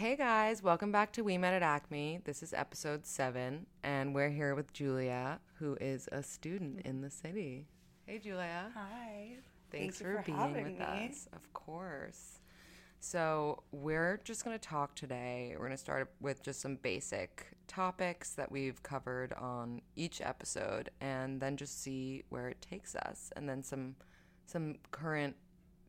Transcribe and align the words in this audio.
Hey 0.00 0.16
guys, 0.16 0.62
welcome 0.62 0.90
back 0.90 1.12
to 1.12 1.22
We 1.22 1.36
Met 1.36 1.52
at 1.52 1.62
Acme. 1.62 2.20
This 2.24 2.42
is 2.42 2.54
episode 2.54 3.04
seven, 3.04 3.66
and 3.82 4.14
we're 4.14 4.30
here 4.30 4.54
with 4.54 4.72
Julia, 4.72 5.40
who 5.58 5.76
is 5.78 6.08
a 6.10 6.22
student 6.22 6.80
in 6.86 7.02
the 7.02 7.10
city. 7.10 7.66
Hey 8.06 8.18
Julia. 8.18 8.70
Hi. 8.74 9.32
Thanks, 9.70 9.98
Thank 9.98 10.00
you 10.00 10.16
for, 10.16 10.22
for 10.22 10.32
being 10.32 10.54
with 10.54 10.78
me. 10.78 11.10
us. 11.10 11.28
Of 11.34 11.52
course. 11.52 12.40
So, 12.98 13.62
we're 13.72 14.18
just 14.24 14.42
going 14.42 14.58
to 14.58 14.68
talk 14.68 14.94
today. 14.94 15.50
We're 15.52 15.66
going 15.66 15.72
to 15.72 15.76
start 15.76 16.10
with 16.18 16.42
just 16.42 16.62
some 16.62 16.76
basic 16.76 17.48
topics 17.68 18.32
that 18.36 18.50
we've 18.50 18.82
covered 18.82 19.34
on 19.34 19.82
each 19.96 20.22
episode 20.22 20.88
and 21.02 21.42
then 21.42 21.58
just 21.58 21.82
see 21.82 22.22
where 22.30 22.48
it 22.48 22.62
takes 22.62 22.96
us 22.96 23.34
and 23.36 23.46
then 23.46 23.62
some 23.62 23.96
some 24.46 24.76
current 24.92 25.36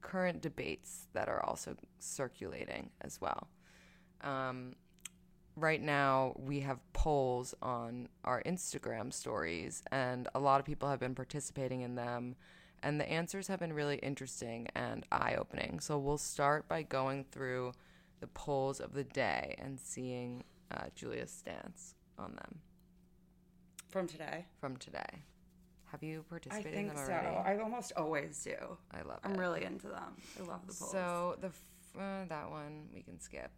current 0.01 0.41
debates 0.41 1.07
that 1.13 1.29
are 1.29 1.41
also 1.45 1.77
circulating 1.99 2.89
as 2.99 3.21
well. 3.21 3.47
Um, 4.23 4.75
right 5.55 5.81
now 5.81 6.33
we 6.37 6.61
have 6.61 6.79
polls 6.93 7.53
on 7.61 8.09
our 8.23 8.41
Instagram 8.45 9.11
stories, 9.13 9.83
and 9.91 10.27
a 10.35 10.39
lot 10.39 10.59
of 10.59 10.65
people 10.65 10.89
have 10.89 10.99
been 10.99 11.15
participating 11.15 11.81
in 11.81 11.95
them. 11.95 12.35
And 12.83 12.99
the 12.99 13.07
answers 13.07 13.47
have 13.47 13.59
been 13.59 13.73
really 13.73 13.97
interesting 13.97 14.67
and 14.73 15.05
eye 15.11 15.35
opening. 15.37 15.79
So 15.79 15.99
we'll 15.99 16.17
start 16.17 16.67
by 16.67 16.81
going 16.81 17.25
through 17.31 17.73
the 18.21 18.27
polls 18.27 18.79
of 18.79 18.93
the 18.93 19.03
day 19.03 19.53
and 19.59 19.79
seeing 19.79 20.43
uh, 20.71 20.85
Julia's 20.95 21.29
stance 21.29 21.93
on 22.17 22.33
them 22.35 22.59
From 23.89 24.07
today. 24.07 24.45
from 24.59 24.77
today. 24.77 25.23
Have 25.91 26.01
you 26.01 26.23
I 26.27 26.29
participated 26.29 26.73
in 26.73 26.85
think 26.85 26.95
them 26.95 27.05
so. 27.05 27.11
already? 27.11 27.35
I 27.37 27.57
almost 27.63 27.91
always 27.97 28.41
do. 28.43 28.55
I 28.91 29.01
love 29.03 29.19
I'm 29.23 29.33
it. 29.33 29.37
really 29.37 29.63
into 29.63 29.87
them. 29.87 30.15
I 30.39 30.43
love 30.47 30.61
the 30.65 30.73
polls. 30.73 30.91
So 30.91 31.35
the 31.41 31.47
f- 31.47 31.63
uh, 31.99 32.25
that 32.29 32.49
one 32.49 32.87
we 32.93 33.01
can 33.03 33.19
skip. 33.19 33.51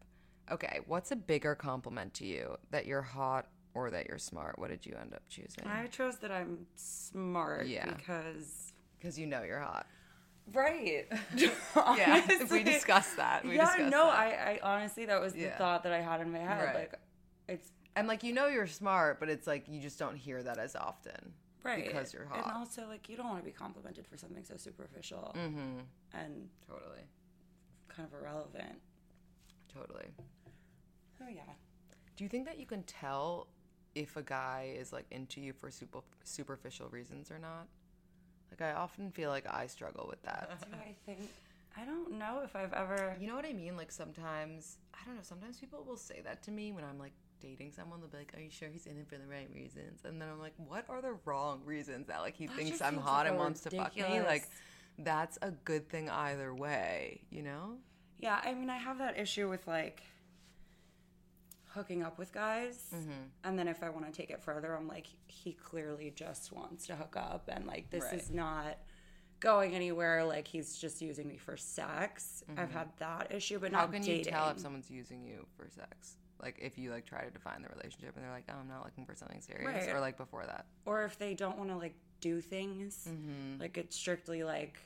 Okay, 0.52 0.80
what's 0.88 1.12
a 1.12 1.16
bigger 1.16 1.56
compliment 1.56 2.14
to 2.16 2.26
you? 2.26 2.58
That 2.72 2.86
you're 2.86 3.02
hot 3.02 3.48
or 3.74 3.90
that 3.92 4.08
you're 4.08 4.18
smart? 4.20 4.60
What 4.60 4.70
did 4.70 4.86
you 4.86 4.96
end 5.00 5.14
up 5.14 5.24
choosing? 5.30 5.66
I 5.66 5.88
chose 5.88 6.18
that 6.18 6.32
I'm 6.32 6.68
smart 6.76 7.68
Yeah. 7.68 7.86
because 7.86 8.74
Because 9.00 9.18
you 9.18 9.26
know 9.26 9.44
you're 9.44 9.60
hot. 9.62 9.88
right. 10.54 11.06
Yeah, 11.76 12.28
we 12.52 12.64
discussed 12.64 13.18
that. 13.18 13.44
We 13.46 13.56
yeah, 13.56 13.66
discussed 13.66 13.92
no, 13.92 14.06
that. 14.08 14.20
I, 14.20 14.60
I 14.64 14.76
honestly 14.76 15.06
that 15.06 15.20
was 15.22 15.34
the 15.34 15.48
thought 15.58 15.84
that 15.84 15.94
I 15.94 16.02
had 16.02 16.22
in 16.22 16.32
my 16.32 16.40
head. 16.40 16.66
Right. 16.66 16.76
Like 16.76 16.94
it's 17.48 17.72
and 17.96 18.08
like 18.08 18.24
you 18.24 18.34
know 18.34 18.48
you're 18.48 18.68
smart, 18.68 19.20
but 19.20 19.30
it's 19.30 19.48
like 19.48 19.68
you 19.70 19.80
just 19.82 19.98
don't 19.98 20.16
hear 20.18 20.44
that 20.44 20.58
as 20.58 20.76
often. 20.76 21.34
right 21.64 21.86
Because 21.88 22.14
you're 22.14 22.26
hot. 22.26 22.44
And 22.46 22.52
also 22.58 22.86
like 22.88 23.08
you 23.10 23.16
don't 23.16 23.28
want 23.30 23.40
to 23.40 23.46
be 23.46 23.52
complimented 23.52 24.06
for 24.08 24.18
something 24.18 24.44
so 24.44 24.56
superficial 24.58 25.34
Mm-hmm. 25.38 25.80
and 26.14 26.50
Totally. 26.68 27.04
kind 27.88 28.08
of 28.12 28.20
irrelevant. 28.20 28.80
Totally. 29.74 30.06
Oh 31.24 31.30
yeah. 31.30 31.42
Do 32.16 32.24
you 32.24 32.30
think 32.30 32.46
that 32.46 32.60
you 32.60 32.66
can 32.66 32.84
tell 32.84 33.48
if 33.96 34.18
a 34.18 34.24
guy 34.24 34.74
is 34.78 34.92
like 34.92 35.06
into 35.12 35.40
you 35.42 35.54
for 35.54 35.70
super 35.72 36.02
superficial 36.24 36.90
reasons 36.90 37.32
or 37.32 37.40
not? 37.40 37.68
Like 38.52 38.62
I 38.62 38.74
often 38.74 39.12
feel 39.12 39.30
like 39.30 39.46
I 39.50 39.68
struggle 39.68 40.06
with 40.10 40.22
that. 40.24 40.50
Do 40.72 40.78
I 40.78 40.96
think 41.06 41.30
I 41.76 41.86
don't 41.86 42.20
know 42.20 42.42
if 42.44 42.56
I've 42.56 42.74
ever 42.74 43.16
You 43.20 43.28
know 43.28 43.36
what 43.36 43.46
I 43.46 43.54
mean? 43.54 43.78
Like 43.78 43.92
sometimes 43.92 44.78
I 44.94 45.06
don't 45.06 45.16
know. 45.16 45.22
Sometimes 45.24 45.58
people 45.58 45.84
will 45.88 45.98
say 45.98 46.22
that 46.24 46.44
to 46.44 46.52
me 46.52 46.72
when 46.72 46.84
I'm 46.84 47.00
like 47.00 47.14
dating 47.40 47.72
someone. 47.72 48.00
They'll 48.00 48.10
be 48.10 48.18
like, 48.18 48.34
"Are 48.38 48.42
you 48.42 48.50
sure 48.50 48.70
he's 48.70 48.86
in 48.86 48.98
it 48.98 49.08
for 49.08 49.18
the 49.18 49.28
right 49.28 49.50
reasons?" 49.54 50.02
And 50.06 50.22
then 50.22 50.30
I'm 50.30 50.40
like, 50.40 50.54
"What 50.58 50.86
are 50.88 51.02
the 51.02 51.16
wrong 51.26 51.62
reasons 51.66 52.08
that 52.08 52.22
like 52.22 52.36
he 52.36 52.48
That 52.48 52.56
thinks 52.56 52.82
I'm 52.82 52.98
hot 52.98 53.28
and 53.28 53.38
wants 53.38 53.62
to 53.62 53.72
fuck 53.72 53.96
me?" 53.96 54.22
Like 54.22 54.50
that's 54.98 55.38
a 55.42 55.52
good 55.52 55.90
thing 55.90 56.10
either 56.10 56.54
way, 56.54 57.22
you 57.32 57.42
know? 57.42 57.78
Yeah, 58.20 58.40
I 58.44 58.54
mean, 58.54 58.70
I 58.70 58.78
have 58.78 59.00
that 59.00 59.18
issue 59.18 59.50
with 59.50 59.68
like 59.68 60.04
hooking 61.74 62.04
up 62.04 62.18
with 62.20 62.32
guys. 62.32 62.88
Mm-hmm. 62.94 63.12
And 63.44 63.58
then 63.58 63.68
if 63.68 63.82
I 63.84 63.90
want 63.90 64.06
to 64.06 64.12
take 64.12 64.30
it 64.30 64.42
further, 64.42 64.76
I'm 64.76 64.88
like, 64.88 65.08
he 65.28 65.54
clearly 65.54 66.12
just 66.16 66.52
wants 66.52 66.86
to 66.88 66.96
hook 66.96 67.16
up. 67.18 67.50
And 67.52 67.66
like, 67.66 67.90
this 67.90 68.04
Right. 68.04 68.14
is 68.14 68.30
not 68.32 68.78
going 69.40 69.76
anywhere. 69.76 70.24
Like, 70.24 70.48
he's 70.48 70.78
just 70.78 71.02
using 71.02 71.28
me 71.28 71.38
for 71.38 71.58
sex. 71.58 72.44
I've 72.58 72.72
had 72.72 72.90
that 73.00 73.32
issue, 73.34 73.60
but 73.60 73.72
Mm-hmm. 73.72 73.76
How 73.80 73.88
can 73.88 74.02
dating. 74.02 74.26
you 74.26 74.32
tell 74.32 74.50
if 74.50 74.60
someone's 74.60 74.90
using 74.92 75.24
you 75.24 75.46
for 75.58 75.68
sex? 75.70 76.18
Like 76.42 76.60
if 76.62 76.78
you 76.78 76.92
like 76.92 77.06
try 77.06 77.24
to 77.24 77.32
define 77.32 77.62
the 77.62 77.70
relationship 77.70 78.16
and 78.18 78.26
they're 78.26 78.32
like, 78.32 78.44
"Oh, 78.50 78.56
I'm 78.60 78.68
not 78.68 78.84
looking 78.84 79.06
for 79.06 79.16
something 79.16 79.40
serious," 79.40 79.66
Right. 79.66 79.96
or 79.96 80.02
like 80.02 80.18
before 80.18 80.46
that. 80.46 80.66
or 80.86 81.04
if 81.06 81.18
they 81.18 81.36
don't 81.36 81.58
want 81.58 81.70
to 81.70 81.78
like 81.78 81.96
do 82.20 82.42
things, 82.42 83.08
Mm-hmm. 83.10 83.62
like 83.62 83.78
it's 83.78 83.96
strictly 83.96 84.44
like 84.44 84.78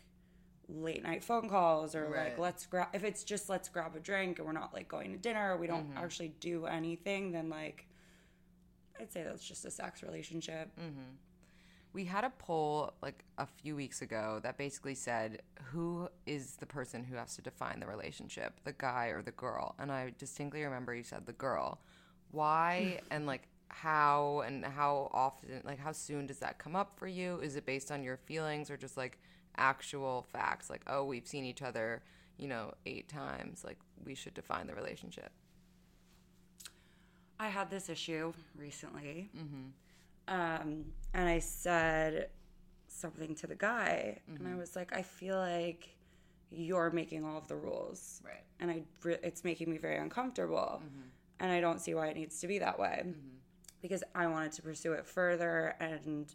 late 0.70 1.02
night 1.04 1.24
phone 1.24 1.48
calls 1.50 1.96
or 1.96 2.10
Right. 2.10 2.26
like 2.26 2.38
let's 2.38 2.66
grab 2.66 2.90
if 2.94 3.04
it's 3.04 3.24
just 3.24 3.48
let's 3.50 3.70
grab 3.70 3.96
a 3.96 4.00
drink 4.00 4.38
and 4.40 4.46
we're 4.46 4.54
not 4.54 4.74
like 4.74 4.88
going 4.90 5.12
to 5.14 5.18
dinner 5.18 5.54
or 5.54 5.58
we 5.58 5.68
don't 5.68 5.90
Mm-hmm. 5.92 6.04
actually 6.04 6.34
do 6.40 6.66
anything 6.66 7.32
then 7.32 7.50
like 7.50 7.88
i'd 9.00 9.12
say 9.12 9.24
that's 9.24 9.46
just 9.48 9.66
a 9.66 9.72
sex 9.72 10.04
relationship 10.04 10.70
Mm. 10.80 11.16
We 11.94 12.06
had 12.06 12.24
a 12.26 12.30
poll 12.38 12.94
like 13.02 13.24
a 13.40 13.48
few 13.48 13.76
weeks 13.76 14.02
ago 14.04 14.40
that 14.44 14.58
basically 14.58 14.94
said 14.94 15.42
who 15.72 16.10
is 16.28 16.58
the 16.58 16.66
person 16.68 17.04
who 17.04 17.16
has 17.16 17.36
to 17.38 17.42
define 17.42 17.80
the 17.80 17.88
relationship, 17.88 18.60
the 18.66 18.74
guy 18.74 19.08
or 19.08 19.24
the 19.24 19.32
girl? 19.32 19.74
And 19.80 19.92
I 19.92 20.14
distinctly 20.20 20.64
remember 20.64 20.94
you 20.94 21.02
said 21.04 21.26
the 21.26 21.34
girl. 21.34 21.80
Why 22.30 23.00
and 23.10 23.26
like 23.26 23.48
how 23.70 24.44
and 24.46 24.64
how 24.64 25.10
often 25.12 25.62
like 25.64 25.80
how 25.80 25.92
soon 25.92 26.28
does 26.28 26.38
that 26.40 26.60
come 26.60 26.76
up 26.76 27.00
for 27.00 27.08
you? 27.08 27.40
Is 27.40 27.56
it 27.56 27.66
based 27.66 27.90
on 27.92 28.04
your 28.04 28.18
feelings 28.18 28.70
or 28.70 28.78
just 28.78 28.96
like 28.98 29.18
actual 29.58 30.26
facts 30.32 30.70
like 30.70 30.82
oh, 30.88 31.04
we've 31.04 31.28
seen 31.28 31.44
each 31.46 31.62
other, 31.62 32.02
you 32.38 32.48
know, 32.48 32.74
8 32.86 33.08
times, 33.08 33.64
like 33.64 33.78
we 34.06 34.16
should 34.16 34.34
define 34.34 34.68
the 34.68 34.76
relationship. 34.76 35.32
i 37.40 37.48
had 37.48 37.70
this 37.70 37.90
issue 37.90 38.34
recently 38.56 39.30
Mm-hmm. 39.38 40.36
um, 40.40 40.86
and 41.14 41.30
i 41.30 41.40
said 41.40 42.30
something 42.88 43.36
to 43.36 43.48
the 43.48 43.56
guy 43.56 44.20
and 44.28 44.40
Mm-hmm. 44.40 44.54
i 44.54 44.56
was 44.58 44.76
like 44.76 44.96
i 44.96 45.02
feel 45.02 45.38
like 45.38 45.90
you're 46.50 46.90
making 46.92 47.26
all 47.26 47.38
of 47.38 47.48
the 47.48 47.56
rules 47.56 48.22
Right. 48.26 48.44
and 48.60 48.72
I 48.72 48.84
it's 49.24 49.44
making 49.44 49.70
me 49.70 49.78
very 49.78 49.98
uncomfortable, 49.98 50.82
Mm-hmm. 50.84 51.02
and 51.42 51.52
I 51.52 51.60
don't 51.60 51.80
see 51.82 51.94
why 51.94 52.08
it 52.08 52.16
needs 52.16 52.40
to 52.40 52.48
be 52.48 52.58
that 52.60 52.80
way 52.80 53.04
because 53.82 54.02
I 54.16 54.28
wanted 54.28 54.54
to 54.54 54.62
pursue 54.62 54.94
it 54.94 55.06
further, 55.06 55.76
and 55.80 56.26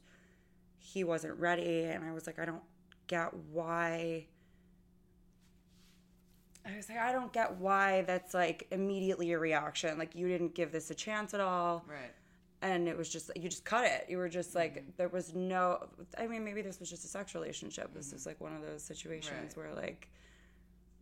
he 0.79 1.03
wasn't 1.03 1.39
ready, 1.41 1.85
and 1.85 2.05
I 2.05 2.13
was 2.13 2.27
like, 2.29 2.39
I 2.39 2.45
don't 2.45 2.63
get 3.07 3.33
why. 3.53 4.27
I 6.65 6.77
was 6.77 6.89
like, 6.89 6.99
I 6.99 7.11
don't 7.13 7.33
get 7.33 7.57
why 7.57 8.03
that's 8.03 8.35
like 8.35 8.69
immediately 8.71 9.33
a 9.33 9.39
reaction. 9.39 9.99
Like 9.99 10.15
you 10.15 10.29
didn't 10.29 10.55
give 10.55 10.71
this 10.73 10.91
a 10.91 10.95
chance 10.95 11.35
at 11.35 11.41
all 11.41 11.85
Right. 11.89 12.13
and 12.63 12.87
it 12.89 12.97
was 12.97 13.09
just 13.09 13.31
you 13.35 13.49
just 13.49 13.65
cut 13.65 13.85
it 13.85 14.07
you 14.09 14.17
were 14.17 14.29
just 14.29 14.51
mm-hmm. 14.51 14.59
like 14.59 14.97
there 14.97 15.09
was 15.09 15.35
no 15.35 15.85
i 16.19 16.27
mean 16.29 16.45
maybe 16.45 16.63
this 16.63 16.79
was 16.79 16.89
just 16.89 17.05
a 17.05 17.09
sex 17.09 17.35
relationship 17.35 17.93
this 17.93 18.09
mm-hmm. 18.09 18.17
is 18.17 18.27
like 18.27 18.41
one 18.41 18.55
of 18.55 18.63
those 18.63 18.83
situations 18.85 19.57
Right. 19.57 19.67
where 19.67 19.75
like 19.75 20.09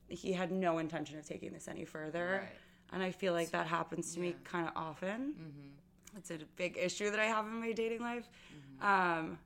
he 0.08 0.32
had 0.32 0.50
no 0.50 0.78
intention 0.78 1.18
of 1.18 1.26
taking 1.26 1.52
this 1.52 1.68
any 1.68 1.84
further 1.84 2.40
Right. 2.42 2.58
and 2.94 3.02
i 3.02 3.10
feel 3.10 3.34
like 3.34 3.50
that 3.50 3.66
happens 3.66 4.14
to 4.14 4.20
me 4.20 4.34
kind 4.44 4.66
of 4.66 4.72
often 4.74 5.34
mm-hmm. 5.38 6.16
it's 6.16 6.30
a 6.30 6.38
big 6.56 6.78
issue 6.78 7.10
that 7.10 7.20
i 7.20 7.26
have 7.26 7.44
in 7.46 7.60
my 7.60 7.72
dating 7.72 8.00
life 8.00 8.28
um 8.80 9.38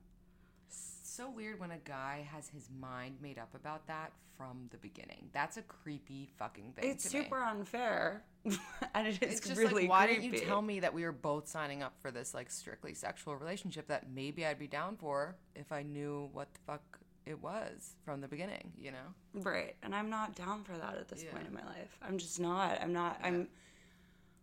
so 1.15 1.31
weird 1.31 1.61
when 1.61 1.71
a 1.71 1.79
guy 1.79 2.27
has 2.33 2.49
his 2.49 2.69
mind 2.81 3.17
made 3.21 3.39
up 3.39 3.55
about 3.55 3.87
that 3.87 4.13
from 4.37 4.69
the 4.71 4.77
beginning. 4.79 5.29
That's 5.33 5.57
a 5.57 5.63
creepy 5.63 6.29
fucking 6.39 6.73
thing. 6.73 6.91
It's 6.91 7.09
to 7.11 7.17
me. 7.19 7.23
super 7.25 7.43
unfair, 7.43 8.25
and 8.95 9.07
it 9.07 9.23
is 9.23 9.39
It's 9.39 9.47
just 9.49 9.61
really 9.61 9.83
like, 9.83 9.91
why 9.91 10.07
creepy. 10.07 10.23
didn't 10.29 10.41
you 10.41 10.47
tell 10.47 10.61
me 10.63 10.81
that 10.81 10.93
we 10.93 11.05
were 11.05 11.13
both 11.13 11.47
signing 11.49 11.83
up 11.83 11.95
for 12.01 12.11
this 12.11 12.35
like 12.35 12.51
strictly 12.51 12.95
sexual 12.95 13.37
relationship 13.37 13.87
that 13.89 14.11
maybe 14.13 14.45
I'd 14.45 14.59
be 14.59 14.67
down 14.67 14.97
for 14.97 15.37
if 15.55 15.71
I 15.73 15.83
knew 15.83 16.29
what 16.33 16.53
the 16.55 16.61
fuck 16.67 16.83
it 17.27 17.41
was 17.41 17.95
from 18.05 18.21
the 18.21 18.29
beginning, 18.29 18.73
you 18.79 18.91
know? 18.91 19.41
Right. 19.43 19.77
And 19.83 19.95
I'm 19.95 20.11
not 20.11 20.35
down 20.35 20.63
for 20.65 20.77
that 20.77 20.97
at 20.97 21.09
this 21.09 21.23
Yeah. 21.25 21.31
point 21.33 21.47
in 21.47 21.55
my 21.55 21.65
life. 21.65 21.97
I'm 22.03 22.19
just 22.19 22.39
not. 22.39 22.79
I'm 22.83 22.93
not. 22.93 23.19
I'm. 23.23 23.49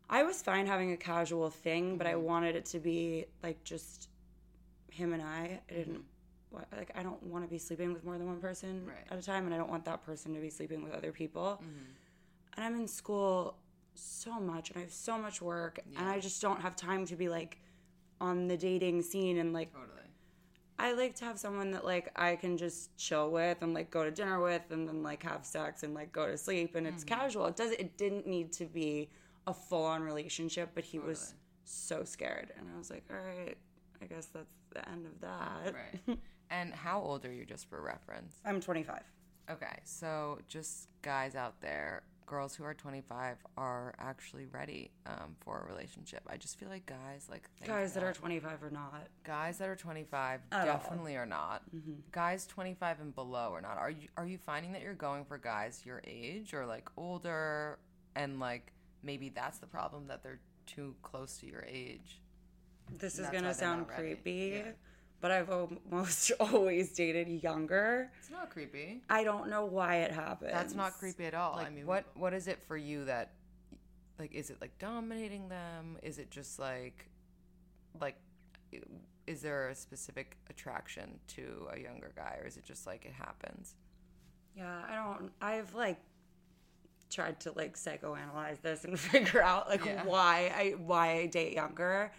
I 0.09 0.23
was 0.23 0.41
fine 0.41 0.65
having 0.67 0.91
a 0.91 0.97
casual 0.97 1.49
thing, 1.49 1.97
but 1.97 2.07
I 2.07 2.13
Mm-hmm. 2.13 2.23
wanted 2.23 2.55
it 2.55 2.65
to 2.67 2.79
be 2.79 3.25
like 3.43 3.63
just 3.63 4.09
him 4.89 5.13
and 5.13 5.21
I. 5.21 5.59
I 5.69 5.73
didn't. 5.73 6.03
Like 6.51 6.91
I 6.95 7.03
don't 7.03 7.21
want 7.23 7.43
to 7.43 7.49
be 7.49 7.57
sleeping 7.57 7.93
with 7.93 8.03
more 8.03 8.17
than 8.17 8.27
one 8.27 8.39
person 8.39 8.79
Mm-hmm. 8.81 8.87
Right. 8.89 9.07
at 9.09 9.17
a 9.17 9.21
time, 9.21 9.45
and 9.45 9.53
I 9.53 9.57
don't 9.57 9.69
want 9.69 9.85
that 9.85 10.03
person 10.05 10.33
to 10.33 10.39
be 10.41 10.49
sleeping 10.49 10.83
with 10.83 10.93
other 10.93 11.11
people. 11.11 11.61
Mm-hmm. 11.63 12.57
And 12.57 12.65
I'm 12.65 12.75
in 12.75 12.87
school 12.87 13.57
so 13.95 14.39
much, 14.39 14.69
and 14.69 14.77
I 14.77 14.81
have 14.81 14.91
so 14.91 15.17
much 15.17 15.41
work, 15.41 15.79
and 15.97 16.07
I 16.07 16.19
just 16.19 16.41
don't 16.41 16.61
have 16.61 16.75
time 16.75 17.05
to 17.07 17.15
be 17.15 17.29
like 17.29 17.59
on 18.19 18.47
the 18.47 18.57
dating 18.57 19.01
scene 19.01 19.37
and 19.37 19.51
like 19.53 19.71
Totally. 19.73 19.87
I 20.77 20.93
like 20.93 21.15
to 21.15 21.25
have 21.25 21.37
someone 21.39 21.71
that 21.71 21.85
like 21.85 22.11
I 22.15 22.35
can 22.35 22.57
just 22.57 22.95
chill 22.97 23.29
with 23.31 23.61
and 23.61 23.73
like 23.73 23.89
go 23.91 24.03
to 24.03 24.11
dinner 24.11 24.39
with 24.41 24.63
and 24.71 24.87
then 24.87 25.01
like 25.03 25.23
have 25.23 25.45
sex 25.45 25.83
and 25.83 25.93
like 25.93 26.11
go 26.11 26.27
to 26.27 26.37
sleep 26.37 26.75
and 26.75 26.85
it's 26.87 27.03
casual. 27.03 27.45
It 27.47 27.55
does 27.55 27.71
it 27.71 27.97
didn't 27.97 28.25
need 28.27 28.51
to 28.53 28.65
be 28.65 29.09
a 29.47 29.53
full 29.53 29.85
on 29.85 30.01
relationship, 30.03 30.71
but 30.75 30.83
he 30.83 30.97
was 30.99 31.33
so 31.65 32.03
scared 32.03 32.51
and 32.57 32.67
I 32.73 32.77
was 32.77 32.89
like, 32.89 33.03
All 33.11 33.17
right, 33.17 33.57
I 34.01 34.05
guess 34.05 34.25
that's 34.27 34.53
the 34.73 34.87
end 34.89 35.05
of 35.05 35.19
that. 35.21 35.73
Right. 36.07 36.19
and 36.51 36.73
how 36.73 37.01
old 37.01 37.25
are 37.25 37.33
you, 37.33 37.45
just 37.45 37.67
for 37.69 37.81
reference? 37.81 38.35
I'm 38.45 38.61
twenty 38.61 38.83
five. 38.83 39.03
Okay, 39.49 39.79
so 39.83 40.37
just 40.47 40.87
guys 41.01 41.35
out 41.35 41.59
there, 41.61 42.03
girls 42.25 42.55
who 42.55 42.63
are 42.63 42.73
25 42.73 43.35
are 43.57 43.93
actually 43.99 44.45
ready 44.45 44.91
um, 45.05 45.35
for 45.41 45.59
a 45.59 45.69
relationship. 45.69 46.21
I 46.29 46.37
just 46.37 46.57
feel 46.57 46.69
like 46.69 46.85
guys 46.85 47.27
like 47.29 47.49
Guys 47.65 47.93
that 47.93 48.03
are 48.03 48.13
twenty 48.13 48.39
five 48.39 48.63
are 48.63 48.69
not. 48.69 49.07
guys 49.25 49.57
that 49.57 49.67
are 49.67 49.75
25 49.75 50.39
At 50.51 50.59
all. 50.59 50.65
definitely 50.77 51.17
are 51.17 51.25
not. 51.25 51.63
Guys 52.13 52.45
25 52.47 53.01
and 53.01 53.15
below 53.15 53.51
are 53.53 53.61
not. 53.61 53.77
Are 53.77 53.89
you 53.89 54.07
are 54.15 54.25
you 54.25 54.37
finding 54.37 54.71
that 54.73 54.81
you're 54.83 54.93
going 54.93 55.25
for 55.25 55.37
guys 55.37 55.81
your 55.85 56.01
age 56.07 56.53
or 56.53 56.65
like 56.65 56.87
older 56.95 57.79
and 58.15 58.39
like 58.39 58.71
maybe 59.03 59.29
that's 59.29 59.57
the 59.57 59.67
problem 59.67 60.07
that 60.07 60.23
they're 60.23 60.39
too 60.67 60.95
close 61.01 61.37
to 61.39 61.47
your 61.47 61.65
age? 61.67 62.21
This 62.99 63.19
is 63.19 63.27
gonna 63.29 63.53
sound 63.53 63.87
creepy, 63.89 64.63
Yeah. 64.65 64.71
But 65.21 65.31
I've 65.31 65.49
almost 65.49 66.31
always 66.39 66.91
dated 66.93 67.27
younger. 67.43 68.11
It's 68.19 68.29
not 68.31 68.49
creepy. 68.49 69.01
I 69.09 69.23
don't 69.23 69.49
know 69.49 69.65
why 69.65 69.97
it 69.97 70.11
happens. 70.11 70.51
That's 70.51 70.73
not 70.73 70.93
creepy 70.93 71.25
at 71.25 71.33
all. 71.33 71.55
Like, 71.57 71.67
I 71.67 71.69
mean, 71.69 71.85
what 71.85 72.05
what 72.15 72.33
is 72.33 72.47
it 72.47 72.61
for 72.63 72.75
you 72.75 73.05
that 73.05 73.31
like 74.19 74.33
is 74.33 74.49
it 74.49 74.57
like 74.59 74.77
dominating 74.79 75.47
them? 75.47 75.97
Is 76.03 76.17
it 76.19 76.29
just 76.31 76.59
like 76.59 77.09
like 77.99 78.15
is 79.27 79.41
there 79.41 79.69
a 79.69 79.75
specific 79.75 80.37
attraction 80.49 81.19
to 81.27 81.67
a 81.73 81.79
younger 81.79 82.11
guy 82.15 82.37
or 82.41 82.47
is 82.47 82.57
it 82.57 82.63
just 82.63 82.87
like 82.87 83.05
it 83.05 83.13
happens? 83.13 83.75
Yeah, 84.57 84.81
I 84.89 84.95
don't. 84.95 85.31
I've 85.41 85.73
like 85.75 85.97
tried 87.09 87.39
to 87.41 87.51
like 87.53 87.75
psychoanalyze 87.77 88.61
this 88.61 88.85
and 88.85 88.99
figure 89.11 89.41
out 89.43 89.69
like 89.69 89.85
Yeah. 89.85 90.03
why 90.05 90.51
I 90.55 90.69
why 90.77 91.11
I 91.19 91.25
date 91.27 91.53
younger, 91.53 92.11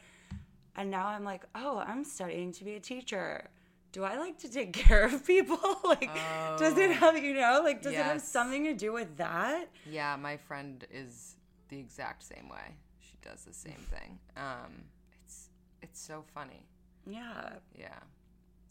and 0.76 0.90
now 0.90 1.06
I'm 1.08 1.24
like, 1.24 1.44
oh, 1.54 1.78
I'm 1.78 2.04
studying 2.04 2.52
to 2.52 2.64
be 2.64 2.74
a 2.74 2.80
teacher. 2.80 3.48
Do 3.92 4.04
I 4.04 4.16
like 4.18 4.38
to 4.38 4.50
take 4.50 4.72
care 4.86 5.04
of 5.04 5.26
people? 5.26 5.58
like, 5.84 6.10
does 6.58 6.78
it 6.78 6.90
have 6.92 7.22
you 7.22 7.34
know 7.34 7.60
like 7.62 7.82
does 7.82 7.92
it 7.92 7.96
have 7.98 8.16
Oh. 8.16 8.20
Something 8.20 8.64
to 8.64 8.74
do 8.74 8.92
with 8.92 9.16
that? 9.18 9.66
Yeah, 9.84 10.16
my 10.16 10.36
friend 10.38 10.84
is 10.90 11.36
the 11.68 11.78
exact 11.78 12.22
same 12.22 12.48
way. 12.48 12.76
She 13.00 13.16
does 13.22 13.44
the 13.44 13.52
same 13.52 13.84
thing. 13.90 14.18
Um 14.36 14.84
it's 15.22 15.48
it's 15.82 16.00
so 16.00 16.24
funny. 16.34 16.66
Yeah. 17.06 17.50
Yeah. 17.78 17.98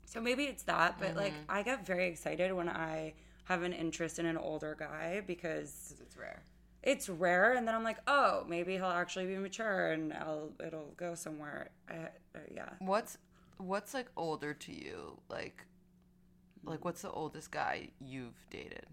So 0.06 0.20
maybe 0.22 0.46
it's 0.46 0.64
that, 0.64 0.98
but 1.00 1.16
like 1.16 1.34
Mm-hmm. 1.34 1.52
I 1.58 1.64
get 1.64 1.86
very 1.86 2.08
excited 2.08 2.52
when 2.54 2.68
I 2.70 3.14
have 3.46 3.64
an 3.64 3.74
interest 3.74 4.20
in 4.20 4.26
an 4.26 4.38
older 4.38 4.76
guy 4.80 5.22
because 5.26 5.94
it's 6.02 6.18
rare. 6.18 6.42
It's 6.84 7.08
rare 7.10 7.54
and 7.54 7.68
then 7.68 7.76
i'm 7.76 7.84
like 7.84 8.00
oh 8.08 8.44
maybe 8.48 8.74
he'll 8.74 8.86
actually 8.86 9.26
be 9.28 9.38
mature 9.38 9.92
and 9.92 10.14
I'll, 10.14 10.52
it'll 10.66 10.94
go 10.98 11.16
somewhere 11.16 11.70
I, 11.90 11.94
uh, 12.36 12.40
yeah 12.54 12.70
What's 12.80 13.18
what's 13.58 13.94
like 13.94 14.08
older 14.18 14.54
to 14.56 14.72
you? 14.74 15.20
Like 15.30 15.66
like 16.64 16.84
what's 16.84 17.02
the 17.04 17.12
oldest 17.12 17.52
guy 17.52 17.90
you've 18.00 18.46
dated? 18.50 18.86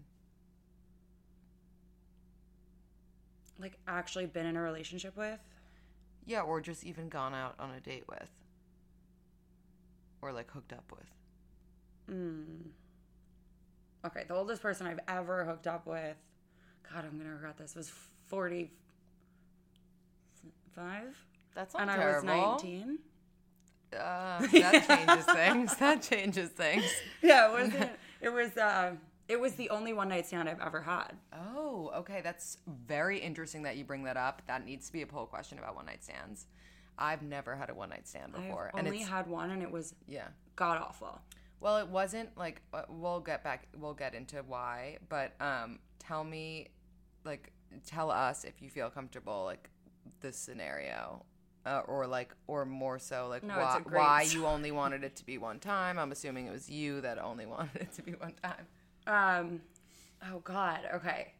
like 3.59 3.77
actually 3.87 4.25
been 4.25 4.45
in 4.45 4.55
a 4.55 4.61
relationship 4.61 5.17
with 5.17 5.39
Yeah, 6.25 6.41
or 6.41 6.61
just 6.61 6.83
even 6.85 7.09
gone 7.09 7.33
out 7.33 7.55
on 7.59 7.71
a 7.71 7.79
date 7.81 8.05
with. 8.07 8.29
Or 10.21 10.31
like 10.31 10.51
hooked 10.51 10.71
up 10.73 10.91
with. 10.91 11.09
mm. 12.09 12.71
okay 14.05 14.23
the 14.27 14.33
oldest 14.33 14.61
person 14.61 14.87
i've 14.87 14.99
ever 15.07 15.45
hooked 15.45 15.67
up 15.67 15.85
with 15.85 16.15
god 16.93 17.05
i'm 17.05 17.17
gonna 17.17 17.33
regret 17.33 17.57
this 17.57 17.75
was 17.75 17.91
45 18.27 18.69
That's 21.55 21.73
not 21.73 21.81
and 21.83 21.91
i 21.91 21.97
was 22.15 22.23
19 22.23 22.99
Uh, 23.91 24.39
that 24.51 24.85
changes 24.87 25.25
things. 25.25 25.75
That 25.77 26.01
changes 26.03 26.49
things. 26.51 26.83
yeah 27.23 27.47
it 27.47 27.51
was 27.51 27.73
it 28.21 28.29
was 28.29 28.55
uh 28.57 28.91
it 29.27 29.39
was 29.39 29.53
the 29.55 29.69
only 29.71 29.93
one 29.93 30.09
night 30.09 30.27
stand 30.27 30.47
i've 30.47 30.61
ever 30.61 30.81
had 30.81 31.13
Oh, 31.33 31.91
okay. 31.97 32.21
That's 32.23 32.57
very 32.67 33.17
interesting 33.19 33.63
that 33.63 33.77
you 33.77 33.83
bring 33.85 34.03
that 34.03 34.17
up. 34.17 34.41
That 34.47 34.65
needs 34.65 34.87
to 34.87 34.93
be 34.93 35.01
a 35.01 35.07
poll 35.07 35.25
question 35.25 35.57
about 35.59 35.75
one 35.75 35.85
night 35.85 36.03
stands. 36.03 36.45
I've 36.97 37.21
never 37.21 37.55
had 37.55 37.69
a 37.69 37.73
one 37.73 37.89
night 37.89 38.07
stand 38.07 38.33
before, 38.33 38.69
i've 38.73 38.79
and 38.79 38.87
only 38.87 39.01
had 39.01 39.25
one 39.27 39.49
and 39.51 39.63
it 39.63 39.71
was 39.71 39.95
yeah. 40.07 40.27
god 40.55 40.77
awful 40.81 41.19
Well, 41.61 41.77
it 41.77 41.87
wasn't 41.87 42.29
like 42.37 42.61
uh, 42.73 42.83
we'll 42.89 43.21
get 43.21 43.43
back. 43.43 43.67
We'll 43.77 43.93
get 43.93 44.13
into 44.13 44.37
why, 44.45 44.97
but 45.09 45.33
um, 45.41 45.79
tell 45.99 46.23
me, 46.23 46.67
like, 47.23 47.51
tell 47.85 48.09
us 48.11 48.43
if 48.43 48.61
you 48.61 48.69
feel 48.69 48.89
comfortable, 48.89 49.43
like, 49.45 49.69
this 50.21 50.37
scenario, 50.37 51.25
uh, 51.65 51.81
or 51.87 52.07
like, 52.07 52.33
or 52.47 52.65
more 52.65 52.97
so, 52.99 53.27
like, 53.27 53.43
No, 53.43 53.57
why, 53.57 53.77
it's 53.77 53.85
a 53.85 53.89
great 53.89 53.99
why 53.99 54.21
you 54.23 54.45
only 54.45 54.71
wanted 54.71 55.03
it 55.03 55.15
to 55.17 55.25
be 55.25 55.37
one 55.37 55.59
time. 55.59 55.99
I'm 55.99 56.11
assuming 56.11 56.47
it 56.47 56.51
was 56.51 56.69
you 56.69 57.01
that 57.01 57.19
only 57.19 57.45
wanted 57.55 57.81
it 57.81 57.93
to 57.93 58.01
be 58.01 58.13
one 58.13 58.33
time. 58.41 58.65
Um, 59.07 59.61
oh 60.31 60.39
God. 60.39 60.81
Okay. 60.95 61.33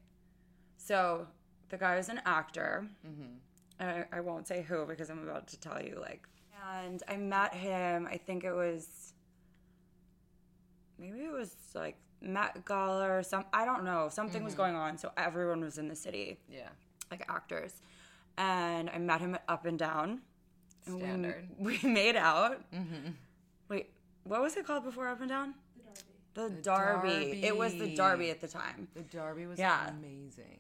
So 0.78 1.28
the 1.70 1.78
guy 1.78 1.96
was 1.96 2.10
an 2.10 2.22
actor. 2.26 2.88
I, 3.80 4.06
I 4.12 4.20
won't 4.22 4.48
say 4.48 4.62
who 4.62 4.86
because 4.86 5.10
I'm 5.10 5.28
about 5.28 5.48
to 5.50 5.60
tell 5.60 5.82
you. 5.82 5.98
Like, 6.00 6.28
and 6.78 7.02
I 7.08 7.16
met 7.16 7.54
him. 7.54 8.08
I 8.10 8.18
think 8.18 8.44
it 8.44 8.54
was 8.54 9.14
maybe 10.98 11.20
it 11.20 11.32
was 11.32 11.56
like 11.74 11.98
Met 12.22 12.66
Gala 12.66 13.10
or 13.10 13.24
some. 13.24 13.46
I 13.54 13.66
don't 13.66 13.84
know. 13.84 14.10
Something 14.12 14.44
was 14.44 14.54
mm-hmm. 14.54 14.62
going 14.64 14.76
on, 14.76 14.98
so 14.98 15.12
everyone 15.18 15.62
was 15.62 15.78
in 15.78 15.88
the 15.88 15.96
city, 15.96 16.38
Yeah, 16.52 16.70
like 17.12 17.26
actors. 17.30 17.82
And 18.38 18.90
I 18.90 18.98
met 18.98 19.22
him 19.22 19.36
at 19.36 19.44
Up 19.48 19.66
and 19.66 19.78
Down. 19.80 20.22
and 20.86 20.96
we- 20.96 21.02
standard. 21.02 21.48
We, 21.60 21.80
made 21.84 22.16
out. 22.16 22.62
Mm-hmm. 22.74 23.12
Wait, 23.70 23.90
what 24.24 24.42
was 24.42 24.56
it 24.58 24.66
called 24.66 24.84
before 24.84 25.08
Up 25.08 25.20
and 25.22 25.30
Down? 25.30 25.54
The 26.36 26.50
Darby. 26.50 27.10
The 27.10 27.16
Darby. 27.16 27.44
It 27.46 27.58
was 27.58 27.74
the 27.74 27.80
Darby. 27.80 27.96
Darby 27.96 28.30
at 28.32 28.42
the 28.42 28.48
time. 28.48 28.88
The 28.94 29.02
Darby 29.02 29.46
was 29.46 29.60
Yeah. 29.60 29.90
amazing. 29.90 30.60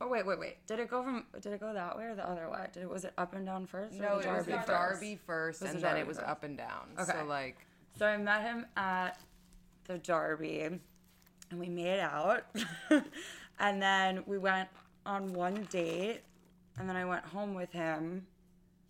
Oh 0.00 0.06
wait, 0.08 0.24
wait, 0.24 0.38
wait. 0.38 0.66
Did 0.66 0.78
it 0.78 0.88
go 0.88 1.02
from? 1.02 1.26
Did 1.40 1.52
it 1.52 1.60
go 1.60 1.72
that 1.72 1.96
way 1.96 2.04
or 2.04 2.14
the 2.14 2.28
other 2.28 2.48
way? 2.48 2.66
Did 2.72 2.84
it? 2.84 2.88
Was 2.88 3.04
it 3.04 3.12
up 3.18 3.34
and 3.34 3.44
down 3.44 3.66
first? 3.66 3.98
or 3.98 4.02
No, 4.02 4.08
the 4.08 4.12
it 4.14 4.16
was 4.16 4.24
Darby 4.24 4.52
the 4.52 4.56
first? 4.58 4.68
Darby 4.68 5.18
first, 5.26 5.60
Was 5.60 5.70
the 5.70 5.74
and 5.76 5.84
then 5.84 5.96
it 5.96 6.06
was 6.06 6.18
first. 6.18 6.28
up 6.28 6.44
and 6.44 6.56
down. 6.56 6.90
Okay. 6.98 7.12
So 7.18 7.24
like, 7.26 7.56
So 7.98 8.06
I 8.06 8.16
met 8.16 8.42
him 8.42 8.66
at 8.76 9.18
the 9.88 9.98
Darby, 9.98 10.60
and 10.60 10.80
we 11.52 11.68
made 11.68 11.98
out, 11.98 12.44
and 13.58 13.82
then 13.82 14.22
we 14.26 14.38
went 14.38 14.68
on 15.04 15.32
one 15.32 15.66
date, 15.70 16.20
and 16.78 16.88
then 16.88 16.94
I 16.94 17.04
went 17.04 17.24
home 17.24 17.54
with 17.54 17.72
him. 17.72 18.26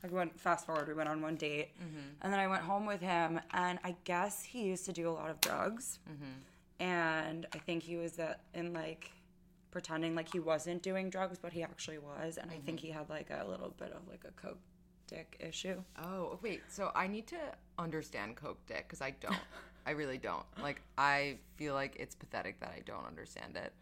I 0.04 0.08
went 0.08 0.38
fast 0.38 0.66
forward. 0.66 0.86
We 0.86 0.94
went 0.94 1.08
on 1.08 1.22
one 1.22 1.36
date, 1.36 1.70
mm-hmm. 1.76 2.20
and 2.20 2.32
then 2.32 2.38
I 2.38 2.46
went 2.46 2.62
home 2.62 2.84
with 2.84 3.00
him, 3.00 3.40
and 3.52 3.78
I 3.82 3.96
guess 4.04 4.42
he 4.42 4.64
used 4.64 4.84
to 4.84 4.92
do 4.92 5.08
a 5.08 5.12
lot 5.12 5.30
of 5.30 5.40
drugs, 5.40 6.00
mm-hmm. 6.10 6.84
and 6.84 7.46
I 7.54 7.58
think 7.58 7.82
he 7.82 7.96
was 7.96 8.18
uh, 8.18 8.34
in 8.52 8.74
like 8.74 9.10
pretending 9.70 10.14
like 10.14 10.30
he 10.30 10.40
wasn't 10.40 10.82
doing 10.82 11.08
drugs, 11.08 11.38
but 11.40 11.52
he 11.52 11.62
actually 11.62 11.98
was, 11.98 12.36
and 12.36 12.50
I 12.50 12.54
mm-hmm. 12.54 12.64
think 12.64 12.80
he 12.80 12.90
had 12.90 13.08
like 13.08 13.30
a 13.30 13.48
little 13.48 13.74
bit 13.78 13.92
of 13.92 14.06
like 14.08 14.24
a 14.26 14.32
coke 14.32 14.58
dick 15.08 15.36
issue. 15.40 15.82
Oh, 16.00 16.38
wait. 16.42 16.62
So 16.68 16.92
I 16.94 17.08
need 17.08 17.26
to 17.28 17.38
understand 17.78 18.36
Coke 18.36 18.64
Dick 18.66 18.86
because 18.86 19.00
I 19.00 19.10
don't. 19.20 19.34
I 19.88 19.92
really 19.92 20.18
don't. 20.18 20.44
Like, 20.62 20.82
I 20.98 21.38
feel 21.56 21.72
like 21.72 21.96
it's 21.98 22.14
pathetic 22.14 22.60
that 22.60 22.68
I 22.76 22.82
don't 22.84 23.06
understand 23.06 23.56
it. 23.56 23.72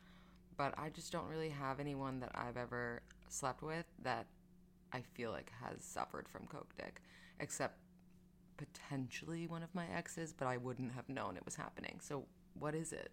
But 0.57 0.73
I 0.79 0.89
just 0.91 1.11
don't 1.11 1.27
really 1.27 1.49
have 1.49 1.81
anyone 1.81 2.21
that 2.21 2.31
I've 2.35 2.57
ever 2.57 3.03
slept 3.29 3.61
with 3.61 3.85
that 4.05 4.27
I 4.93 5.03
feel 5.15 5.33
like 5.33 5.51
has 5.61 5.83
suffered 5.85 6.29
from 6.29 6.47
Coke 6.47 6.73
Dick, 6.79 7.01
except 7.41 7.79
potentially 8.57 9.49
one 9.49 9.65
of 9.65 9.75
my 9.75 9.85
exes, 9.89 10.33
but 10.33 10.47
I 10.47 10.59
wouldn't 10.59 10.93
have 10.93 11.09
known 11.09 11.37
it 11.37 11.45
was 11.45 11.57
happening. 11.57 11.99
So 12.01 12.25
what 12.59 12.77
is 12.77 12.93
it? 12.93 13.11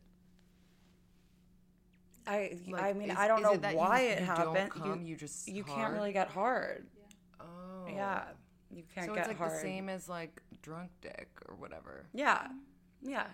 I 2.27 2.57
Like, 2.69 2.83
I 2.83 2.93
mean 2.93 3.09
is- 3.11 3.17
I 3.17 3.27
don't 3.27 3.41
know 3.41 3.53
it 3.53 3.61
that 3.63 3.71
you- 3.73 3.77
why 3.79 3.99
it 4.01 4.19
you 4.19 4.25
happened. 4.27 4.69
come, 4.71 5.01
you 5.01 5.15
just 5.17 5.47
you 5.47 5.63
can't 5.63 5.93
really 5.93 6.13
get 6.13 6.29
hard. 6.29 6.87
Oh. 7.41 7.87
Yeah, 7.87 8.23
you 8.71 8.83
can't 8.93 9.07
So 9.07 9.13
get 9.15 9.21
it's 9.21 9.27
like 9.29 9.37
hard. 9.39 9.51
the 9.51 9.59
same 9.59 9.89
as 9.89 10.07
like 10.07 10.41
drunk 10.61 10.91
dick 11.01 11.27
or 11.49 11.55
whatever. 11.55 12.05
Yeah, 12.13 12.47
yeah, 13.03 13.27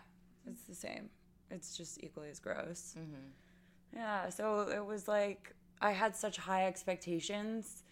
it's 0.47 0.63
the 0.63 0.75
same. 0.75 1.09
It's 1.51 1.77
just 1.77 2.03
equally 2.03 2.29
as 2.29 2.39
gross. 2.39 2.95
Mm-hmm. 2.97 3.95
Yeah, 3.95 4.29
so 4.29 4.69
it 4.69 4.85
was 4.85 5.07
like 5.07 5.55
I 5.81 5.91
had 5.91 6.15
such 6.15 6.37
high 6.37 6.67
expectations 6.67 7.83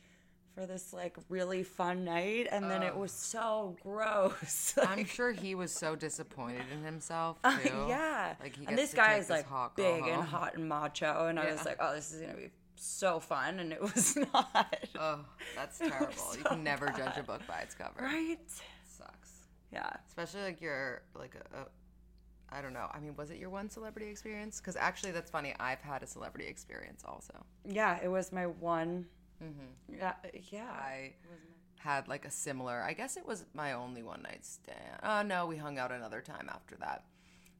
for 0.53 0.65
this 0.65 0.91
like 0.93 1.15
really 1.29 1.63
fun 1.63 2.03
night, 2.03 2.47
and 2.51 2.69
then 2.69 2.81
it 2.83 2.95
was 2.95 3.11
so 3.11 3.75
gross. 3.83 4.75
I'm 4.81 5.05
sure 5.05 5.31
he 5.31 5.55
was 5.55 5.71
so 5.71 5.95
disappointed 5.95 6.63
in 6.73 6.83
himself 6.83 7.37
too. 7.43 7.85
yeah, 7.87 8.33
Like 8.41 8.55
he 8.55 8.65
and 8.65 8.77
this 8.77 8.93
guy 8.93 9.15
is 9.17 9.27
this 9.27 9.43
like 9.49 9.75
big 9.75 10.03
and 10.07 10.23
hot 10.23 10.55
and 10.55 10.67
macho, 10.67 11.27
and 11.27 11.39
I 11.39 11.51
was 11.51 11.65
like, 11.65 11.77
oh, 11.79 11.93
this 11.95 12.11
is 12.11 12.21
gonna 12.21 12.33
be 12.35 12.49
so 12.75 13.19
fun, 13.19 13.59
and 13.59 13.71
it 13.71 13.81
was 13.95 14.15
not. 14.33 14.77
Oh, 14.99 15.19
that's 15.55 15.79
terrible. 15.79 16.35
you 16.37 16.43
can 16.43 16.63
never 16.63 16.87
judge 16.89 17.17
a 17.17 17.23
book 17.23 17.41
by 17.47 17.59
its 17.59 17.73
cover. 17.75 17.99
right? 18.01 18.37
Yeah. 19.71 19.89
Especially 20.07 20.41
like 20.41 20.61
your 20.61 21.01
like 21.15 21.35
a, 21.35 21.57
a 21.57 21.65
I 22.49 22.61
don't 22.61 22.73
know. 22.73 22.87
I 22.93 22.99
mean, 22.99 23.15
was 23.17 23.29
it 23.29 23.37
your 23.37 23.49
one 23.49 23.69
celebrity 23.69 24.09
experience? 24.09 24.59
Because 24.59 24.77
actually, 24.77 25.11
that's 25.11 25.29
funny. 25.29 25.53
I've 25.59 25.81
had 25.81 26.01
a 26.01 26.07
celebrity 26.07 26.47
experience 26.47 27.03
also. 27.05 27.33
Yeah, 27.65 27.99
it 28.01 28.07
was 28.07 28.31
my 28.31 28.45
one. 28.45 29.05
Mm-hmm. 29.43 29.95
Yeah, 29.99 30.13
uh, 30.23 30.29
yeah. 30.49 30.69
I 30.71 31.13
had 31.77 32.07
like 32.07 32.25
a 32.25 32.31
similar. 32.31 32.81
I 32.81 32.93
guess 32.93 33.17
it 33.17 33.25
was 33.25 33.45
my 33.53 33.73
only 33.73 34.01
one 34.01 34.21
night 34.21 34.45
stand. 34.45 34.99
Oh 35.03 35.21
no, 35.23 35.45
we 35.45 35.57
hung 35.57 35.77
out 35.77 35.91
another 35.91 36.21
time 36.21 36.49
after 36.49 36.75
that, 36.77 37.03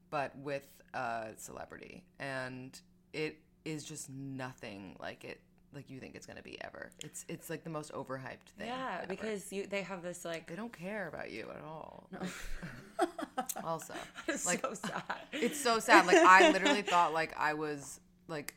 but 0.10 0.38
with 0.38 0.68
a 0.94 1.30
celebrity, 1.38 2.06
and 2.20 2.80
it 3.14 3.40
is 3.66 3.84
just 3.84 4.10
nothing 4.10 4.96
like 5.00 5.24
it. 5.26 5.42
Like 5.78 5.92
you 5.92 6.00
think 6.00 6.16
it's 6.16 6.26
gonna 6.26 6.42
be 6.42 6.60
ever. 6.64 6.90
It's 7.04 7.24
it's 7.30 7.52
like 7.52 7.64
the 7.64 7.70
most 7.70 7.94
overhyped 7.94 8.50
thing. 8.58 8.66
yeah, 8.66 8.98
ever. 8.98 9.08
because 9.08 9.54
you 9.54 9.68
they 9.68 9.84
have 9.84 10.02
this 10.02 10.26
like 10.26 10.48
they 10.48 10.56
don't 10.56 10.74
care 10.74 11.08
about 11.08 11.30
you 11.30 11.48
at 11.56 11.64
all. 11.64 12.10
also, 13.64 13.94
it's 14.28 14.48
like 14.48 14.62
so 14.62 14.74
sad. 14.74 15.04
it's 15.34 15.62
so 15.62 15.78
sad. 15.78 16.08
Like 16.08 16.18
I 16.18 16.50
literally 16.52 16.82
thought 16.82 17.14
like 17.14 17.38
I 17.38 17.54
was 17.54 18.00
like 18.28 18.56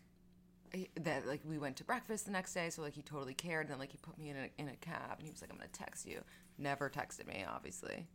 that 0.98 1.26
like 1.26 1.42
we 1.44 1.58
went 1.58 1.76
to 1.76 1.84
breakfast 1.84 2.24
the 2.24 2.32
next 2.32 2.54
day, 2.54 2.70
so 2.70 2.80
like 2.80 2.94
he 2.94 3.02
totally 3.02 3.34
cared. 3.34 3.66
And 3.66 3.72
then 3.72 3.78
like 3.78 3.92
he 3.92 3.98
put 3.98 4.16
me 4.16 4.30
in 4.30 4.36
a 4.36 4.48
in 4.56 4.68
a 4.68 4.76
cab 4.76 5.18
and 5.18 5.26
he 5.26 5.30
was 5.30 5.42
like, 5.42 5.50
I'm 5.50 5.58
gonna 5.58 5.68
text 5.74 6.06
you. 6.06 6.22
Never 6.56 6.88
texted 6.88 7.26
me, 7.26 7.44
obviously. 7.46 8.06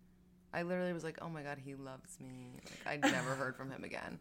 I 0.51 0.63
literally 0.63 0.93
was 0.93 1.03
like, 1.03 1.19
oh 1.21 1.29
my 1.29 1.43
god, 1.43 1.59
he 1.63 1.75
loves 1.75 2.19
me. 2.19 2.59
Like 2.87 3.03
I 3.03 3.07
never 3.07 3.35
heard 3.35 3.55
from 3.55 3.69
him 3.69 3.83
again. 3.83 4.17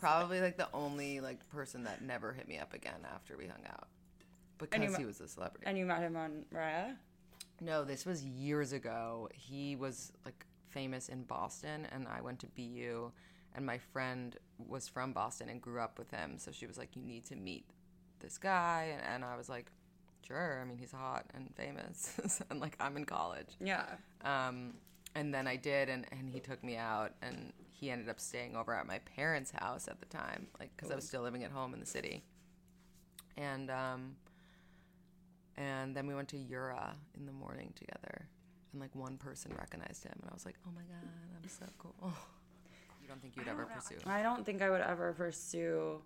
Probably 0.00 0.40
like 0.40 0.56
the 0.56 0.68
only 0.74 1.20
like 1.20 1.48
person 1.50 1.84
that 1.84 2.02
never 2.02 2.32
hit 2.32 2.48
me 2.48 2.58
up 2.58 2.74
again 2.74 3.06
after 3.14 3.36
we 3.36 3.46
hung 3.46 3.64
out. 3.68 3.86
Because 4.58 4.96
he 4.96 5.04
was 5.04 5.20
a 5.20 5.28
celebrity. 5.28 5.66
And 5.66 5.76
you 5.76 5.84
met 5.84 6.00
him 6.00 6.16
on 6.16 6.44
Raya? 6.54 6.96
No, 7.60 7.84
this 7.84 8.04
was 8.04 8.24
years 8.24 8.72
ago. 8.72 9.28
He 9.34 9.76
was 9.76 10.12
like 10.24 10.44
famous 10.68 11.08
in 11.08 11.22
Boston, 11.24 11.86
and 11.90 12.06
I 12.08 12.20
went 12.20 12.40
to 12.40 12.46
BU, 12.48 13.10
and 13.54 13.64
my 13.64 13.78
friend 13.78 14.36
was 14.58 14.88
from 14.88 15.12
Boston 15.12 15.48
and 15.48 15.60
grew 15.60 15.80
up 15.80 15.98
with 15.98 16.10
him. 16.10 16.38
So 16.38 16.50
she 16.52 16.66
was 16.66 16.76
like, 16.76 16.94
"You 16.96 17.02
need 17.02 17.24
to 17.26 17.36
meet 17.36 17.64
this 18.20 18.38
guy," 18.38 18.90
and, 18.92 19.02
and 19.02 19.24
I 19.24 19.36
was 19.36 19.48
like, 19.48 19.70
"Sure." 20.26 20.60
I 20.60 20.64
mean, 20.66 20.78
he's 20.78 20.92
hot 20.92 21.24
and 21.34 21.54
famous, 21.54 22.42
and 22.50 22.60
like 22.60 22.76
I'm 22.78 22.96
in 22.96 23.04
college. 23.04 23.56
Yeah. 23.60 23.86
Um, 24.22 24.74
and 25.14 25.32
then 25.32 25.46
I 25.46 25.56
did, 25.56 25.88
and, 25.88 26.06
and 26.12 26.28
he 26.28 26.40
took 26.40 26.62
me 26.62 26.76
out, 26.76 27.12
and 27.22 27.54
he 27.72 27.90
ended 27.90 28.10
up 28.10 28.20
staying 28.20 28.54
over 28.54 28.74
at 28.74 28.86
my 28.86 28.98
parents' 29.00 29.50
house 29.50 29.88
at 29.88 30.00
the 30.00 30.06
time, 30.06 30.46
like 30.60 30.76
because 30.76 30.90
I 30.90 30.94
was 30.94 31.06
still 31.06 31.22
living 31.22 31.42
at 31.42 31.50
home 31.50 31.72
in 31.72 31.80
the 31.80 31.86
city. 31.86 32.22
And 33.38 33.70
um, 33.70 34.16
and 35.56 35.96
then 35.96 36.06
we 36.06 36.14
went 36.14 36.28
to 36.28 36.36
Ura 36.36 36.94
in 37.16 37.26
the 37.26 37.32
morning 37.32 37.72
together, 37.74 38.28
and 38.72 38.80
like 38.80 38.94
one 38.94 39.16
person 39.16 39.52
recognized 39.58 40.04
him, 40.04 40.12
and 40.20 40.30
I 40.30 40.34
was 40.34 40.44
like, 40.44 40.56
oh 40.66 40.70
my 40.74 40.82
god, 40.82 41.08
I'm 41.42 41.48
so 41.48 41.66
cool. 41.78 42.12
You 43.06 43.12
don't 43.12 43.22
think 43.22 43.36
you'd 43.36 43.46
ever 43.46 43.66
pursue? 43.66 43.98
I 44.04 44.20
don't 44.20 44.44
think 44.44 44.62
I 44.62 44.68
would 44.68 44.80
ever 44.80 45.12
pursue 45.12 46.02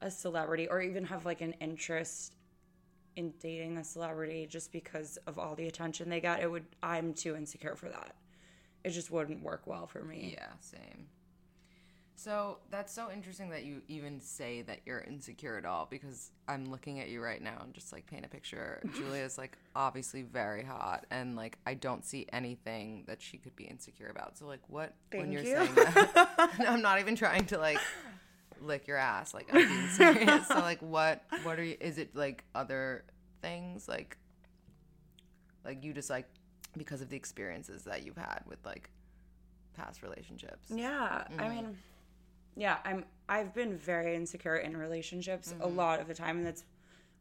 a 0.00 0.10
celebrity 0.10 0.66
or 0.66 0.80
even 0.80 1.04
have 1.04 1.26
like 1.26 1.42
an 1.42 1.52
interest 1.60 2.36
in 3.16 3.34
dating 3.38 3.76
a 3.76 3.84
celebrity 3.84 4.46
just 4.48 4.72
because 4.72 5.18
of 5.26 5.38
all 5.38 5.54
the 5.54 5.66
attention 5.66 6.08
they 6.08 6.20
got. 6.20 6.40
It 6.40 6.50
would 6.50 6.64
I'm 6.82 7.12
too 7.12 7.36
insecure 7.36 7.76
for 7.76 7.90
that. 7.90 8.14
It 8.82 8.90
just 8.90 9.10
wouldn't 9.10 9.42
work 9.42 9.66
well 9.66 9.86
for 9.86 10.02
me. 10.02 10.36
Yeah, 10.38 10.52
same. 10.60 11.08
So 12.20 12.58
that's 12.68 12.92
so 12.92 13.12
interesting 13.12 13.50
that 13.50 13.64
you 13.64 13.80
even 13.86 14.20
say 14.20 14.62
that 14.62 14.80
you're 14.84 15.02
insecure 15.02 15.56
at 15.56 15.64
all 15.64 15.86
because 15.88 16.32
I'm 16.48 16.64
looking 16.68 16.98
at 16.98 17.08
you 17.10 17.22
right 17.22 17.40
now 17.40 17.60
and 17.62 17.72
just 17.72 17.92
like 17.92 18.06
paint 18.06 18.24
a 18.26 18.28
picture. 18.28 18.82
Julia's 18.92 19.38
like 19.38 19.56
obviously 19.76 20.22
very 20.22 20.64
hot 20.64 21.06
and 21.12 21.36
like 21.36 21.58
I 21.64 21.74
don't 21.74 22.04
see 22.04 22.26
anything 22.32 23.04
that 23.06 23.22
she 23.22 23.36
could 23.38 23.54
be 23.54 23.66
insecure 23.66 24.08
about. 24.08 24.36
So 24.36 24.46
like 24.48 24.62
what 24.66 24.94
when 25.14 25.30
you're 25.30 25.44
you. 25.44 25.54
saying 25.54 25.74
that 25.76 26.50
I'm 26.68 26.82
not 26.82 26.98
even 26.98 27.14
trying 27.14 27.46
to 27.46 27.58
like 27.58 27.78
lick 28.60 28.88
your 28.88 28.96
ass 28.96 29.32
like 29.32 29.46
I'm 29.54 29.68
being 29.68 29.88
serious. 29.88 30.48
so 30.48 30.58
like 30.58 30.82
what 30.82 31.22
what 31.44 31.56
are 31.60 31.64
you 31.64 31.76
is 31.80 31.98
it 31.98 32.16
like 32.16 32.42
other 32.52 33.04
things 33.42 33.86
like 33.86 34.16
like 35.64 35.84
you 35.84 35.92
just 35.92 36.10
like 36.10 36.26
because 36.76 37.00
of 37.00 37.10
the 37.10 37.16
experiences 37.16 37.84
that 37.84 38.04
you've 38.04 38.16
had 38.16 38.40
with 38.48 38.58
like 38.66 38.90
past 39.74 40.02
relationships. 40.02 40.70
Yeah, 40.74 41.22
I 41.38 41.42
Mm-hmm. 41.42 41.48
mean, 41.48 41.76
yeah, 42.58 42.78
I'm. 42.84 43.04
I've 43.30 43.54
been 43.54 43.76
very 43.78 44.16
insecure 44.16 44.56
in 44.56 44.76
relationships 44.76 45.54
a 45.60 45.66
Mm-hmm. 45.66 45.76
lot 45.76 46.00
of 46.00 46.08
the 46.08 46.14
time, 46.14 46.38
and 46.38 46.46
that's 46.46 46.64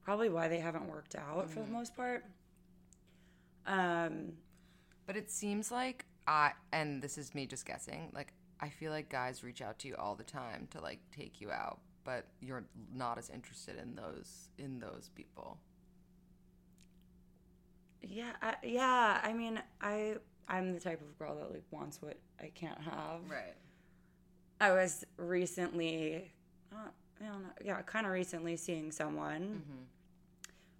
probably 0.03 0.29
why 0.29 0.47
they 0.49 0.59
haven't 0.59 0.87
worked 0.89 1.15
out 1.15 1.49
Mm-hmm. 1.49 1.53
for 1.53 1.61
the 1.61 1.71
most 1.71 1.95
part. 1.95 2.25
Um, 3.65 4.33
But 5.05 5.17
it 5.17 5.31
seems 5.31 5.71
like 5.71 6.05
I 6.27 6.53
and 6.71 7.01
this 7.01 7.17
is 7.17 7.33
me 7.35 7.45
just 7.47 7.65
guessing, 7.65 8.11
like 8.13 8.33
I 8.59 8.69
feel 8.69 8.91
like 8.91 9.09
guys 9.09 9.43
reach 9.43 9.61
out 9.61 9.79
to 9.79 9.87
you 9.87 9.95
all 9.95 10.15
the 10.15 10.23
time 10.23 10.67
to 10.71 10.81
like 10.81 10.99
take 11.11 11.41
you 11.41 11.51
out, 11.51 11.79
but 12.03 12.27
you're 12.41 12.65
not 12.93 13.17
as 13.17 13.29
interested 13.29 13.77
in 13.77 13.95
those 13.95 14.49
in 14.57 14.79
those 14.79 15.09
people. 15.15 15.59
yeah, 18.01 18.33
I, 18.41 18.55
yeah. 18.63 19.19
I 19.23 19.33
mean, 19.33 19.61
I 19.81 20.15
I'm 20.47 20.73
the 20.73 20.79
type 20.79 21.01
of 21.01 21.17
girl 21.19 21.35
that 21.35 21.51
like 21.51 21.63
wants 21.71 22.01
what 22.01 22.17
I 22.39 22.49
can't 22.53 22.79
have. 22.81 23.21
Right. 23.29 23.55
I 24.59 24.71
was 24.71 25.05
recently, 25.17 26.31
uh, 26.71 26.89
I 27.21 27.25
don't 27.27 27.43
know, 27.43 27.49
yeah, 27.63 27.81
kind 27.83 28.05
of 28.05 28.11
recently 28.11 28.55
seeing 28.57 28.91
someone, 28.91 29.61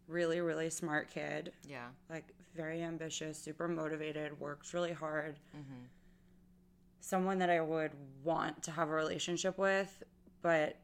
really, 0.07 0.41
really 0.41 0.69
smart 0.69 1.09
kid, 1.09 1.51
Yeah. 1.67 1.89
like 2.09 2.33
very 2.55 2.81
ambitious, 2.81 3.37
super 3.37 3.67
motivated, 3.67 4.39
works 4.39 4.73
really 4.73 4.93
hard. 4.93 5.39
Someone 6.99 7.37
that 7.39 7.49
I 7.49 7.61
would 7.61 7.91
want 8.23 8.63
to 8.63 8.71
have 8.71 8.89
a 8.89 8.93
relationship 8.93 9.57
with, 9.57 10.03
but 10.41 10.77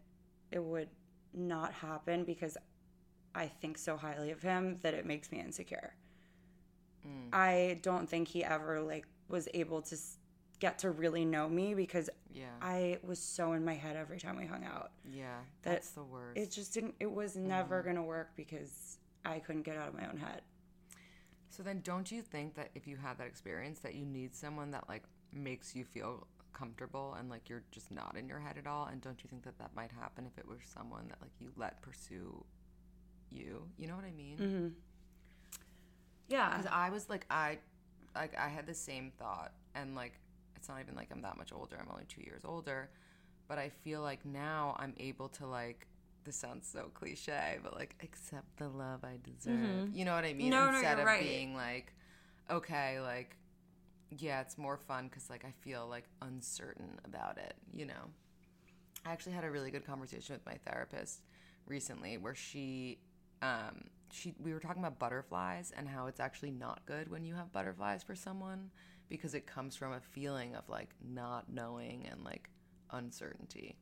it 0.52 0.64
would 0.64 0.90
not 1.34 1.74
happen 1.74 2.24
because 2.24 2.58
I 3.36 3.48
think 3.48 3.78
so 3.78 3.98
highly 3.98 4.30
of 4.32 4.42
him 4.42 4.78
that 4.84 4.94
it 4.94 5.06
makes 5.06 5.32
me 5.32 5.40
insecure. 5.40 5.96
I 7.34 7.80
don't 7.82 8.08
think 8.08 8.28
he 8.30 8.44
ever 8.46 8.80
like 8.80 9.06
was 9.28 9.50
able 9.54 9.82
to 9.82 9.96
s- 9.96 10.18
get 10.64 10.80
to 10.80 10.92
really 10.92 11.26
know 11.26 11.50
me 11.50 11.74
because 11.74 12.10
Yeah. 12.34 12.46
I 12.62 12.98
was 13.04 13.20
so 13.20 13.52
in 13.52 13.66
my 13.66 13.74
head 13.74 13.98
every 13.98 14.18
time 14.18 14.38
we 14.38 14.46
hung 14.46 14.64
out. 14.64 14.92
yeah. 15.12 15.40
that 15.64 15.72
That's 15.74 15.92
the 15.92 16.04
worst. 16.04 16.38
It 16.38 16.52
just 16.52 16.74
didn't. 16.74 16.96
It 17.02 17.12
was 17.12 17.36
never 17.36 17.80
mm-hmm. 17.80 17.90
gonna 17.90 18.04
work 18.04 18.30
because 18.38 18.98
I 19.26 19.40
couldn't 19.40 19.64
get 19.64 19.76
out 19.78 19.90
of 19.90 19.94
my 19.94 20.08
own 20.08 20.18
head. 20.18 20.42
so 21.50 21.64
then 21.64 21.82
don't 21.84 22.12
you 22.12 22.22
think 22.22 22.56
that 22.56 22.70
if 22.76 22.88
you 22.88 22.96
had 22.96 23.18
that 23.18 23.28
experience 23.28 23.80
that 23.80 23.94
you 23.94 24.06
need 24.06 24.34
someone 24.34 24.72
that 24.72 24.88
like 24.88 25.04
makes 25.32 25.76
you 25.76 25.84
feel 25.84 26.28
comfortable 26.54 27.16
and 27.20 27.30
like 27.30 27.50
you're 27.50 27.64
just 27.72 27.92
not 27.92 28.16
in 28.18 28.28
your 28.28 28.40
head 28.40 28.58
at 28.58 28.66
all 28.66 28.86
and 28.86 29.02
don't 29.02 29.24
you 29.24 29.28
think 29.30 29.44
that 29.44 29.58
that 29.60 29.72
might 29.76 29.92
happen 29.92 30.26
if 30.26 30.38
it 30.38 30.48
was 30.48 30.60
someone 30.74 31.08
that 31.10 31.18
like 31.22 31.32
you 31.40 31.52
let 31.58 31.82
pursue 31.82 32.44
you 33.32 33.68
you 33.78 33.88
know 33.88 33.96
what 33.96 34.06
i 34.06 34.12
mean 34.12 34.38
mm-hmm. 34.38 34.68
Yeah. 36.28 36.50
because 36.50 36.72
I 36.72 36.90
was 36.90 37.10
like 37.10 37.26
I 37.30 37.60
like 38.16 38.38
I 38.38 38.48
had 38.48 38.66
the 38.66 38.74
same 38.74 39.12
thought 39.20 39.52
and 39.76 39.96
like 39.96 40.14
it's 40.64 40.70
not 40.70 40.80
even 40.80 40.96
like 40.96 41.10
I'm 41.12 41.22
that 41.24 41.38
much 41.38 41.52
older 41.52 41.76
I'm 41.78 41.90
only 41.92 42.06
two 42.08 42.22
years 42.22 42.44
older 42.46 42.90
but 43.50 43.58
I 43.58 43.68
feel 43.68 44.02
like 44.02 44.26
now 44.26 44.78
I'm 44.80 44.94
able 44.98 45.28
to 45.30 45.46
like 45.46 45.88
this 46.24 46.38
sounds 46.38 46.66
so 46.66 46.90
cliche 46.94 47.58
but 47.62 47.76
like 47.76 47.96
accept 48.02 48.56
the 48.56 48.70
love 48.70 49.04
I 49.04 49.18
deserve. 49.22 49.90
You 49.94 50.06
know 50.06 50.16
what 50.16 50.24
I 50.24 50.32
mean? 50.34 50.52
No, 50.52 50.68
no, 50.68 50.78
instead 50.78 50.92
you're 50.92 51.00
of 51.02 51.06
right. 51.06 51.20
being 51.22 51.54
like 51.54 51.92
okay 52.50 53.02
like 53.02 53.36
yeah 54.18 54.40
it's 54.40 54.58
more 54.58 54.78
fun 54.78 55.10
because 55.10 55.30
like 55.30 55.44
I 55.44 55.52
feel 55.52 55.86
like 55.90 56.06
uncertain 56.22 56.98
about 57.04 57.38
it 57.38 57.56
you 57.74 57.86
know? 57.86 58.12
I 59.06 59.12
actually 59.12 59.34
had 59.34 59.44
a 59.44 59.52
really 59.52 59.70
good 59.70 59.86
conversation 59.86 60.34
with 60.34 60.46
my 60.46 60.58
therapist 60.66 61.24
recently 61.66 62.18
where 62.18 62.36
she 62.36 63.00
um 63.42 63.84
she 64.14 64.34
we 64.42 64.54
were 64.54 64.62
talking 64.62 64.82
about 64.82 64.98
butterflies 64.98 65.74
and 65.76 65.90
how 65.90 66.08
it's 66.08 66.22
actually 66.22 66.52
not 66.52 66.86
good 66.86 67.12
when 67.12 67.26
you 67.26 67.36
have 67.36 67.52
butterflies 67.52 68.02
for 68.02 68.16
someone 68.16 68.70
because 69.14 69.36
it 69.36 69.46
comes 69.46 69.76
from 69.76 69.94
a 69.94 70.00
feeling 70.00 70.56
of 70.56 70.68
like 70.68 70.90
not 71.08 71.46
knowing 71.48 72.08
and 72.12 72.24
like 72.24 72.50
uncertainty. 72.90 73.78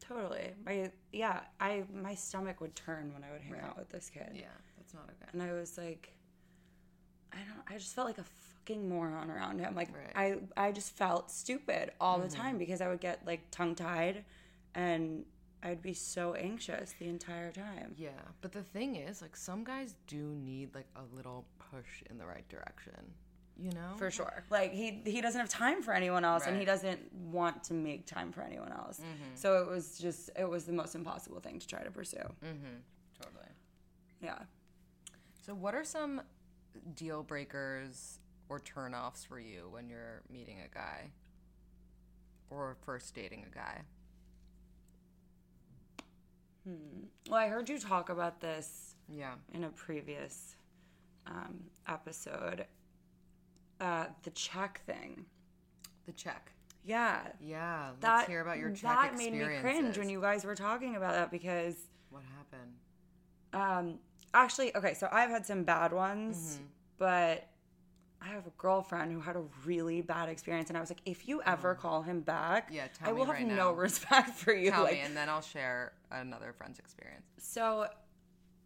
Totally. 0.00 0.54
My 0.64 0.90
yeah, 1.12 1.42
I 1.60 1.84
my 1.94 2.16
stomach 2.16 2.60
would 2.60 2.74
turn 2.74 3.14
when 3.14 3.22
I 3.22 3.30
would 3.30 3.42
hang 3.42 3.60
out 3.60 3.78
with 3.78 3.90
this 3.90 4.10
kid. 4.10 4.30
Yeah, 4.34 4.46
that's 4.76 4.92
not 4.92 5.04
okay. 5.04 5.30
And 5.32 5.40
I 5.40 5.52
was 5.52 5.78
like 5.78 6.10
I 7.32 7.36
don't 7.36 7.62
I 7.72 7.78
just 7.78 7.94
felt 7.94 8.08
like 8.08 8.18
a 8.18 8.24
fucking 8.24 8.88
moron 8.88 9.30
around 9.30 9.60
him. 9.60 9.76
Like 9.76 9.94
Right. 9.94 10.36
Mm-hmm. 10.36 10.58
I 10.58 10.66
I 10.66 10.72
just 10.72 10.96
felt 10.96 11.30
stupid 11.30 11.92
all 12.00 12.18
the 12.18 12.28
time 12.28 12.58
because 12.58 12.80
I 12.80 12.88
would 12.88 13.00
get 13.00 13.24
like 13.24 13.42
tongue 13.52 13.76
tied 13.76 14.24
and 14.74 15.24
I'd 15.62 15.80
be 15.80 15.94
so 15.94 16.34
anxious 16.34 16.92
the 16.98 17.06
entire 17.06 17.52
time. 17.52 17.94
Yeah, 17.96 18.10
but 18.40 18.52
the 18.52 18.62
thing 18.62 18.96
is, 18.96 19.20
like, 19.20 19.34
some 19.34 19.64
guys 19.64 19.94
do 20.06 20.36
need 20.44 20.74
like 20.74 20.86
a 20.94 21.16
little 21.16 21.44
push 21.70 22.02
in 22.10 22.18
the 22.18 22.26
right 22.26 22.46
direction. 22.48 23.14
You 23.58 23.70
know, 23.70 23.94
For 23.96 24.10
sure. 24.10 24.44
Like 24.50 24.72
he 24.74 25.00
he 25.06 25.20
doesn't 25.22 25.40
have 25.40 25.48
time 25.48 25.82
for 25.82 25.94
anyone 25.94 26.24
else 26.24 26.46
and 26.46 26.58
he 26.58 26.64
doesn't 26.66 27.00
want 27.12 27.64
to 27.64 27.74
make 27.74 28.06
time 28.06 28.30
for 28.30 28.42
anyone 28.42 28.70
else. 28.70 29.00
So 29.34 29.62
it 29.62 29.68
was 29.68 29.98
just 29.98 30.28
it 30.38 30.48
was 30.48 30.64
the 30.64 30.72
most 30.72 30.94
impossible 30.94 31.40
thing 31.40 31.58
to 31.58 31.66
try 31.66 31.82
to 31.82 31.90
pursue. 31.90 32.18
totally. 33.18 33.50
Yeah. 34.22 34.38
So, 35.46 35.54
what 35.54 35.74
are 35.74 35.84
some 35.84 36.20
deal 36.94 37.22
breakers 37.22 38.18
or 38.48 38.60
turnoffs 38.60 39.26
for 39.26 39.38
you 39.40 39.68
when 39.70 39.88
you're 39.88 40.22
meeting 40.30 40.58
a 40.60 40.68
guy 40.74 41.10
or 42.50 42.76
first 42.84 43.14
dating 43.14 43.46
a 43.50 43.54
guy? 43.54 43.82
hmm. 46.64 46.74
Well, 47.30 47.38
I 47.40 47.48
heard 47.48 47.68
you 47.68 47.78
talk 47.78 48.08
about 48.10 48.40
this 48.40 48.94
Yeah. 49.08 49.34
in 49.52 49.64
a 49.64 49.70
previous 49.70 50.56
um, 51.26 51.64
episode. 51.88 52.66
Uh, 53.80 54.06
the 54.22 54.30
check 54.30 54.80
thing. 54.86 55.24
The 56.06 56.12
check. 56.12 56.52
Yeah. 56.84 57.20
Yeah. 57.40 57.88
Let's 57.90 58.00
That, 58.00 58.28
hear 58.28 58.40
about 58.40 58.58
your 58.58 58.70
check 58.70 58.82
that 58.82 59.16
made 59.16 59.32
me 59.32 59.44
cringe 59.60 59.98
when 59.98 60.08
you 60.08 60.20
guys 60.20 60.44
were 60.44 60.54
talking 60.54 60.96
about 60.96 61.12
that 61.14 61.30
because 61.30 61.74
What 62.10 62.22
happened? 62.36 62.72
um, 63.52 63.98
actually, 64.34 64.74
okay, 64.76 64.94
so 64.94 65.08
I've 65.10 65.30
had 65.30 65.44
some 65.46 65.64
bad 65.64 65.92
ones, 65.92 66.54
Mm-hmm. 66.56 66.64
but 66.98 67.48
I 68.22 68.28
have 68.28 68.46
a 68.46 68.52
girlfriend 68.56 69.12
who 69.12 69.20
had 69.20 69.36
a 69.36 69.42
really 69.64 70.00
bad 70.00 70.28
experience, 70.28 70.68
and 70.70 70.76
I 70.76 70.80
was 70.80 70.90
like, 70.90 71.00
if 71.04 71.28
you 71.28 71.42
ever 71.42 71.74
call 71.74 72.02
him 72.02 72.20
back. 72.22 72.70
Yeah, 72.72 72.86
tell 72.98 73.10
I 73.10 73.12
me 73.12 73.18
will 73.18 73.26
have 73.26 73.34
right 73.34 73.46
no 73.46 73.54
now. 73.56 73.72
respect 73.72 74.30
for 74.30 74.54
you. 74.54 74.70
Tell 74.70 74.84
like, 74.84 74.94
me, 74.94 75.00
and 75.00 75.16
then 75.16 75.28
I'll 75.28 75.42
share 75.42 75.92
another 76.10 76.52
friend's 76.56 76.78
experience. 76.78 77.26
So, 77.38 77.86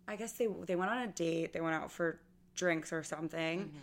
I 0.06 0.16
guess 0.16 0.32
they 0.32 0.46
they 0.66 0.76
went 0.76 0.90
on 0.90 0.98
a 0.98 1.06
date. 1.08 1.52
They 1.52 1.60
went 1.60 1.74
out 1.74 1.90
for 1.90 2.20
drinks 2.54 2.92
or 2.92 3.02
something. 3.02 3.60
Mm-hmm. 3.60 3.76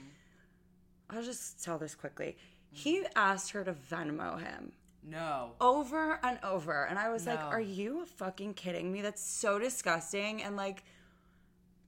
I'll 1.10 1.24
just 1.24 1.64
tell 1.64 1.78
this 1.78 1.96
quickly. 1.96 2.38
He 2.72 3.06
asked 3.16 3.52
her 3.52 3.64
to 3.64 3.74
Venmo 3.74 4.40
him 4.42 4.74
No. 5.04 5.52
over 5.62 6.20
and 6.24 6.38
over, 6.44 6.84
and 6.86 7.00
I 7.00 7.10
was 7.10 7.26
like, 7.26 7.40
"Are 7.40 7.62
you 7.62 8.06
fucking 8.18 8.56
kidding 8.56 8.92
me? 8.92 9.02
That's 9.02 9.22
so 9.24 9.58
disgusting." 9.58 10.44
And 10.44 10.56
like, 10.56 10.84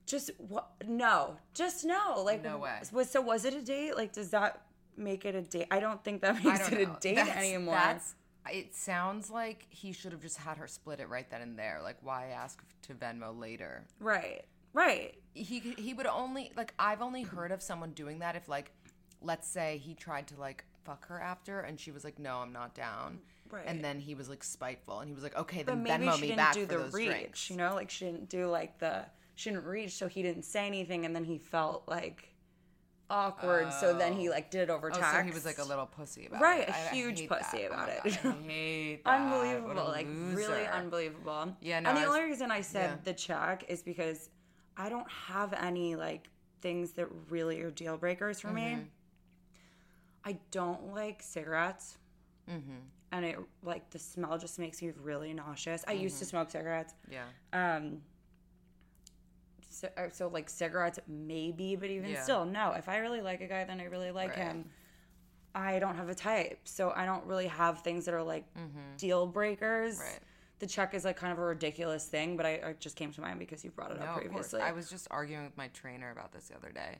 just 0.06 0.30
what? 0.38 0.70
No, 0.86 1.36
just 1.54 1.84
no. 1.84 2.22
Like, 2.24 2.42
No 2.42 2.58
way. 2.58 2.80
Was 2.92 3.10
so 3.10 3.20
was 3.20 3.44
it 3.44 3.54
a 3.54 3.62
date? 3.62 3.96
Like, 3.96 4.12
does 4.12 4.30
that 4.30 4.62
make 4.96 5.24
it 5.24 5.34
a 5.34 5.42
date? 5.42 5.66
I 5.70 5.80
don't 5.80 6.02
think 6.02 6.22
that 6.22 6.42
makes 6.44 6.68
it 6.70 6.80
know. 6.88 6.94
a 6.96 7.00
date 7.00 7.16
That's- 7.16 7.36
anymore. 7.36 7.74
That's, 7.74 8.14
it 8.50 8.74
sounds 8.74 9.30
like 9.30 9.66
he 9.68 9.92
should 9.92 10.12
have 10.12 10.22
just 10.22 10.38
had 10.38 10.56
her 10.56 10.66
split 10.66 10.98
it 10.98 11.08
right 11.08 11.28
then 11.30 11.42
and 11.42 11.58
there. 11.58 11.80
Like, 11.82 11.98
why 12.02 12.28
ask 12.28 12.60
to 12.82 12.94
Venmo 12.94 13.38
later? 13.38 13.84
right, 14.00 14.44
right. 14.72 15.14
he 15.34 15.58
he 15.60 15.92
would 15.94 16.06
only 16.06 16.50
like 16.56 16.72
I've 16.78 17.02
only 17.02 17.22
heard 17.22 17.52
of 17.52 17.62
someone 17.62 17.90
doing 17.92 18.20
that 18.20 18.34
if 18.34 18.48
like 18.48 18.72
let's 19.22 19.46
say 19.48 19.78
he 19.82 19.94
tried 19.94 20.26
to 20.28 20.38
like 20.40 20.64
fuck 20.84 21.06
her 21.08 21.20
after 21.20 21.60
and 21.60 21.78
she 21.78 21.90
was 21.90 22.04
like 22.04 22.18
no 22.18 22.38
I'm 22.38 22.52
not 22.52 22.74
down 22.74 23.18
Right. 23.50 23.64
and 23.66 23.84
then 23.84 23.98
he 23.98 24.14
was 24.14 24.28
like 24.28 24.44
spiteful 24.44 25.00
and 25.00 25.08
he 25.08 25.14
was 25.14 25.22
like 25.24 25.36
okay 25.36 25.62
But 25.64 25.72
then 25.74 25.82
maybe 25.82 26.04
Venmo 26.04 26.14
she 26.14 26.20
me 26.22 26.26
didn't 26.28 26.36
back 26.38 26.54
do 26.54 26.60
for 26.66 26.72
the 26.72 26.78
those 26.78 26.92
reach, 26.94 27.08
drinks 27.08 27.50
you 27.50 27.56
know, 27.56 27.74
like 27.74 27.90
she 27.90 28.04
didn't 28.06 28.28
do 28.28 28.46
like 28.46 28.78
the 28.78 29.04
she 29.34 29.50
didn't 29.50 29.64
reach, 29.64 29.92
so 29.92 30.06
he 30.06 30.22
didn't 30.22 30.44
say 30.44 30.66
anything, 30.66 31.04
and 31.06 31.16
then 31.16 31.24
he 31.24 31.38
felt 31.38 31.84
like 31.88 32.28
awkward. 33.08 33.72
so 33.72 33.96
then 33.96 34.12
he 34.12 34.28
like 34.30 34.50
did 34.50 34.62
it 34.62 34.70
over 34.70 34.90
oh 34.92 34.94
so 35.00 35.22
he 35.22 35.30
was 35.32 35.44
like 35.44 35.58
a 35.58 35.64
little 35.64 35.86
pussy 35.86 36.26
about 36.26 36.40
it. 36.40 36.44
Right, 36.44 36.60
it 36.62 36.68
a 36.68 36.76
I- 36.76 36.88
I 36.90 36.94
huge 36.94 37.26
pussy 37.28 37.58
that. 37.58 37.66
about 37.66 37.88
Oh 37.88 37.92
it. 38.08 38.18
God, 38.22 38.34
I 38.38 38.42
hate 38.48 39.04
that. 39.04 39.10
A 39.10 39.14
unbelievable, 39.22 39.84
like 39.88 40.06
really 40.32 40.66
unbelievable. 40.66 41.56
Yeah, 41.60 41.80
no, 41.80 41.88
and 41.90 41.98
the 41.98 42.02
was- 42.02 42.16
only 42.16 42.30
reason 42.30 42.50
I 42.50 42.60
said 42.60 42.90
yeah. 42.90 42.96
the 43.04 43.14
check 43.14 43.64
is 43.68 43.82
because 43.82 44.30
I 44.76 44.88
don't 44.88 45.10
have 45.10 45.52
any 45.54 45.96
like 45.96 46.28
things 46.60 46.92
that 46.92 47.08
really 47.28 47.60
are 47.62 47.70
deal 47.70 47.96
breakers 47.96 48.40
for 48.40 48.48
Mm-hmm. 48.48 48.56
me. 48.56 48.86
I 50.24 50.38
don't 50.50 50.94
like 50.94 51.22
cigarettes. 51.22 51.96
Mm-hmm. 52.50 52.70
And 53.12 53.24
it 53.24 53.38
like 53.62 53.90
the 53.90 53.98
smell 53.98 54.38
just 54.38 54.58
makes 54.58 54.80
me 54.82 54.92
really 55.02 55.32
nauseous. 55.34 55.84
I 55.86 55.94
Mm-hmm. 55.94 56.02
used 56.04 56.18
to 56.20 56.24
smoke 56.24 56.50
cigarettes. 56.50 56.94
yeah 57.10 57.24
Um, 57.52 58.02
so, 59.68 59.88
uh, 59.96 60.08
so 60.12 60.28
like 60.28 60.48
cigarettes, 60.50 60.98
maybe, 61.08 61.76
but 61.76 61.90
even 61.90 62.10
Yeah. 62.10 62.22
still, 62.22 62.44
no. 62.44 62.72
If 62.72 62.88
I 62.88 62.98
really 62.98 63.20
like 63.20 63.40
a 63.40 63.46
guy, 63.46 63.64
then 63.64 63.80
I 63.80 63.84
really 63.84 64.10
like 64.10 64.30
Right. 64.30 64.38
him. 64.38 64.70
I 65.54 65.78
don't 65.80 65.96
have 65.96 66.08
a 66.08 66.14
type, 66.14 66.60
so 66.64 66.92
I 66.94 67.04
don't 67.06 67.24
really 67.26 67.48
have 67.48 67.82
things 67.82 68.04
that 68.04 68.14
are 68.14 68.22
like 68.22 68.44
deal 68.96 69.26
breakers. 69.26 69.94
Mm-hmm. 69.94 70.02
Right. 70.12 70.18
The 70.60 70.66
check 70.66 70.92
is 70.94 71.04
like 71.04 71.16
kind 71.16 71.32
of 71.32 71.38
a 71.38 71.42
ridiculous 71.44 72.06
thing, 72.06 72.36
but 72.36 72.44
I, 72.46 72.50
I 72.64 72.74
just 72.78 72.94
came 72.94 73.12
to 73.12 73.20
mind 73.20 73.38
because 73.38 73.64
you 73.64 73.70
brought 73.70 73.90
it 73.92 73.98
No, 73.98 74.04
up 74.06 74.16
previously. 74.20 74.60
I 74.60 74.72
was 74.72 74.90
just 74.90 75.08
arguing 75.10 75.44
with 75.44 75.56
my 75.56 75.68
trainer 75.68 76.10
about 76.10 76.32
this 76.32 76.48
the 76.48 76.56
other 76.56 76.70
day, 76.70 76.98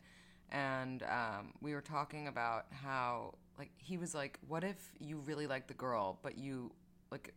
and 0.51 1.03
um, 1.05 1.53
we 1.61 1.75
were 1.75 1.81
talking 1.81 2.29
about 2.29 2.67
how 2.71 3.35
like 3.59 3.71
he 3.79 3.99
was 3.99 4.15
like, 4.15 4.39
"What 4.47 4.65
if 4.65 4.93
you 4.99 5.19
really 5.19 5.47
like 5.47 5.67
the 5.67 5.75
girl, 5.75 6.19
but 6.23 6.39
you 6.39 6.73
like 7.11 7.35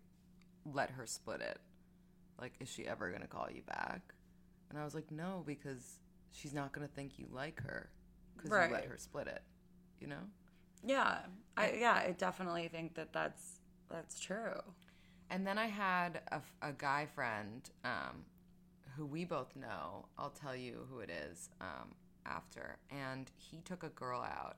let 0.65 0.89
her 0.91 1.06
split 1.06 1.41
it? 1.41 1.60
Like, 2.39 2.54
is 2.60 2.69
she 2.69 2.88
ever 2.88 3.12
gonna 3.12 3.28
call 3.28 3.47
you 3.54 3.62
back?" 3.63 4.13
And 4.69 4.80
I 4.80 4.84
was 4.84 4.95
like, 4.95 5.12
"No, 5.12 5.43
because 5.45 5.99
she's 6.32 6.54
not 6.54 6.71
gonna 6.71 6.88
think 6.88 7.19
you 7.19 7.28
like 7.32 7.62
her 7.62 7.89
because 8.36 8.49
you 8.49 8.73
let 8.73 8.86
her 8.86 8.97
split 8.97 9.28
it." 9.28 9.43
You 9.99 10.08
know. 10.08 10.23
yeah, 10.86 11.19
I 11.56 11.73
yeah, 11.80 11.93
I 11.93 12.15
definitely 12.17 12.67
think 12.67 12.95
that 12.95 13.13
that's 13.13 13.60
that's 13.89 14.19
true. 14.19 14.60
And 15.30 15.47
then 15.47 15.58
I 15.58 15.67
had 15.67 16.21
a, 16.32 16.41
a 16.62 16.73
guy 16.73 17.08
friend 17.08 17.67
um, 17.84 18.26
who 18.95 19.06
we 19.06 19.26
both 19.26 19.56
know. 19.56 20.06
I'll 20.17 20.30
tell 20.30 20.56
you 20.56 20.86
who 20.89 20.99
it 20.99 21.10
is 21.10 21.49
um, 21.62 21.95
after. 22.25 22.77
And 22.89 23.29
he 23.36 23.62
took 23.62 23.83
a 23.83 23.89
girl 23.89 24.21
out, 24.21 24.57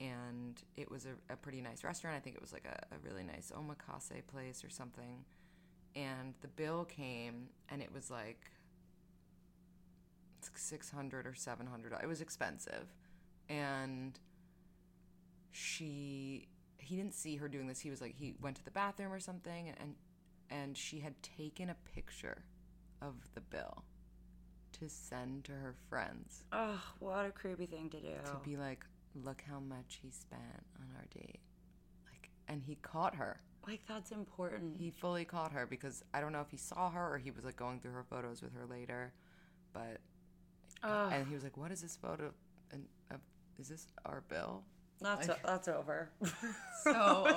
and 0.00 0.60
it 0.76 0.90
was 0.90 1.06
a, 1.06 1.32
a 1.32 1.36
pretty 1.36 1.60
nice 1.60 1.84
restaurant. 1.84 2.16
I 2.16 2.20
think 2.20 2.36
it 2.36 2.42
was 2.42 2.52
like 2.52 2.66
a, 2.66 2.94
a 2.94 2.98
really 3.04 3.24
nice 3.24 3.52
omakase 3.54 4.26
place 4.26 4.64
or 4.64 4.70
something. 4.70 5.24
And 5.94 6.34
the 6.40 6.48
bill 6.48 6.84
came, 6.84 7.48
and 7.68 7.82
it 7.82 7.92
was 7.92 8.10
like 8.10 8.50
six 10.54 10.90
hundred 10.90 11.26
or 11.26 11.34
seven 11.34 11.66
hundred. 11.66 11.92
It 12.02 12.06
was 12.06 12.20
expensive, 12.20 12.94
and 13.48 14.18
she 15.52 16.48
he 16.78 16.96
didn't 16.96 17.14
see 17.14 17.36
her 17.36 17.48
doing 17.48 17.66
this. 17.68 17.80
He 17.80 17.90
was 17.90 18.00
like 18.00 18.14
he 18.16 18.34
went 18.40 18.56
to 18.56 18.64
the 18.64 18.70
bathroom 18.70 19.12
or 19.12 19.20
something 19.20 19.72
and 19.78 19.94
and 20.50 20.76
she 20.76 21.00
had 21.00 21.14
taken 21.22 21.70
a 21.70 21.76
picture 21.94 22.44
of 23.00 23.14
the 23.34 23.40
bill 23.40 23.84
to 24.80 24.88
send 24.88 25.44
to 25.44 25.52
her 25.52 25.74
friends 25.88 26.44
Oh, 26.52 26.80
what 26.98 27.26
a 27.26 27.30
creepy 27.30 27.66
thing 27.66 27.90
to 27.90 28.00
do. 28.00 28.14
to 28.24 28.36
be 28.44 28.56
like 28.56 28.84
look 29.24 29.42
how 29.48 29.60
much 29.60 30.00
he 30.02 30.10
spent 30.10 30.42
on 30.80 30.86
our 30.96 31.04
date. 31.14 31.40
Like 32.10 32.30
and 32.48 32.62
he 32.62 32.76
caught 32.76 33.14
her. 33.16 33.40
like 33.66 33.80
that's 33.86 34.10
important. 34.10 34.76
He 34.78 34.90
fully 34.90 35.24
caught 35.24 35.52
her 35.52 35.66
because 35.66 36.02
I 36.14 36.20
don't 36.20 36.32
know 36.32 36.40
if 36.40 36.50
he 36.50 36.56
saw 36.56 36.90
her 36.90 37.14
or 37.14 37.18
he 37.18 37.30
was 37.30 37.44
like 37.44 37.56
going 37.56 37.80
through 37.80 37.92
her 37.92 38.04
photos 38.08 38.40
with 38.42 38.54
her 38.54 38.64
later, 38.66 39.12
but 39.72 39.98
Ugh. 40.82 41.12
and 41.14 41.26
he 41.28 41.34
was 41.34 41.44
like, 41.44 41.56
"What 41.56 41.70
is 41.70 41.80
this 41.82 41.96
photo? 41.96 42.32
And 42.72 42.84
uh, 43.12 43.16
is 43.58 43.68
this 43.68 43.86
our 44.06 44.22
bill?" 44.28 44.64
That's 45.00 45.28
that's 45.44 45.68
over. 45.68 46.10
So 46.84 46.90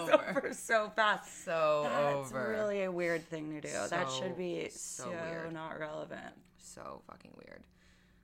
over. 0.10 0.30
over 0.30 0.54
so 0.54 0.92
fast. 0.96 1.44
So 1.46 1.82
That's 1.88 2.32
over. 2.32 2.50
really 2.50 2.84
a 2.84 2.92
weird 2.92 3.28
thing 3.30 3.52
to 3.52 3.62
do. 3.62 3.74
that 3.90 4.10
should 4.12 4.36
be 4.38 4.68
so 4.72 5.04
so, 5.04 5.10
weird. 5.12 5.54
not 5.54 5.78
relevant. 5.80 6.34
So 6.66 7.02
fucking 7.10 7.32
weird. 7.46 7.64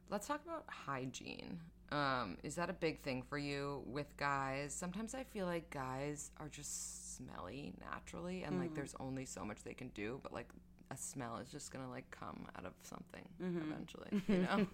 Let's 0.09 0.27
talk 0.27 0.41
about 0.45 0.65
hygiene. 0.67 1.59
Um, 1.91 2.37
is 2.43 2.55
that 2.55 2.69
a 2.69 2.73
big 2.73 3.01
thing 3.01 3.21
for 3.21 3.37
you 3.37 3.83
with 3.85 4.15
guys? 4.17 4.73
Sometimes 4.73 5.13
I 5.13 5.23
feel 5.23 5.45
like 5.45 5.69
guys 5.69 6.31
are 6.39 6.47
just 6.47 7.17
smelly 7.17 7.73
naturally, 7.91 8.43
and 8.43 8.59
like 8.59 8.73
there's 8.73 8.95
only 8.99 9.25
so 9.25 9.43
much 9.43 9.63
they 9.63 9.73
can 9.73 9.89
do, 9.89 10.19
but 10.23 10.33
like 10.33 10.47
a 10.89 10.97
smell 10.97 11.37
is 11.37 11.49
just 11.49 11.71
gonna 11.71 11.89
like 11.89 12.09
come 12.11 12.47
out 12.57 12.65
of 12.65 12.73
something 12.83 13.23
eventually, 13.39 14.21
you 14.27 14.37
know? 14.39 14.67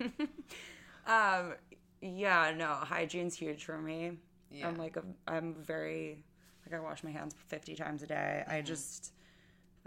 Um, 1.08 1.54
yeah, 2.02 2.54
no, 2.56 2.68
hygiene's 2.68 3.36
huge 3.36 3.64
for 3.64 3.78
me. 3.78 4.18
Yeah. 4.52 4.68
I'm 4.68 4.76
like, 4.76 4.98
a, 4.98 5.04
I'm 5.28 5.56
very, 5.56 6.24
like, 6.66 6.80
I 6.80 6.84
wash 6.84 7.04
my 7.04 7.12
hands 7.12 7.34
50 7.48 7.76
times 7.76 8.04
a 8.04 8.08
day. 8.08 8.44
I 8.48 8.62
just, 8.62 9.14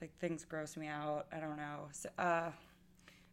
like, 0.01 0.16
things 0.19 0.45
gross 0.45 0.77
me 0.77 0.87
out. 0.87 1.27
I 1.33 1.40
don't 1.40 1.57
know. 1.57 1.88
So, 1.93 2.09
uh, 2.19 2.51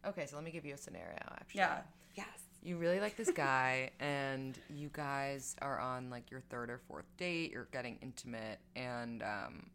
okay, 0.06 0.26
so 0.26 0.36
let 0.36 0.44
me 0.44 0.50
give 0.50 0.64
you 0.64 0.74
a 0.74 0.78
scenario. 0.78 1.18
Actually, 1.32 1.58
yeah. 1.60 1.80
Yes. 2.14 2.26
you 2.62 2.76
really 2.76 2.98
like 2.98 3.16
this 3.16 3.30
guy 3.30 3.90
and 4.00 4.58
you 4.68 4.90
guys 4.92 5.54
are 5.62 5.78
on 5.78 6.10
like 6.10 6.30
your 6.30 6.40
third 6.40 6.68
or 6.68 6.80
fourth 6.88 7.06
date 7.16 7.52
you're 7.52 7.68
getting 7.72 7.96
intimate 8.02 8.58
and 8.74 9.22
um, 9.22 9.70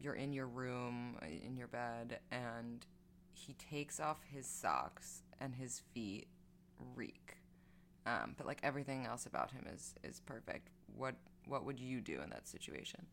you're 0.00 0.14
in 0.14 0.32
your 0.32 0.46
room 0.46 1.16
uh, 1.20 1.26
in 1.26 1.56
your 1.56 1.66
bed 1.66 2.20
and 2.30 2.86
he 3.32 3.54
takes 3.54 3.98
off 3.98 4.18
his 4.32 4.46
socks 4.46 5.22
and 5.40 5.56
his 5.56 5.82
feet 5.92 6.28
reek 6.94 7.38
um, 8.06 8.34
but 8.36 8.46
like 8.46 8.60
everything 8.62 9.04
else 9.06 9.26
about 9.26 9.50
him 9.50 9.66
is 9.74 9.94
is 10.04 10.20
perfect 10.20 10.68
what 10.96 11.16
what 11.46 11.64
would 11.64 11.80
you 11.80 12.00
do 12.00 12.20
in 12.22 12.30
that 12.30 12.46
situation 12.46 13.04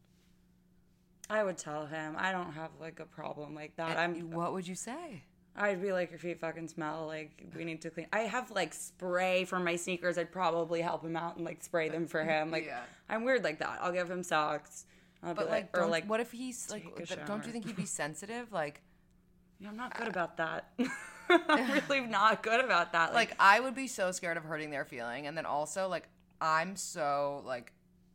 I 1.30 1.44
would 1.44 1.58
tell 1.58 1.86
him 1.86 2.16
I 2.18 2.32
don't 2.32 2.54
have 2.54 2.72
like 2.80 3.00
a 3.00 3.06
problem 3.06 3.54
like 3.54 3.76
that. 3.76 3.92
And 3.92 4.00
I'm 4.00 4.32
what 4.32 4.52
would 4.54 4.68
you 4.68 4.74
say 4.76 5.24
I'd 5.60 5.82
be 5.82 5.92
like, 5.92 6.10
your 6.10 6.20
feet 6.20 6.40
fucking 6.40 6.70
smell. 6.70 7.06
Like, 7.06 7.44
we 7.56 7.66
need 7.66 7.82
to 7.82 7.90
clean. 7.90 8.08
I 8.14 8.22
have 8.22 8.50
like 8.52 8.74
spray 8.74 9.44
for 9.46 9.60
my 9.60 9.76
sneakers. 9.76 10.18
I'd 10.18 10.32
probably 10.32 10.82
help 10.82 11.04
him 11.04 11.16
out 11.18 11.36
and 11.36 11.46
like 11.46 11.62
spray 11.64 11.90
them 11.90 12.08
for 12.08 12.24
him. 12.24 12.50
Like, 12.50 12.66
Yeah. 12.66 12.80
I'm 13.10 13.24
weird 13.26 13.44
like 13.44 13.60
that. 13.60 13.80
I'll 13.82 13.92
give 13.92 14.10
him 14.10 14.24
socks. 14.24 14.86
I'll 15.22 15.34
but 15.34 15.48
be 15.48 15.52
like, 15.52 15.78
or 15.78 15.86
like, 15.86 16.06
what 16.06 16.22
if 16.22 16.32
he's 16.32 16.72
like 16.72 16.86
don't 17.26 17.46
you 17.46 17.52
think 17.52 17.66
he'd 17.66 17.76
be 17.76 17.86
sensitive 18.04 18.54
like 18.54 18.82
Yeah, 19.60 19.68
I'm 19.68 19.76
not 19.76 19.98
good 19.98 20.08
about 20.08 20.38
that. 20.38 20.72
I'm 21.30 21.72
really 21.72 22.00
not 22.02 22.42
good 22.42 22.64
about 22.64 22.94
that. 22.94 23.14
like 23.14 23.34
I 23.40 23.60
would 23.60 23.76
be 23.76 23.88
so 23.88 24.12
scared 24.12 24.38
of 24.38 24.44
hurting 24.44 24.72
their 24.72 24.86
feeling, 24.86 25.28
and 25.28 25.38
then 25.38 25.46
also 25.46 25.88
like 25.88 26.08
I'm 26.42 26.76
so 26.76 27.44
like 27.46 27.74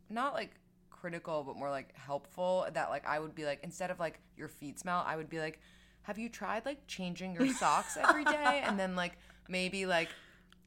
not 0.09 0.33
like 0.33 0.51
critical, 0.89 1.43
but 1.43 1.55
more 1.55 1.69
like 1.69 1.95
helpful 1.95 2.65
that 2.73 2.89
like 2.89 3.05
I 3.07 3.19
would 3.19 3.35
be 3.35 3.45
like 3.45 3.59
instead 3.63 3.91
of 3.91 3.99
like 3.99 4.19
your 4.35 4.47
feet 4.47 4.79
smell, 4.79 5.03
I 5.05 5.15
would 5.15 5.29
be 5.29 5.39
like, 5.39 5.59
have 6.05 6.17
you 6.17 6.29
tried 6.29 6.65
like 6.65 6.85
changing 6.87 7.33
your 7.33 7.47
socks 7.47 7.97
every 7.97 8.23
day, 8.25 8.61
and 8.65 8.79
then 8.79 8.95
like 8.95 9.13
maybe 9.49 9.85
like 9.85 10.09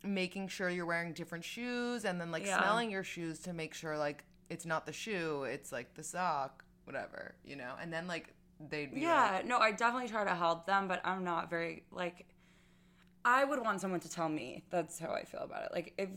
making 0.02 0.48
sure 0.48 0.68
you're 0.68 0.86
wearing 0.86 1.12
different 1.12 1.44
shoes, 1.44 2.04
and 2.04 2.20
then 2.20 2.30
like 2.30 2.44
Yeah. 2.46 2.58
smelling 2.58 2.90
your 2.90 3.04
shoes 3.04 3.38
to 3.40 3.52
make 3.52 3.74
sure 3.74 3.96
like 3.96 4.24
it's 4.50 4.66
not 4.66 4.86
the 4.86 4.92
shoe, 4.92 5.44
it's 5.44 5.72
like 5.72 5.94
the 5.94 6.02
sock, 6.02 6.64
whatever, 6.84 7.34
you 7.44 7.56
know, 7.56 7.74
and 7.80 7.92
then 7.92 8.06
like 8.06 8.34
they'd 8.70 8.92
be 8.94 9.00
yeah, 9.00 9.32
like, 9.36 9.46
no, 9.46 9.58
I 9.58 9.72
definitely 9.72 10.08
try 10.08 10.24
to 10.24 10.34
help 10.34 10.66
them, 10.66 10.88
but 10.88 11.00
I'm 11.04 11.24
not 11.24 11.50
very 11.50 11.84
like. 11.90 12.26
I 13.24 13.44
would 13.44 13.60
want 13.60 13.80
someone 13.80 14.00
to 14.00 14.08
tell 14.08 14.28
me. 14.28 14.64
That's 14.70 14.98
how 14.98 15.12
I 15.12 15.24
feel 15.24 15.40
about 15.40 15.64
it. 15.64 15.72
Like 15.72 15.92
if 15.98 16.08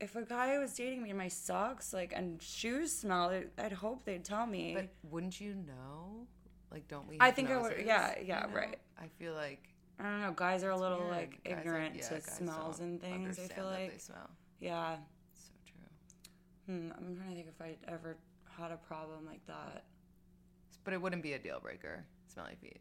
if 0.00 0.16
a 0.16 0.22
guy 0.22 0.58
was 0.58 0.72
dating 0.74 1.02
me 1.02 1.10
and 1.10 1.18
my 1.18 1.28
socks 1.28 1.92
like 1.92 2.12
and 2.14 2.40
shoes 2.40 2.92
smell, 2.96 3.42
I'd 3.58 3.72
hope 3.72 4.04
they'd 4.04 4.24
tell 4.24 4.46
me. 4.46 4.72
But 4.74 4.88
wouldn't 5.10 5.40
you 5.40 5.54
know? 5.54 6.26
Like, 6.70 6.86
don't 6.88 7.08
we? 7.08 7.16
I 7.20 7.30
think 7.30 7.50
I 7.50 7.58
would- 7.60 7.74
yeah, 7.84 8.14
yeah, 8.22 8.46
you 8.46 8.50
know? 8.52 8.56
right. 8.58 8.78
I 9.00 9.06
feel 9.18 9.34
like 9.34 9.62
I 9.98 10.04
don't 10.04 10.20
know. 10.20 10.32
Guys 10.32 10.62
are 10.62 10.70
a 10.70 10.76
little 10.78 10.98
weird. 11.00 11.10
like 11.10 11.44
Guys, 11.44 11.58
ignorant 11.58 11.94
yeah, 11.96 12.08
to 12.08 12.20
smells 12.20 12.80
and 12.80 13.00
things. 13.00 13.38
I 13.38 13.48
feel 13.48 13.64
like, 13.64 13.92
they 13.92 13.98
smell. 13.98 14.30
yeah. 14.60 14.96
So 15.34 15.50
true. 15.66 16.74
Hmm, 16.74 16.92
I'm 16.96 17.16
trying 17.16 17.30
to 17.30 17.34
think 17.34 17.48
if 17.48 17.60
I 17.60 17.76
ever 17.92 18.16
had 18.56 18.70
a 18.70 18.76
problem 18.76 19.26
like 19.26 19.44
that. 19.46 19.84
But 20.84 20.94
it 20.94 21.02
wouldn't 21.02 21.22
be 21.22 21.32
a 21.32 21.38
deal 21.38 21.58
breaker. 21.60 22.04
Smelly 22.32 22.54
feet. 22.60 22.80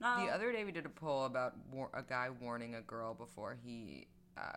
No, 0.00 0.24
The 0.24 0.30
other 0.32 0.50
day 0.52 0.64
we 0.64 0.72
did 0.72 0.86
a 0.86 0.90
poll 0.90 1.24
about 1.26 1.54
war- 1.70 1.90
a 1.94 2.02
guy 2.02 2.28
warning 2.40 2.74
a 2.74 2.80
girl 2.80 3.14
before 3.14 3.56
he 3.62 4.06
uh, 4.36 4.52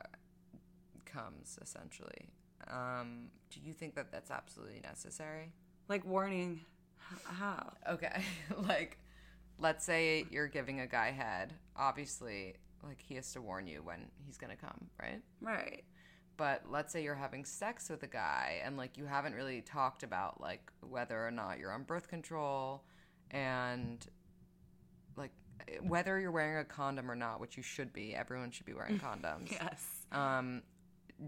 comes. 1.05 1.57
Essentially, 1.61 2.29
um, 2.69 3.27
do 3.49 3.59
you 3.63 3.73
think 3.73 3.95
that 3.95 4.11
that's 4.11 4.31
absolutely 4.31 4.81
necessary? 4.83 5.51
like 5.89 6.05
warning. 6.05 6.61
How? 7.25 7.73
Okay, 7.89 8.23
like 8.67 8.97
let's 9.59 9.85
say 9.85 10.25
you're 10.31 10.47
giving 10.47 10.79
a 10.79 10.87
guy 10.87 11.11
head. 11.11 11.53
Obviously, 11.75 12.55
like 12.83 12.99
he 13.01 13.15
has 13.15 13.31
to 13.33 13.41
warn 13.41 13.67
you 13.67 13.81
when 13.83 14.09
he's 14.25 14.37
gonna 14.37 14.55
come, 14.55 14.89
right? 15.01 15.21
Right. 15.41 15.83
but 16.37 16.63
let's 16.69 16.91
say 16.91 17.03
you're 17.03 17.13
having 17.15 17.45
sex 17.45 17.89
with 17.89 18.01
a 18.03 18.07
guy 18.07 18.59
and 18.65 18.75
like 18.77 18.97
you 18.97 19.05
haven't 19.05 19.35
really 19.35 19.61
talked 19.61 20.01
about 20.03 20.41
like 20.41 20.71
whether 20.81 21.25
or 21.25 21.31
not 21.31 21.59
you're 21.59 21.71
on 21.71 21.83
birth 21.83 22.07
control 22.07 22.83
and 23.31 24.07
like 25.15 25.31
whether 25.81 26.19
you're 26.19 26.31
wearing 26.31 26.57
a 26.57 26.65
condom 26.65 27.09
or 27.09 27.15
not 27.15 27.39
which 27.39 27.55
you 27.55 27.61
should 27.63 27.93
be 27.93 28.15
everyone 28.15 28.49
should 28.49 28.65
be 28.65 28.73
wearing 28.73 28.99
condoms 29.07 29.51
Yes. 29.51 29.85
um 30.11 30.63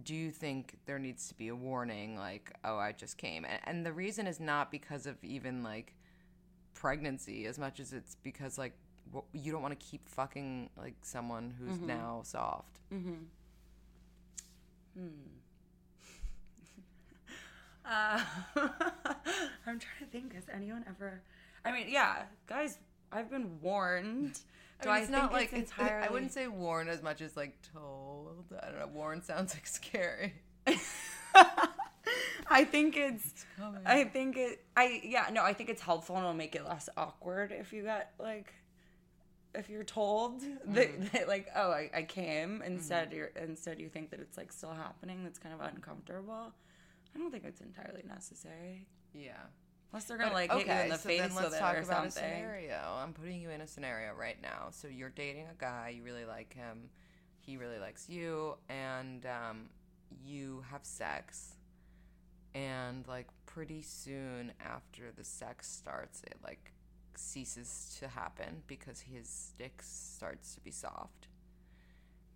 do 0.04 0.14
you 0.16 0.32
think 0.32 0.78
there 0.86 1.00
needs 1.00 1.28
to 1.28 1.36
be 1.36 1.48
a 1.48 1.56
warning 1.56 2.18
like 2.18 2.52
oh 2.64 2.78
i 2.78 2.92
just 2.92 3.18
came 3.18 3.46
and, 3.46 3.60
and 3.66 3.86
the 3.86 3.94
reason 3.94 4.28
is 4.28 4.40
not 4.40 4.72
because 4.72 5.06
of 5.06 5.16
even 5.24 5.64
like 5.64 5.96
pregnancy 6.74 7.46
as 7.46 7.58
much 7.58 7.80
as 7.80 7.94
it's 7.94 8.16
because 8.24 8.58
like 8.58 8.74
you 9.34 9.52
don't 9.52 9.62
want 9.62 9.78
to 9.78 9.86
keep 9.86 10.08
fucking 10.10 10.70
like 10.78 10.96
someone 11.02 11.54
who's 11.60 11.78
mm-hmm. 11.78 11.88
now 11.88 12.22
soft 12.24 12.80
mm-hmm. 12.94 13.14
hmm. 14.98 15.08
Uh, 17.88 18.20
I'm 18.56 19.80
trying 19.80 20.00
to 20.00 20.06
think. 20.12 20.34
Has 20.34 20.46
anyone 20.52 20.84
ever? 20.90 21.22
I 21.64 21.72
mean, 21.72 21.86
yeah, 21.88 22.24
guys. 22.48 22.80
I've 23.12 23.30
been 23.30 23.62
warned. 23.62 24.40
Do 24.82 24.90
I 24.90 24.92
I, 24.92 24.96
mean, 24.96 25.04
it's 25.04 25.12
think 25.12 25.24
not 25.24 25.34
like 25.34 25.54
it's 25.54 25.54
it's, 25.54 25.72
entirely? 25.72 26.08
I 26.08 26.12
wouldn't 26.12 26.34
say 26.34 26.48
worn 26.48 26.88
as 26.88 27.02
much 27.02 27.22
as 27.22 27.38
like 27.38 27.58
told. 27.74 28.46
I 28.62 28.70
don't 28.70 28.80
know. 28.80 28.88
Worn 28.88 29.22
sounds 29.22 29.54
like 29.54 29.68
scary. 29.68 30.34
I 32.48 32.64
think 32.64 32.98
it's. 32.98 33.46
I 33.86 34.04
think 34.04 34.38
it. 34.38 34.64
I 34.76 35.02
yeah. 35.04 35.28
No, 35.32 35.44
I 35.44 35.54
think 35.54 35.70
it's 35.70 35.82
helpful 35.82 36.16
and 36.16 36.24
it'll 36.24 36.36
make 36.36 36.56
it 36.56 36.66
less 36.66 36.90
awkward 36.98 37.52
if 37.52 37.74
you 37.74 37.84
got 37.84 38.10
like. 38.20 38.54
If 39.54 39.70
you're 39.70 39.86
told 39.86 40.42
that, 40.42 40.90
mm-hmm. 40.90 41.06
that 41.14 41.30
like 41.30 41.48
oh 41.56 41.72
I, 41.72 41.90
I 41.96 42.04
came 42.04 42.56
mm-hmm. 42.56 42.64
instead 42.64 43.14
you're 43.14 43.32
instead 43.42 43.80
you 43.80 43.88
think 43.88 44.10
that 44.10 44.20
it's 44.20 44.38
like 44.38 44.52
still 44.52 44.74
happening 44.74 45.24
that's 45.24 45.40
kind 45.40 45.56
of 45.56 45.62
uncomfortable. 45.62 46.52
I 47.16 47.18
don't 47.18 47.32
think 47.32 47.46
it's 47.46 47.62
entirely 47.62 48.04
necessary 48.06 48.86
Yeah. 49.14 49.32
Unless 49.96 50.06
they're 50.10 50.18
gonna 50.18 50.34
like 50.34 50.52
hit 50.52 50.68
you 50.68 50.74
in 50.74 50.90
the 50.90 50.98
so 50.98 51.08
face 51.08 51.22
then 51.22 51.36
let's 51.36 51.46
with 51.46 51.56
it 51.56 51.60
talk 51.60 51.78
or 51.78 51.80
about 51.80 52.06
a 52.06 52.12
scenario. 52.12 52.82
I'm 53.02 53.14
putting 53.14 53.40
you 53.40 53.50
in 53.50 53.62
a 53.62 53.68
scenario 53.68 54.14
right 54.14 54.36
now. 54.42 54.68
So 54.72 54.90
you're 54.90 55.10
dating 55.10 55.46
a 55.50 55.56
guy, 55.58 55.94
you 55.96 56.04
really 56.04 56.26
like 56.26 56.54
him, 56.54 56.90
he 57.40 57.56
really 57.56 57.80
likes 57.80 58.10
you, 58.10 58.56
and 58.68 59.26
um, 59.26 59.70
you 60.26 60.66
have 60.70 60.84
sex, 60.84 61.54
and 62.54 63.08
like 63.08 63.28
pretty 63.46 63.82
soon 63.82 64.52
after 64.60 65.14
the 65.16 65.24
sex 65.24 65.72
starts, 65.72 66.22
it 66.24 66.36
like 66.44 66.74
ceases 67.16 67.96
to 68.02 68.10
happen 68.10 68.64
because 68.68 69.00
his 69.00 69.54
dick 69.58 69.82
starts 69.82 70.56
to 70.56 70.62
be 70.62 70.72
soft. 70.72 71.30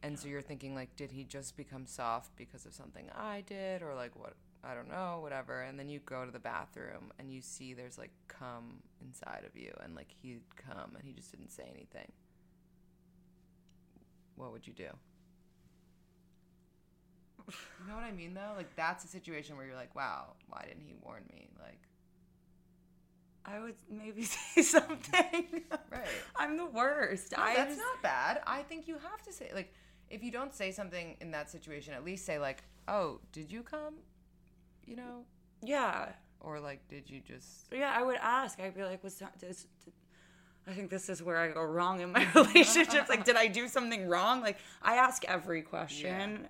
And 0.01 0.17
so 0.17 0.29
you're 0.29 0.41
thinking 0.41 0.75
like, 0.75 0.95
did 0.95 1.11
he 1.11 1.25
just 1.25 1.57
become 1.57 1.85
soft 1.85 2.33
because 2.37 2.65
of 2.65 2.73
something 2.73 3.09
I 3.13 3.43
did, 3.45 3.81
or 3.81 3.95
like 3.95 4.17
what? 4.17 4.35
I 4.63 4.73
don't 4.73 4.89
know, 4.89 5.19
whatever. 5.21 5.61
And 5.61 5.79
then 5.79 5.87
you 5.89 5.99
go 6.05 6.25
to 6.25 6.31
the 6.31 6.39
bathroom 6.39 7.11
and 7.17 7.31
you 7.31 7.41
see 7.41 7.73
there's 7.73 7.97
like 7.97 8.11
cum 8.27 8.81
inside 9.01 9.43
of 9.45 9.59
you, 9.59 9.73
and 9.83 9.95
like 9.95 10.09
he'd 10.21 10.41
come 10.57 10.95
and 10.95 11.03
he 11.03 11.13
just 11.13 11.31
didn't 11.31 11.51
say 11.51 11.63
anything. 11.73 12.11
What 14.35 14.51
would 14.51 14.67
you 14.67 14.73
do? 14.73 14.89
You 17.47 17.87
know 17.87 17.95
what 17.95 18.03
I 18.03 18.11
mean, 18.11 18.33
though. 18.33 18.53
Like 18.55 18.75
that's 18.75 19.03
a 19.05 19.07
situation 19.07 19.57
where 19.57 19.65
you're 19.65 19.75
like, 19.75 19.95
"Wow, 19.95 20.33
why 20.49 20.65
didn't 20.67 20.83
he 20.85 20.93
warn 21.01 21.23
me?" 21.33 21.49
Like, 21.59 21.79
I 23.45 23.59
would 23.59 23.75
maybe 23.89 24.23
say 24.23 24.61
something. 24.61 25.63
Right. 25.91 26.05
I'm 26.35 26.55
the 26.55 26.67
worst. 26.67 27.33
I 27.37 27.55
that's 27.55 27.71
just- 27.75 27.79
not 27.79 28.01
bad. 28.03 28.41
I 28.45 28.61
think 28.61 28.87
you 28.87 28.95
have 28.99 29.21
to 29.23 29.33
say 29.33 29.49
like, 29.55 29.73
if 30.11 30.23
you 30.23 30.31
don't 30.31 30.53
say 30.53 30.71
something 30.71 31.17
in 31.19 31.31
that 31.31 31.49
situation, 31.49 31.93
at 31.95 32.05
least 32.05 32.25
say 32.25 32.37
like, 32.37 32.63
"Oh, 32.87 33.19
did 33.31 33.51
you 33.51 33.63
come?" 33.63 33.95
You 34.89 34.95
know, 34.95 35.25
Yeah. 35.61 36.13
or 36.39 36.59
like, 36.59 36.87
"Did 36.87 37.09
you 37.09 37.19
just?" 37.21 37.67
Yeah, 37.71 37.93
I 37.95 38.01
would 38.01 38.17
ask. 38.17 38.59
I'd 38.59 38.73
be 38.75 38.83
like, 38.83 39.03
"Was 39.03 39.19
that?" 39.19 39.39
This, 39.39 39.67
I 40.67 40.73
think 40.73 40.89
this 40.89 41.09
is 41.09 41.21
where 41.21 41.37
I 41.37 41.49
go 41.51 41.63
wrong 41.63 42.01
in 42.01 42.11
my 42.11 42.27
relationships. 42.35 43.07
like, 43.09 43.23
did 43.23 43.35
I 43.35 43.47
do 43.47 43.67
something 43.67 44.07
wrong? 44.07 44.41
Like, 44.41 44.57
I 44.81 44.95
ask 44.95 45.23
every 45.25 45.61
question. 45.61 46.47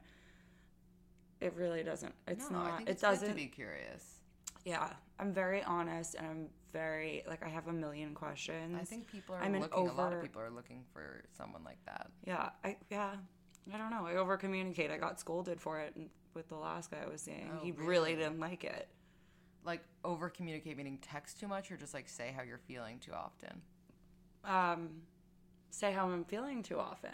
It 1.41 1.53
really 1.55 1.83
doesn't. 1.83 2.13
It's 2.27 2.49
No, 2.49 2.57
not. 2.59 2.81
It 2.81 2.89
it's 2.89 3.01
good 3.01 3.07
doesn't. 3.09 3.29
to 3.29 3.33
be 3.35 3.47
curious. 3.47 4.21
yeah, 4.65 4.89
I'm 5.19 5.33
very 5.33 5.63
honest, 5.63 6.15
and 6.15 6.25
I'm 6.27 6.49
very 6.71 7.23
like 7.27 7.43
I 7.43 7.49
have 7.49 7.67
a 7.67 7.73
million 7.73 8.13
questions. 8.13 8.77
I 8.79 8.83
think 8.85 9.07
people 9.07 9.35
are 9.35 9.41
I'm 9.41 9.59
looking. 9.59 9.87
A 9.89 9.93
lot 9.93 10.13
of 10.13 10.21
people 10.21 10.41
are 10.41 10.51
looking 10.51 10.83
for 10.93 11.23
someone 11.37 11.63
like 11.63 11.83
that. 11.85 12.07
Yeah, 12.25 12.49
I 12.63 12.77
yeah. 12.89 13.15
I 13.73 13.77
don't 13.77 13.91
know. 13.91 14.05
I 14.05 14.15
over 14.15 14.35
communicate. 14.37 14.91
I 14.91 14.97
got 14.97 15.19
scolded 15.19 15.59
for 15.61 15.79
it 15.79 15.95
with 16.33 16.49
the 16.49 16.55
last 16.55 16.91
guy 16.91 16.97
I 17.05 17.09
was 17.09 17.21
seeing. 17.21 17.51
Oh, 17.53 17.63
he 17.63 17.71
really 17.71 17.87
really? 17.87 18.15
didn't 18.15 18.39
like 18.39 18.63
it. 18.63 18.87
Like 19.65 19.83
over 20.03 20.29
communicate, 20.29 20.77
meaning 20.77 20.99
text 21.01 21.39
too 21.39 21.47
much, 21.47 21.71
or 21.71 21.77
just 21.77 21.93
like 21.93 22.07
say 22.07 22.33
how 22.35 22.43
you're 22.43 22.57
feeling 22.59 22.99
too 22.99 23.11
often. 23.13 23.61
Um, 24.45 25.01
say 25.69 25.91
how 25.91 26.07
I'm 26.09 26.23
feeling 26.25 26.63
too 26.63 26.79
often. 26.79 27.11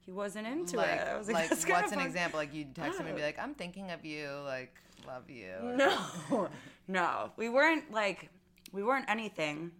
He 0.00 0.10
wasn't 0.10 0.46
into 0.46 0.76
like, 0.78 0.88
it. 0.88 1.06
I 1.06 1.18
was 1.18 1.28
like, 1.28 1.50
like 1.50 1.68
what's 1.68 1.92
an 1.92 1.98
fun." 1.98 2.06
example? 2.06 2.38
Like 2.38 2.54
you'd 2.54 2.74
text 2.74 2.98
him 2.98 3.06
and 3.06 3.14
be 3.14 3.22
like, 3.22 3.38
"I'm 3.38 3.54
thinking 3.54 3.90
of 3.90 4.04
you, 4.04 4.28
like 4.44 4.74
love 5.06 5.28
you." 5.30 5.52
No, 5.76 6.48
no, 6.88 7.30
we 7.36 7.48
weren't 7.48 7.92
like 7.92 8.30
we 8.72 8.82
weren't 8.82 9.08
anything. 9.08 9.70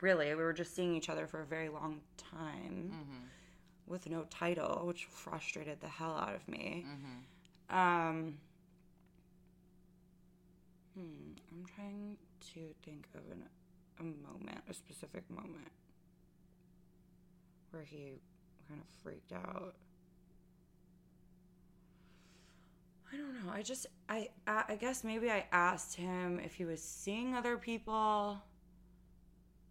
Really, 0.00 0.28
we 0.28 0.42
were 0.42 0.52
just 0.52 0.74
seeing 0.74 0.94
each 0.94 1.08
other 1.08 1.26
for 1.26 1.40
a 1.40 1.46
very 1.46 1.68
long 1.68 2.00
time. 2.16 2.92
with 3.86 4.08
no 4.08 4.24
title, 4.30 4.82
which 4.86 5.04
frustrated 5.06 5.80
the 5.80 5.88
hell 5.88 6.16
out 6.16 6.34
of 6.34 6.46
me. 6.48 6.86
Um, 7.70 8.38
hmm, 10.94 11.32
I'm 11.50 11.64
trying 11.74 12.16
to 12.54 12.60
think 12.84 13.08
of 13.14 13.22
an, 13.30 13.42
a 14.00 14.02
moment, 14.02 14.58
a 14.68 14.74
specific 14.74 15.28
moment 15.30 15.70
where 17.70 17.82
he 17.82 18.20
kind 18.68 18.80
of 18.80 18.86
freaked 19.02 19.32
out. 19.32 19.74
I 23.12 23.16
don't 23.16 23.46
know. 23.46 23.52
I 23.52 23.62
just 23.62 23.86
I 24.08 24.28
I 24.46 24.64
I 24.70 24.76
guess 24.76 25.04
maybe 25.04 25.30
I 25.30 25.46
asked 25.52 25.94
him 25.94 26.40
if 26.40 26.54
he 26.54 26.64
was 26.64 26.82
seeing 26.82 27.34
other 27.34 27.56
people. 27.56 28.38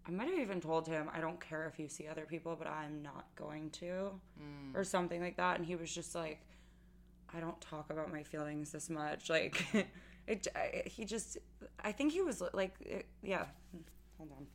I 0.06 0.12
might 0.12 0.30
have 0.30 0.40
even 0.40 0.60
told 0.60 0.88
him 0.88 1.10
I 1.14 1.22
don't 1.22 1.40
care 1.40 1.66
if 1.72 1.80
you 1.80 1.88
see 1.88 2.08
other 2.08 2.26
people, 2.26 2.56
but 2.58 2.68
I'm 2.68 3.02
not 3.02 3.26
going 3.36 3.70
to, 3.72 4.12
or 4.76 4.84
something 4.84 5.22
like 5.22 5.38
that. 5.38 5.58
And 5.58 5.66
he 5.66 5.78
was 5.78 5.94
just 5.94 6.14
like, 6.14 6.42
I 7.36 7.40
don't 7.40 7.60
talk 7.62 7.90
about 7.90 8.12
my 8.12 8.24
feelings 8.24 8.72
this 8.72 8.90
much. 8.90 9.30
Like, 9.30 9.66
it. 10.28 10.48
I, 10.56 10.84
he 10.86 11.06
just. 11.06 11.38
I 11.84 11.92
think 11.92 12.14
he 12.14 12.22
was 12.22 12.42
like, 12.54 12.76
it, 12.82 13.06
yeah. 13.22 13.46
Hold 14.18 14.32
on. 14.38 14.48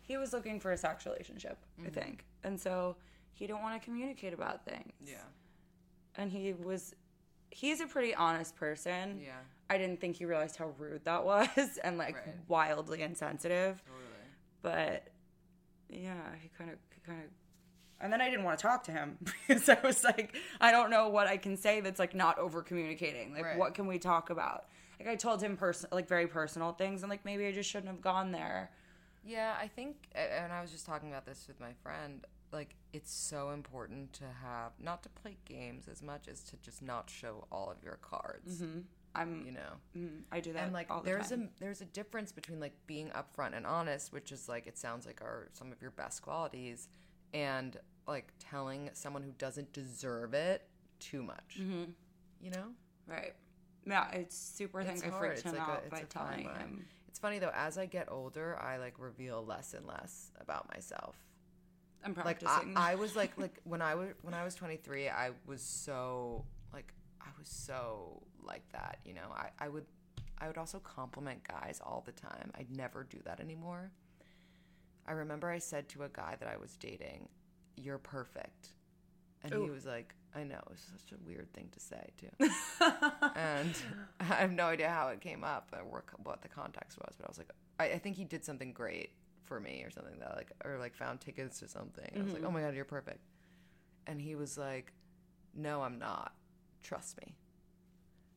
He 0.00 0.16
was 0.16 0.32
looking 0.32 0.58
for 0.60 0.72
a 0.72 0.76
sex 0.76 1.04
relationship, 1.06 1.58
I 1.78 1.82
mm-hmm. 1.82 1.90
think, 1.92 2.24
and 2.44 2.58
so 2.58 2.96
he 3.38 3.46
didn't 3.46 3.62
want 3.62 3.80
to 3.80 3.84
communicate 3.84 4.32
about 4.34 4.64
things 4.64 4.92
Yeah. 5.06 5.22
and 6.16 6.30
he 6.30 6.52
was 6.52 6.94
he's 7.50 7.80
a 7.80 7.86
pretty 7.86 8.14
honest 8.14 8.56
person 8.56 9.20
Yeah. 9.24 9.38
i 9.70 9.78
didn't 9.78 10.00
think 10.00 10.16
he 10.16 10.24
realized 10.24 10.56
how 10.56 10.72
rude 10.76 11.04
that 11.04 11.24
was 11.32 11.78
and 11.84 11.96
like 11.98 12.16
Right. 12.16 12.34
wildly 12.48 13.02
insensitive 13.02 13.80
Totally. 13.86 14.28
but 14.62 15.08
yeah 15.88 16.34
he 16.40 16.48
kind 16.58 16.70
of 16.70 16.78
he 16.92 17.00
kind 17.00 17.22
of 17.22 17.30
and 18.00 18.12
then 18.12 18.20
i 18.20 18.28
didn't 18.30 18.44
want 18.44 18.58
to 18.58 18.62
talk 18.62 18.82
to 18.84 18.92
him 18.92 19.16
because 19.48 19.68
i 19.68 19.78
was 19.84 20.04
like 20.04 20.34
i 20.60 20.70
don't 20.70 20.90
know 20.90 21.08
what 21.08 21.26
i 21.26 21.36
can 21.36 21.56
say 21.56 21.80
that's 21.80 21.98
like 21.98 22.14
not 22.14 22.38
over 22.38 22.62
communicating 22.62 23.32
like 23.34 23.44
Right. 23.44 23.58
what 23.58 23.74
can 23.74 23.86
we 23.86 23.98
talk 23.98 24.30
about 24.30 24.66
like 24.98 25.08
i 25.08 25.14
told 25.16 25.42
him 25.42 25.56
person 25.56 25.88
like 25.92 26.08
very 26.08 26.26
personal 26.26 26.72
things 26.72 27.02
and 27.02 27.10
like 27.10 27.24
maybe 27.24 27.46
i 27.46 27.52
just 27.52 27.68
shouldn't 27.70 27.90
have 27.90 28.00
gone 28.02 28.32
there 28.32 28.70
Yeah, 29.24 29.54
I 29.60 29.68
think, 29.68 29.96
and 30.14 30.52
I 30.52 30.62
was 30.62 30.70
just 30.70 30.86
talking 30.86 31.08
about 31.10 31.26
this 31.26 31.46
with 31.48 31.60
my 31.60 31.72
friend. 31.82 32.24
Like, 32.50 32.76
it's 32.94 33.12
so 33.12 33.50
important 33.50 34.14
to 34.14 34.24
have 34.42 34.72
not 34.80 35.02
to 35.02 35.10
play 35.10 35.36
games 35.44 35.86
as 35.86 36.02
much 36.02 36.28
as 36.28 36.42
to 36.44 36.56
just 36.62 36.80
not 36.80 37.10
show 37.10 37.44
all 37.52 37.68
of 37.70 37.82
your 37.84 37.98
cards. 38.00 38.62
i'm 39.14 39.44
You 39.44 39.52
know, 39.52 39.72
mm, 39.96 40.20
i 40.32 40.40
do 40.40 40.52
that 40.54 40.62
and 40.64 40.72
like 40.72 40.90
all 40.90 41.00
the 41.02 41.10
there's 41.10 41.28
time. 41.30 41.50
a 41.58 41.60
there's 41.60 41.82
a 41.82 41.84
difference 42.00 42.32
between 42.32 42.58
like 42.60 42.72
being 42.86 43.10
upfront 43.10 43.54
and 43.56 43.66
honest, 43.66 44.12
which 44.14 44.32
is 44.32 44.48
like 44.48 44.66
it 44.66 44.78
sounds 44.78 45.04
like 45.04 45.20
are 45.20 45.48
some 45.52 45.72
of 45.72 45.82
your 45.82 45.90
best 45.90 46.22
qualities, 46.22 46.88
and 47.34 47.76
like 48.06 48.32
telling 48.38 48.90
someone 48.94 49.22
who 49.22 49.32
doesn't 49.38 49.72
deserve 49.72 50.34
it 50.34 50.62
too 51.00 51.22
much. 51.22 51.58
Mm-hmm. 51.60 51.90
You 52.40 52.50
know. 52.50 52.64
right 53.06 53.34
yeah 53.86 54.10
it's 54.12 54.36
super 54.36 54.80
i 54.80 54.84
think 54.84 55.04
i 55.06 55.18
freaked 55.18 55.40
him 55.42 55.52
like 55.56 55.60
a- 55.66 55.70
out 55.70 55.82
it's 55.84 55.90
by 55.90 55.98
a 56.00 56.04
telling 56.04 56.44
line. 56.46 56.56
him 56.58 56.86
It's 57.08 57.18
funny 57.18 57.38
though. 57.38 57.50
As 57.54 57.78
I 57.78 57.86
get 57.86 58.10
older, 58.10 58.58
I 58.60 58.76
like 58.76 58.94
reveal 58.98 59.44
less 59.44 59.72
and 59.74 59.86
less 59.86 60.30
about 60.40 60.68
myself. 60.72 61.16
i'm 62.04 62.12
Like 62.14 62.26
I, 62.26 62.32
practicing 62.44 62.76
I 62.76 62.94
was 62.96 63.16
like 63.16 63.32
like 63.44 63.60
when 63.64 63.80
I 63.82 63.94
was 63.94 64.08
when 64.22 64.34
I 64.34 64.44
was 64.44 64.54
23, 64.54 65.08
I 65.08 65.30
was 65.46 65.62
so 65.62 66.44
like 66.72 66.92
I 67.20 67.28
was 67.38 67.48
so 67.48 68.22
like 68.44 68.62
that. 68.72 68.98
You 69.04 69.14
know, 69.14 69.30
I 69.34 69.48
I 69.58 69.68
would 69.68 69.86
I 70.38 70.46
would 70.48 70.58
also 70.58 70.78
compliment 70.80 71.40
guys 71.48 71.80
all 71.82 72.02
the 72.06 72.12
time. 72.12 72.50
I'd 72.58 72.70
never 72.76 73.04
do 73.04 73.18
that 73.24 73.40
anymore. 73.40 73.90
I 75.08 75.12
remember 75.12 75.50
I 75.50 75.58
said 75.58 75.88
to 75.90 76.02
a 76.04 76.08
guy 76.08 76.36
that 76.38 76.48
I 76.48 76.56
was 76.56 76.76
dating, 76.76 77.28
"You're 77.76 77.98
perfect," 77.98 78.74
and 79.42 79.52
he 79.52 79.70
was 79.70 79.86
like, 79.86 80.14
"I 80.34 80.44
know." 80.44 80.60
It's 80.70 80.84
such 80.84 81.12
a 81.12 81.26
weird 81.26 81.52
thing 81.52 81.68
to 81.72 81.80
say 81.80 82.10
too. 82.18 82.30
and 83.34 83.74
I 84.20 84.24
have 84.24 84.52
no 84.52 84.66
idea 84.66 84.90
how 84.90 85.08
it 85.08 85.20
came 85.20 85.44
up 85.44 85.72
or 85.72 86.04
what 86.22 86.42
the 86.42 86.48
context 86.48 86.98
was, 86.98 87.14
but 87.16 87.26
I 87.26 87.28
was 87.28 87.38
like, 87.38 87.50
I, 87.80 87.84
I 87.94 87.98
think 87.98 88.16
he 88.16 88.24
did 88.24 88.44
something 88.44 88.72
great 88.72 89.10
for 89.44 89.58
me 89.58 89.82
or 89.84 89.90
something 89.90 90.18
that 90.18 90.36
like, 90.36 90.52
or 90.64 90.78
like 90.78 90.94
found 90.94 91.20
tickets 91.20 91.60
to 91.60 91.68
something. 91.68 92.10
I 92.14 92.22
was 92.22 92.32
like, 92.32 92.42
mm-hmm. 92.42 92.46
oh 92.46 92.50
my 92.50 92.60
God, 92.60 92.74
you're 92.74 92.84
perfect. 92.84 93.20
And 94.06 94.20
he 94.20 94.34
was 94.34 94.58
like, 94.58 94.92
no, 95.54 95.82
I'm 95.82 95.98
not. 95.98 96.34
Trust 96.82 97.18
me. 97.20 97.34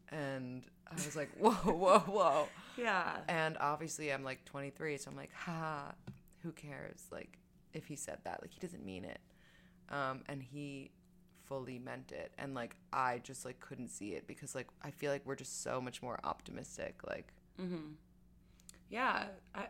And 0.10 0.64
I 0.90 0.96
was 0.96 1.16
like, 1.16 1.30
whoa, 1.38 1.52
whoa, 1.52 2.00
whoa. 2.00 2.48
yeah 2.78 3.18
And 3.28 3.58
obviously, 3.60 4.12
I'm 4.12 4.24
like 4.24 4.44
23, 4.46 4.98
so 4.98 5.12
I'm 5.12 5.18
like, 5.18 5.34
ha, 5.34 5.94
who 6.44 6.52
cares? 6.52 7.06
Like, 7.12 7.38
if 7.74 7.88
he 7.88 7.96
said 7.96 8.20
that, 8.24 8.42
like, 8.42 8.54
he 8.54 8.60
doesn't 8.60 8.86
mean 8.86 9.06
it. 9.06 9.20
Um, 9.90 10.22
and 10.28 10.42
he 10.42 10.92
fully 11.46 11.80
meant 11.80 12.12
it. 12.12 12.32
And 12.38 12.54
like, 12.54 12.76
I 12.94 13.20
just 13.24 13.44
like 13.44 13.60
couldn't 13.60 13.90
see 13.90 14.14
it 14.14 14.26
because 14.26 14.56
like, 14.56 14.68
I 14.82 14.92
feel 14.92 15.12
like 15.12 15.26
we're 15.26 15.36
just 15.36 15.64
so 15.64 15.82
much 15.82 16.02
more 16.02 16.18
optimistic. 16.24 17.02
Like, 17.06 17.34
mm-hmm. 17.62 17.94
yeah 18.90 19.26
I, 19.56 19.66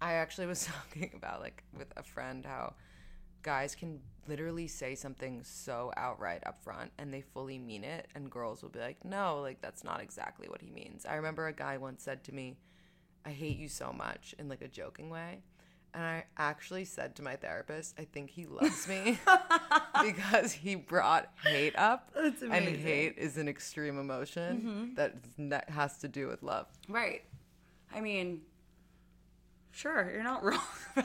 I 0.00 0.14
actually 0.14 0.46
was 0.46 0.64
talking 0.92 1.10
about 1.14 1.40
like 1.40 1.62
with 1.76 1.92
a 1.96 2.02
friend 2.02 2.44
how 2.44 2.74
guys 3.42 3.74
can 3.74 4.00
literally 4.28 4.68
say 4.68 4.94
something 4.94 5.42
so 5.42 5.92
outright 5.96 6.42
up 6.46 6.62
front 6.62 6.92
and 6.98 7.12
they 7.12 7.20
fully 7.20 7.58
mean 7.58 7.82
it 7.82 8.06
and 8.14 8.30
girls 8.30 8.62
will 8.62 8.70
be 8.70 8.78
like 8.78 9.04
no 9.04 9.40
like 9.40 9.60
that's 9.60 9.82
not 9.82 10.00
exactly 10.00 10.48
what 10.48 10.62
he 10.62 10.70
means 10.70 11.04
i 11.06 11.14
remember 11.14 11.48
a 11.48 11.52
guy 11.52 11.76
once 11.76 12.04
said 12.04 12.22
to 12.22 12.32
me 12.32 12.56
i 13.24 13.30
hate 13.30 13.58
you 13.58 13.68
so 13.68 13.92
much 13.92 14.34
in 14.38 14.48
like 14.48 14.62
a 14.62 14.68
joking 14.68 15.10
way. 15.10 15.42
And 15.94 16.02
i 16.02 16.24
actually 16.38 16.84
said 16.84 17.14
to 17.16 17.22
my 17.22 17.36
therapist 17.36 17.94
i 17.98 18.04
think 18.04 18.30
he 18.30 18.46
loves 18.46 18.88
me 18.88 19.18
because 20.02 20.52
he 20.52 20.74
brought 20.74 21.30
hate 21.44 21.76
up. 21.76 22.10
And 22.16 22.64
hate 22.76 23.18
is 23.18 23.36
an 23.36 23.48
extreme 23.48 23.98
emotion 23.98 24.56
mm-hmm. 24.56 24.94
that 24.94 25.16
that 25.50 25.70
has 25.70 25.98
to 25.98 26.08
do 26.08 26.28
with 26.28 26.42
love. 26.42 26.66
Right. 26.88 27.22
I 27.94 28.00
mean 28.00 28.42
sure 29.74 30.10
you're 30.12 30.22
not 30.22 30.44
wrong 30.44 30.60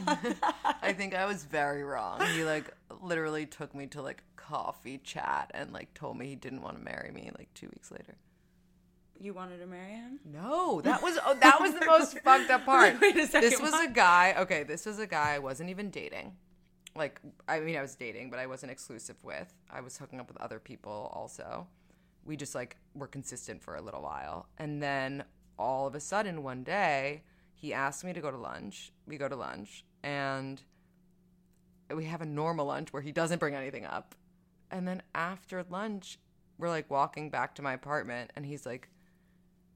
I 0.82 0.93
think 0.93 1.15
I 1.15 1.25
was 1.25 1.45
very 1.45 1.84
wrong. 1.84 2.21
He 2.34 2.43
like 2.43 2.73
literally 3.01 3.45
took 3.45 3.73
me 3.73 3.88
to 3.88 4.01
like 4.01 4.23
coffee 4.36 4.97
chat 4.97 5.51
and 5.53 5.71
like 5.73 5.93
told 5.93 6.17
me 6.17 6.27
he 6.27 6.36
didn't 6.36 6.62
want 6.62 6.77
to 6.77 6.84
marry 6.84 7.12
me 7.12 7.30
like 7.38 7.53
2 7.53 7.67
weeks 7.67 7.91
later. 7.91 8.15
You 9.19 9.34
wanted 9.34 9.60
to 9.60 9.65
marry 9.65 9.91
him 9.91 10.19
No, 10.25 10.82
that 10.82 11.01
was 11.01 11.17
oh, 11.25 11.36
that 11.41 11.60
was 11.60 11.73
the 11.73 11.86
most 11.86 12.19
fucked 12.19 12.49
up 12.49 12.65
part. 12.65 12.99
Wait 13.01 13.15
a 13.17 13.27
second, 13.27 13.49
This 13.49 13.62
was 13.62 13.73
a 13.73 13.89
guy. 13.89 14.36
Okay, 14.39 14.63
this 14.63 14.86
was 14.86 14.99
a 14.99 15.08
guy 15.08 15.36
I 15.36 15.39
wasn't 15.39 15.69
even 15.69 15.89
dating. 15.89 16.34
Like 16.95 17.19
I 17.47 17.60
mean 17.60 17.75
I 17.77 17.82
was 17.82 17.95
dating, 17.95 18.30
but 18.30 18.39
I 18.39 18.47
wasn't 18.47 18.71
exclusive 18.71 19.23
with. 19.23 19.53
I 19.69 19.82
was 19.82 19.97
hooking 19.97 20.19
up 20.19 20.27
with 20.27 20.38
other 20.38 20.60
people 20.60 21.12
also. 21.13 21.67
We 22.25 22.36
just 22.36 22.56
like 22.56 22.77
were 22.93 23.08
consistent 23.08 23.62
for 23.62 23.75
a 23.75 23.82
little 23.82 24.01
while. 24.01 24.47
And 24.58 24.82
then 24.82 25.23
all 25.58 25.88
of 25.88 25.95
a 25.95 25.99
sudden 25.99 26.43
one 26.43 26.63
day, 26.63 27.23
he 27.53 27.73
asked 27.73 28.03
me 28.03 28.13
to 28.13 28.21
go 28.21 28.32
to 28.32 28.38
lunch. 28.38 28.91
We 29.08 29.17
go 29.17 29.27
to 29.27 29.36
lunch 29.36 29.86
and 30.03 30.62
we 31.93 32.06
have 32.06 32.21
a 32.21 32.25
normal 32.25 32.65
lunch 32.65 32.91
where 32.91 33.01
he 33.01 33.12
doesn't 33.12 33.39
bring 33.39 33.56
anything 33.56 33.86
up. 33.86 34.15
And 34.69 34.88
then 34.88 35.01
after 35.15 35.63
lunch, 35.69 36.19
we're 36.58 36.69
like 36.69 36.89
walking 36.89 37.30
back 37.30 37.56
to 37.56 37.62
my 37.62 37.73
apartment 37.73 38.32
and 38.36 38.45
he's 38.45 38.65
like 38.65 38.89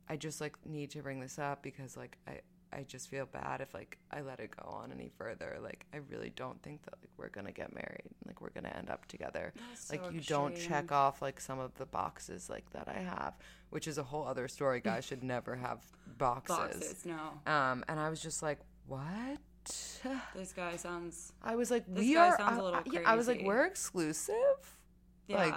I 0.10 0.16
just 0.18 0.42
like 0.42 0.56
need 0.66 0.92
to 0.92 1.02
bring 1.02 1.20
this 1.20 1.40
up 1.40 1.64
because 1.64 1.96
like 1.98 2.18
I 2.28 2.40
I 2.74 2.84
just 2.84 3.10
feel 3.10 3.26
bad 3.26 3.60
if 3.60 3.74
like 3.74 3.98
I 4.12 4.22
let 4.22 4.40
it 4.40 4.52
go 4.56 4.70
on 4.70 4.92
any 4.94 5.10
further. 5.18 5.58
Like 5.62 5.86
I 5.94 5.98
really 6.10 6.32
don't 6.36 6.62
think 6.64 6.84
that 6.84 6.94
like 7.02 7.10
we're 7.18 7.30
gonna 7.30 7.52
get 7.52 7.74
married. 7.74 8.04
Like 8.26 8.40
we're 8.42 8.50
gonna 8.52 8.74
end 8.78 8.90
up 8.90 9.06
together. 9.08 9.54
That's 9.70 9.90
like 9.92 10.04
so 10.06 10.10
you 10.12 10.22
don't 10.22 10.56
check 10.56 10.92
off 10.92 11.22
like 11.22 11.40
some 11.42 11.60
of 11.60 11.74
the 11.76 11.86
boxes 11.86 12.50
like 12.50 12.70
that 12.72 12.88
I 12.88 13.00
have, 13.00 13.34
which 13.72 13.88
is 13.88 13.98
a 13.98 14.04
whole 14.04 14.26
other 14.26 14.48
story. 14.48 14.80
Guys 14.84 15.06
should 15.06 15.24
never 15.24 15.56
have 15.56 15.84
boxes. 16.18 16.58
boxes 16.58 17.06
no 17.06 17.52
Um, 17.52 17.84
and 17.90 18.00
I 18.00 18.10
was 18.10 18.22
just 18.22 18.42
like, 18.42 18.60
what? 18.88 19.40
this 20.36 20.54
guy 20.54 20.76
sounds 20.76 21.34
I 21.44 21.56
was 21.56 21.70
like, 21.70 21.86
This 21.88 22.00
we 22.06 22.14
guy 22.16 22.30
are. 22.30 22.38
sounds 22.38 22.58
a 22.58 22.62
I- 22.62 22.64
little 22.64 22.80
I- 22.80 22.84
yeah, 22.92 23.02
I 23.06 23.16
was 23.16 23.28
like, 23.28 23.42
we're 23.44 23.66
exclusive. 23.66 24.36
yeah 25.28 25.38
Like, 25.38 25.56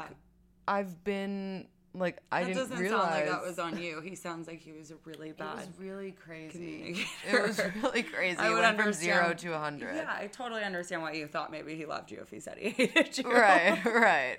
I've 0.69 1.03
been 1.05 1.69
like, 1.95 2.19
I 2.33 2.41
that 2.43 2.47
didn't 2.49 2.59
doesn't 2.71 2.79
realize 2.79 3.01
sound 3.03 3.15
like 3.15 3.27
that 3.31 3.43
was 3.47 3.59
on 3.59 3.79
you 3.81 4.01
he 4.01 4.15
sounds 4.17 4.49
like 4.49 4.61
he 4.61 4.73
was 4.73 4.91
a 4.91 4.97
really 5.05 5.31
bad. 5.33 5.53
It 5.53 5.57
was 5.57 5.69
really 5.79 6.11
crazy. 6.13 7.07
It 7.31 7.41
was 7.43 7.61
really 7.83 8.03
crazy. 8.03 8.37
I 8.39 8.49
It 8.49 8.53
would 8.53 8.61
went 8.63 8.81
from 8.81 8.93
zero 8.93 9.33
to 9.35 9.55
a 9.55 9.59
hundred. 9.59 9.95
yeah 9.97 10.13
i 10.19 10.27
totally 10.27 10.63
understand 10.65 11.03
why 11.03 11.13
you 11.13 11.27
thought 11.29 11.51
maybe 11.53 11.75
he 11.77 11.87
loved 11.87 12.11
you 12.11 12.19
if 12.21 12.31
he 12.31 12.41
said 12.41 12.59
he 12.59 12.71
hated 12.87 13.17
you 13.19 13.31
Right, 13.31 13.83
right. 13.85 14.39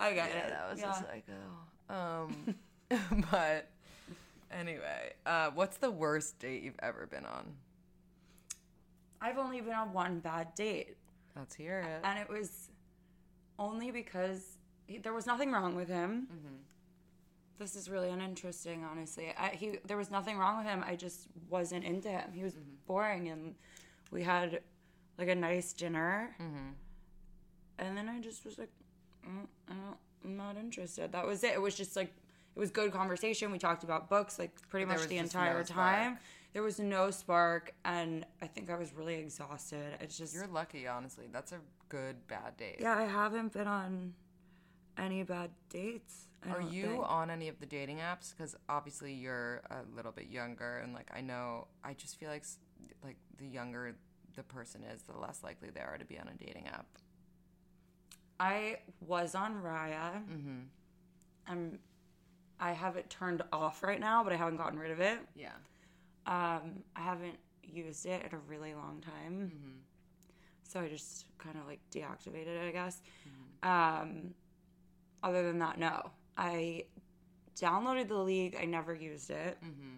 i 0.00 0.12
get 0.12 0.30
Yeah, 0.30 0.38
it 0.38 0.50
that 0.50 0.70
was 0.70 0.80
yeah. 0.80 0.86
just 0.86 1.04
like, 1.08 1.24
oh. 1.90 1.94
Um, 1.94 2.54
but 3.30 3.68
anyway, 4.50 5.12
uh, 5.24 5.50
what's 5.54 5.76
the 5.76 5.90
worst 5.90 6.38
date 6.40 6.62
you've 6.62 6.78
ever 6.82 7.06
been 7.06 7.24
on? 7.26 7.52
i've 9.20 9.38
only 9.38 9.60
been 9.60 9.72
on 9.74 9.92
one 9.92 10.18
bad 10.18 10.52
date 10.56 10.96
Let's 11.36 11.54
hear 11.54 11.78
it. 11.80 12.00
and 12.04 12.18
it 12.18 12.28
was 12.28 12.70
only 13.58 13.90
because 13.92 14.58
he, 14.86 14.98
there 14.98 15.12
was 15.12 15.26
nothing 15.26 15.52
wrong 15.52 15.76
with 15.76 15.88
him. 15.88 16.26
This 17.62 17.76
is 17.76 17.88
really 17.88 18.10
uninteresting, 18.10 18.84
honestly. 18.84 19.32
I, 19.38 19.50
he 19.50 19.78
there 19.86 19.96
was 19.96 20.10
nothing 20.10 20.36
wrong 20.36 20.58
with 20.58 20.66
him. 20.66 20.82
I 20.84 20.96
just 20.96 21.28
wasn't 21.48 21.84
into 21.84 22.08
him. 22.08 22.32
He 22.32 22.42
was 22.42 22.54
boring, 22.88 23.28
and 23.28 23.54
we 24.10 24.24
had 24.24 24.60
like 25.16 25.28
a 25.28 25.34
nice 25.36 25.72
dinner, 25.72 26.34
and 27.78 27.96
then 27.96 28.08
I 28.08 28.20
just 28.20 28.44
was 28.44 28.58
like, 28.58 28.70
mm, 29.24 29.46
I'm 30.24 30.36
not 30.36 30.56
interested. 30.56 31.12
That 31.12 31.24
was 31.24 31.44
it. 31.44 31.52
It 31.52 31.60
was 31.60 31.76
just 31.76 31.94
like 31.94 32.12
it 32.56 32.58
was 32.58 32.70
good 32.72 32.92
conversation. 32.92 33.52
We 33.52 33.58
talked 33.58 33.84
about 33.84 34.10
books 34.10 34.40
like 34.40 34.50
pretty 34.68 34.84
much 34.86 35.06
the 35.06 35.18
just 35.18 35.34
no 35.34 35.40
entire 35.40 35.64
time. 35.64 36.18
There 36.52 36.62
was 36.62 36.80
no 36.80 37.10
spark, 37.10 37.72
and 37.84 38.26
I 38.42 38.46
think 38.46 38.70
I 38.70 38.76
was 38.76 38.92
really 38.92 39.14
exhausted. 39.14 39.96
It's 40.00 40.18
just 40.18 40.34
You're 40.34 40.48
lucky, 40.48 40.86
honestly. 40.86 41.24
That's 41.32 41.52
a 41.52 41.60
good 41.88 42.16
bad 42.26 42.56
date. 42.56 42.78
yeah, 42.80 42.96
I 42.96 43.04
haven't 43.04 43.52
been 43.52 43.68
on 43.68 44.14
any 44.98 45.22
bad 45.22 45.50
dates. 45.70 46.26
Are 46.50 46.60
you 46.60 46.86
think. 46.86 47.04
on 47.06 47.30
any 47.30 47.48
of 47.48 47.60
the 47.60 47.66
dating 47.66 47.98
apps? 47.98 48.34
Because 48.36 48.56
obviously 48.68 49.12
you're 49.12 49.62
a 49.70 49.82
little 49.94 50.12
bit 50.12 50.28
younger, 50.28 50.78
and 50.78 50.92
like 50.92 51.10
I 51.14 51.20
know, 51.20 51.68
I 51.84 51.94
just 51.94 52.18
feel 52.18 52.28
like 52.28 52.44
like 53.04 53.16
the 53.38 53.46
younger 53.46 53.94
the 54.34 54.42
person 54.42 54.82
is, 54.82 55.02
the 55.02 55.16
less 55.16 55.42
likely 55.42 55.70
they 55.70 55.80
are 55.80 55.98
to 55.98 56.04
be 56.04 56.18
on 56.18 56.28
a 56.28 56.44
dating 56.44 56.66
app. 56.68 56.86
I 58.40 58.78
was 59.00 59.34
on 59.34 59.54
Raya. 59.62 60.22
Mm-hmm. 60.28 60.60
I'm. 61.46 61.78
I 62.58 62.72
have 62.72 62.96
it 62.96 63.10
turned 63.10 63.42
off 63.52 63.82
right 63.82 63.98
now, 64.00 64.22
but 64.22 64.32
I 64.32 64.36
haven't 64.36 64.56
gotten 64.56 64.78
rid 64.78 64.92
of 64.92 65.00
it. 65.00 65.18
Yeah. 65.34 65.52
Um, 66.26 66.84
I 66.94 67.00
haven't 67.00 67.38
used 67.64 68.06
it 68.06 68.24
in 68.24 68.34
a 68.34 68.40
really 68.48 68.74
long 68.74 69.00
time. 69.00 69.52
Mm-hmm. 69.52 69.78
So 70.62 70.80
I 70.80 70.88
just 70.88 71.26
kind 71.38 71.56
of 71.56 71.66
like 71.66 71.80
deactivated 71.92 72.46
it, 72.46 72.68
I 72.68 72.70
guess. 72.70 73.02
Mm-hmm. 73.28 73.68
Um, 73.68 74.34
other 75.22 75.42
than 75.42 75.58
that, 75.58 75.78
no. 75.78 76.10
I 76.36 76.84
downloaded 77.60 78.08
the 78.08 78.16
league. 78.16 78.56
I 78.60 78.64
never 78.64 78.94
used 78.94 79.30
it. 79.30 79.58
Mm-hmm. 79.64 79.96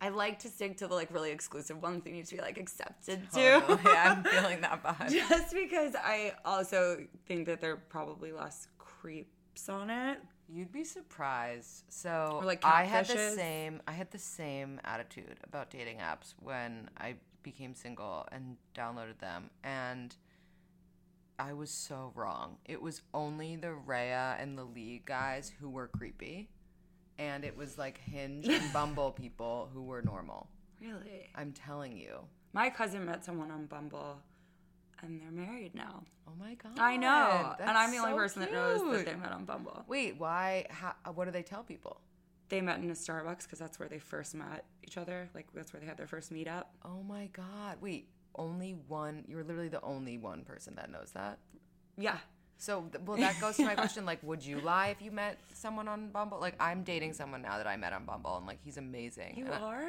I 0.00 0.08
like 0.10 0.40
to 0.40 0.48
stick 0.48 0.76
to 0.78 0.86
the 0.86 0.94
like 0.94 1.12
really 1.12 1.30
exclusive 1.30 1.80
ones 1.80 2.04
that 2.04 2.10
you 2.10 2.16
need 2.16 2.26
to 2.26 2.36
be 2.36 2.42
like 2.42 2.58
accepted 2.58 3.26
yeah, 3.36 3.60
to. 3.60 3.80
I'm 3.90 4.24
feeling 4.24 4.60
that 4.60 4.82
vibe. 4.82 5.10
Just 5.10 5.54
because 5.54 5.94
I 5.96 6.34
also 6.44 7.06
think 7.26 7.46
that 7.46 7.60
there 7.60 7.72
are 7.72 7.82
probably 7.88 8.32
less 8.32 8.68
creeps 8.78 9.68
on 9.68 9.90
it. 9.90 10.18
You'd 10.48 10.72
be 10.72 10.84
surprised. 10.84 11.84
So 11.88 12.38
Or, 12.40 12.44
like, 12.44 12.64
I 12.64 12.84
had 12.84 13.06
the 13.06 13.30
same 13.30 13.80
I 13.88 13.92
had 13.92 14.10
the 14.10 14.18
same 14.18 14.80
attitude 14.84 15.38
about 15.42 15.70
dating 15.70 15.98
apps 15.98 16.34
when 16.38 16.90
I 16.98 17.14
became 17.42 17.74
single 17.74 18.26
and 18.32 18.56
downloaded 18.74 19.18
them 19.20 19.50
and 19.62 20.14
I 21.38 21.52
was 21.52 21.70
so 21.70 22.12
wrong. 22.14 22.56
It 22.64 22.80
was 22.80 23.02
only 23.12 23.56
the 23.56 23.74
Raya 23.86 24.40
and 24.40 24.56
the 24.56 24.64
League 24.64 25.04
guys 25.04 25.52
who 25.60 25.68
were 25.68 25.88
creepy. 25.88 26.48
And 27.18 27.44
it 27.44 27.56
was 27.56 27.78
like 27.78 27.98
Hinge 27.98 28.48
and 28.48 28.72
Bumble 28.72 29.12
people 29.12 29.68
who 29.72 29.82
were 29.82 30.02
normal. 30.02 30.48
Really? 30.80 31.30
I'm 31.34 31.52
telling 31.52 31.96
you. 31.96 32.20
My 32.52 32.70
cousin 32.70 33.04
met 33.04 33.24
someone 33.24 33.50
on 33.50 33.66
Bumble 33.66 34.22
and 35.02 35.20
they're 35.20 35.30
married 35.30 35.74
now. 35.74 36.02
Oh 36.26 36.32
my 36.38 36.54
god. 36.54 36.78
I 36.78 36.96
know. 36.96 37.54
And 37.60 37.70
I'm 37.70 37.90
the 37.90 37.98
only 37.98 38.12
so 38.12 38.16
person 38.16 38.40
that 38.42 38.52
knows 38.52 38.80
that 38.80 39.06
they 39.06 39.14
met 39.14 39.32
on 39.32 39.44
Bumble. 39.44 39.84
Wait, 39.86 40.18
why 40.18 40.66
how, 40.70 40.94
what 41.14 41.26
do 41.26 41.30
they 41.30 41.42
tell 41.42 41.62
people? 41.62 42.00
They 42.48 42.60
met 42.60 42.78
in 42.78 42.90
a 42.90 42.94
Starbucks 42.94 43.44
because 43.44 43.58
that's 43.58 43.78
where 43.78 43.88
they 43.88 43.98
first 43.98 44.34
met 44.34 44.64
each 44.82 44.98
other. 44.98 45.30
Like, 45.34 45.46
that's 45.54 45.72
where 45.72 45.80
they 45.80 45.86
had 45.86 45.96
their 45.96 46.06
first 46.06 46.32
meetup. 46.32 46.64
Oh 46.84 47.02
my 47.02 47.28
god. 47.32 47.78
Wait, 47.80 48.08
only 48.36 48.72
one 48.88 49.24
you're 49.28 49.44
literally 49.44 49.68
the 49.68 49.82
only 49.82 50.18
one 50.18 50.42
person 50.44 50.74
that 50.76 50.90
knows 50.90 51.10
that? 51.12 51.38
Yeah. 51.96 52.18
So, 52.56 52.88
well, 53.04 53.16
that 53.18 53.40
goes 53.40 53.56
to 53.56 53.64
my 53.64 53.74
question. 53.82 54.06
Like, 54.06 54.22
would 54.22 54.44
you 54.44 54.60
lie 54.60 54.88
if 54.88 55.02
you 55.02 55.10
met 55.10 55.38
someone 55.52 55.88
on 55.88 56.08
Bumble? 56.10 56.38
Like, 56.40 56.54
I'm 56.60 56.82
dating 56.84 57.12
someone 57.12 57.42
now 57.42 57.58
that 57.58 57.66
I 57.66 57.76
met 57.76 57.92
on 57.92 58.04
Bumble, 58.04 58.36
and 58.36 58.46
like, 58.46 58.58
he's 58.64 58.76
amazing. 58.76 59.34
You 59.36 59.46
And 59.46 59.54
I- 59.54 59.58
are? 59.60 59.88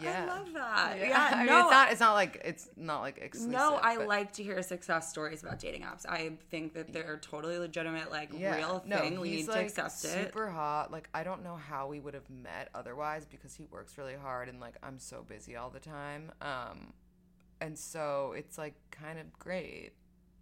yeah, 0.00 0.22
I 0.24 0.38
love 0.38 0.52
that. 0.54 0.96
Yeah, 0.98 1.08
Yeah, 1.08 1.30
I 1.34 1.36
mean, 1.38 1.46
no, 1.46 1.60
it's 1.60 1.70
not. 1.70 1.90
It's 1.92 2.00
not 2.00 2.12
like 2.14 2.40
it's 2.44 2.68
not 2.76 3.00
like 3.00 3.18
exclusive. 3.18 3.52
no, 3.52 3.78
I 3.82 3.96
but- 3.96 4.06
like 4.08 4.32
to 4.34 4.42
hear 4.42 4.60
success 4.62 5.10
stories 5.10 5.42
about 5.42 5.58
dating 5.58 5.82
apps. 5.82 6.04
I 6.08 6.32
think 6.50 6.74
that 6.74 6.92
they're 6.92 7.18
totally 7.18 7.58
legitimate, 7.58 8.10
like 8.10 8.30
Yeah, 8.32 8.56
real 8.56 8.82
no, 8.86 8.98
thing. 8.98 9.20
we 9.20 9.30
need 9.30 9.48
like, 9.48 9.58
to 9.58 9.80
accept 9.82 10.04
it. 10.04 10.26
Super 10.26 10.48
hot. 10.48 10.90
Like, 10.90 11.08
I 11.14 11.22
don't 11.22 11.42
know 11.44 11.56
how 11.56 11.86
we 11.88 12.00
would 12.00 12.14
have 12.14 12.28
met 12.30 12.70
otherwise 12.74 13.24
because 13.26 13.54
he 13.54 13.66
works 13.70 13.96
really 13.98 14.14
hard, 14.14 14.48
and 14.48 14.58
like, 14.60 14.74
I'm 14.82 14.98
so 14.98 15.22
busy 15.28 15.54
all 15.56 15.70
the 15.70 15.80
time. 15.80 16.32
Um, 16.40 16.92
and 17.64 17.78
so 17.78 18.34
it's 18.36 18.58
like 18.58 18.74
kind 18.90 19.18
of 19.18 19.32
great, 19.38 19.92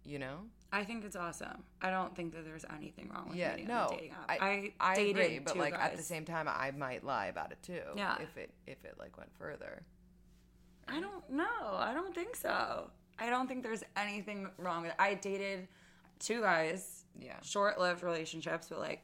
you 0.03 0.19
know. 0.19 0.39
I 0.73 0.83
think 0.83 1.05
it's 1.05 1.15
awesome. 1.15 1.63
I 1.81 1.89
don't 1.89 2.15
think 2.15 2.33
that 2.33 2.43
there's 2.45 2.65
anything 2.75 3.09
wrong 3.13 3.29
with 3.29 3.37
yeah, 3.37 3.51
meeting 3.51 3.67
no, 3.67 3.83
on 3.83 3.89
dating 3.91 4.11
app. 4.11 4.25
I, 4.27 4.37
I, 4.41 4.73
I 4.79 4.95
dated 4.95 5.23
agree, 5.23 5.39
but 5.39 5.57
like 5.57 5.73
at 5.73 5.95
the 5.95 6.03
same 6.03 6.25
time, 6.25 6.47
I 6.49 6.71
might 6.71 7.03
lie 7.03 7.27
about 7.27 7.51
it 7.51 7.59
too. 7.61 7.81
Yeah. 7.95 8.17
if 8.19 8.35
it 8.37 8.49
if 8.67 8.83
it 8.83 8.95
like 8.99 9.17
went 9.17 9.29
further. 9.37 9.83
I 10.87 10.99
don't 10.99 11.29
know. 11.29 11.77
I 11.77 11.93
don't 11.93 12.13
think 12.13 12.35
so. 12.35 12.89
I 13.17 13.29
don't 13.29 13.47
think 13.47 13.63
there's 13.63 13.83
anything 13.95 14.49
wrong 14.57 14.81
with 14.81 14.91
it. 14.91 14.97
I 14.99 15.13
dated 15.13 15.67
two 16.19 16.41
guys, 16.41 17.05
Yeah. 17.17 17.39
short-lived 17.41 18.03
relationships, 18.03 18.67
but 18.69 18.79
like 18.79 19.01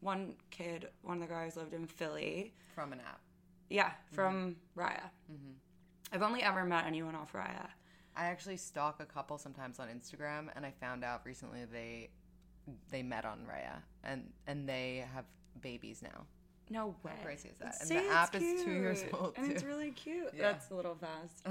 one 0.00 0.34
kid, 0.50 0.88
one 1.02 1.22
of 1.22 1.28
the 1.28 1.32
guys 1.32 1.56
lived 1.56 1.74
in 1.74 1.86
Philly. 1.86 2.54
From 2.74 2.92
an 2.92 3.00
app. 3.00 3.20
Yeah, 3.68 3.92
from 4.10 4.56
mm-hmm. 4.74 4.80
Raya. 4.80 5.10
Mm-hmm. 5.30 5.52
I've 6.12 6.22
only 6.22 6.42
ever 6.42 6.64
met 6.64 6.86
anyone 6.86 7.14
off 7.14 7.32
Raya. 7.32 7.68
I 8.16 8.26
actually 8.26 8.56
stalk 8.56 9.00
a 9.00 9.06
couple 9.06 9.38
sometimes 9.38 9.78
on 9.78 9.88
Instagram, 9.88 10.48
and 10.56 10.66
I 10.66 10.72
found 10.80 11.04
out 11.04 11.22
recently 11.24 11.64
they 11.70 12.10
they 12.90 13.02
met 13.02 13.24
on 13.24 13.40
Raya, 13.40 13.82
and 14.04 14.30
and 14.46 14.68
they 14.68 15.04
have 15.14 15.24
babies 15.60 16.02
now. 16.02 16.26
No 16.68 16.94
way. 17.02 17.12
How 17.18 17.24
crazy 17.24 17.48
is 17.48 17.58
that? 17.58 17.76
And 17.80 17.88
See, 17.88 17.94
the 17.94 18.04
it's 18.04 18.12
app 18.12 18.34
is 18.34 18.62
two 18.62 18.70
years 18.70 19.00
cute. 19.00 19.14
old, 19.14 19.34
and 19.36 19.50
it's 19.50 19.64
really 19.64 19.90
cute. 19.90 20.30
Yeah. 20.36 20.52
That's 20.52 20.70
a 20.70 20.74
little 20.74 20.94
fast, 20.96 21.42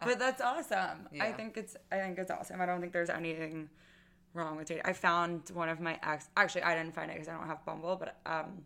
but 0.04 0.18
that's 0.18 0.40
awesome. 0.42 1.08
I 1.20 1.32
think 1.32 1.56
it's 1.56 1.76
I 1.90 1.98
think 1.98 2.18
it's 2.18 2.30
awesome. 2.30 2.60
I 2.60 2.66
don't 2.66 2.80
think 2.80 2.92
there's 2.92 3.10
anything 3.10 3.68
wrong 4.34 4.56
with 4.56 4.66
dating. 4.68 4.82
I 4.84 4.92
found 4.92 5.50
one 5.54 5.68
of 5.68 5.80
my 5.80 5.98
ex. 6.02 6.28
Actually, 6.36 6.62
I 6.62 6.74
didn't 6.74 6.94
find 6.94 7.10
it 7.10 7.14
because 7.14 7.28
I 7.28 7.32
don't 7.36 7.46
have 7.46 7.64
Bumble, 7.64 7.96
but 7.96 8.18
um, 8.26 8.64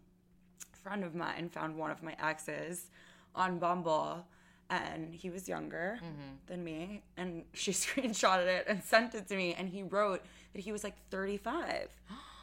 a 0.73 0.77
friend 0.83 1.05
of 1.05 1.15
mine 1.15 1.49
found 1.49 1.77
one 1.77 1.91
of 1.91 2.03
my 2.03 2.17
exes 2.21 2.91
on 3.35 3.59
Bumble. 3.59 4.27
And 4.71 5.15
he 5.15 5.31
was 5.31 5.49
younger 5.49 5.99
Mm-hmm. 6.03 6.35
than 6.47 6.63
me, 6.63 7.03
and 7.17 7.45
she 7.55 7.73
screenshotted 7.85 8.47
it 8.47 8.67
and 8.69 8.83
sent 8.85 9.15
it 9.15 9.27
to 9.29 9.37
me. 9.37 9.55
And 9.59 9.69
he 9.69 9.83
wrote 9.83 10.23
that 10.53 10.61
he 10.61 10.73
was 10.73 10.85
like 10.85 10.95
35, 11.11 11.89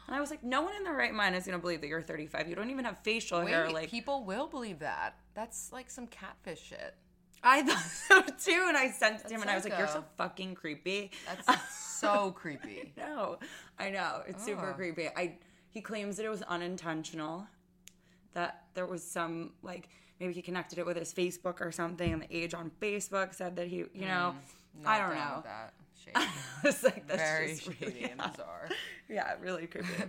and 0.08 0.16
I 0.16 0.20
was 0.20 0.30
like, 0.30 0.42
"No 0.42 0.62
one 0.62 0.74
in 0.74 0.82
their 0.84 0.94
right 0.94 1.14
mind 1.14 1.36
is 1.36 1.44
gonna 1.46 1.58
believe 1.60 1.80
that 1.82 1.86
you're 1.86 2.02
35. 2.02 2.48
You 2.48 2.56
don't 2.56 2.70
even 2.70 2.84
have 2.84 2.98
facial 3.04 3.40
Wait, 3.44 3.50
hair. 3.50 3.70
Like 3.70 3.88
people 3.90 4.24
will 4.24 4.48
believe 4.48 4.80
that. 4.80 5.14
That's 5.34 5.72
like 5.72 5.88
some 5.90 6.06
catfish 6.08 6.62
shit. 6.62 6.94
I 7.44 7.62
thought 7.62 7.78
so 8.08 8.22
too, 8.52 8.64
and 8.66 8.76
I 8.76 8.90
sent 8.90 9.20
it 9.20 9.28
to 9.28 9.34
him, 9.34 9.40
That's 9.40 9.42
and 9.42 9.50
I 9.50 9.54
was 9.54 9.64
like, 9.64 9.78
"You're 9.78 9.86
so 9.86 10.04
fucking 10.16 10.54
creepy." 10.56 11.12
That's 11.26 11.70
so 12.00 12.32
creepy. 12.32 12.92
no, 12.96 13.38
I 13.78 13.90
know 13.90 14.22
it's 14.26 14.44
super 14.44 14.70
Oh. 14.70 14.74
creepy. 14.74 15.06
I 15.16 15.38
he 15.70 15.80
claims 15.80 16.16
that 16.16 16.26
it 16.26 16.30
was 16.30 16.42
unintentional, 16.42 17.46
that 18.32 18.64
there 18.74 18.86
was 18.86 19.04
some 19.04 19.52
like 19.62 19.88
maybe 20.20 20.32
he 20.32 20.42
connected 20.42 20.78
it 20.78 20.86
with 20.86 20.96
his 20.96 21.12
Facebook 21.12 21.60
or 21.60 21.70
something, 21.72 22.12
and 22.12 22.22
the 22.22 22.36
age 22.36 22.54
on 22.54 22.70
Facebook 22.80 23.34
said 23.34 23.56
that 23.56 23.68
he, 23.68 23.78
you 23.94 24.06
know, 24.06 24.34
I 24.84 24.98
don't 24.98 25.14
know. 25.14 25.42
That 25.44 25.74
shady. 26.04 26.12
I 26.16 26.84
like, 26.84 27.06
that's 27.06 27.22
Very 27.22 27.48
just 27.54 27.64
shady 27.64 27.76
really, 27.80 28.02
and 28.04 28.20
yeah. 28.20 28.28
bizarre. 28.28 28.68
yeah, 29.08 29.34
really 29.40 29.66
creepy. 29.66 29.88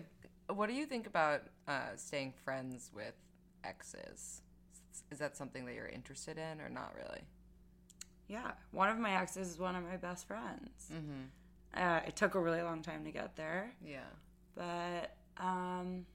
What 0.50 0.68
do 0.70 0.74
you 0.76 0.86
think 0.86 1.08
about 1.08 1.42
uh, 1.68 1.90
staying 1.98 2.32
friends 2.46 2.90
with 2.96 3.14
exes? 3.66 4.42
Is 5.12 5.20
that 5.20 5.36
something 5.36 5.66
that 5.66 5.76
you're 5.76 5.88
interested 5.90 6.38
in, 6.38 6.62
or 6.62 6.70
not 6.70 6.94
really? 6.96 7.22
yeah, 8.30 8.52
one 8.72 8.90
of 8.90 8.98
my 8.98 9.12
exes 9.16 9.50
is 9.50 9.60
one 9.60 9.76
of 9.76 9.84
my 9.84 9.98
best 9.98 10.26
friends. 10.28 10.90
Mm-hmm. 10.94 11.82
Uh, 11.82 12.00
it 12.08 12.16
took 12.16 12.36
a 12.36 12.40
really 12.40 12.62
long 12.62 12.82
time 12.82 13.04
to 13.06 13.12
get 13.12 13.36
there. 13.36 13.74
Yeah. 13.86 14.00
but 14.56 15.16
um 15.38 16.06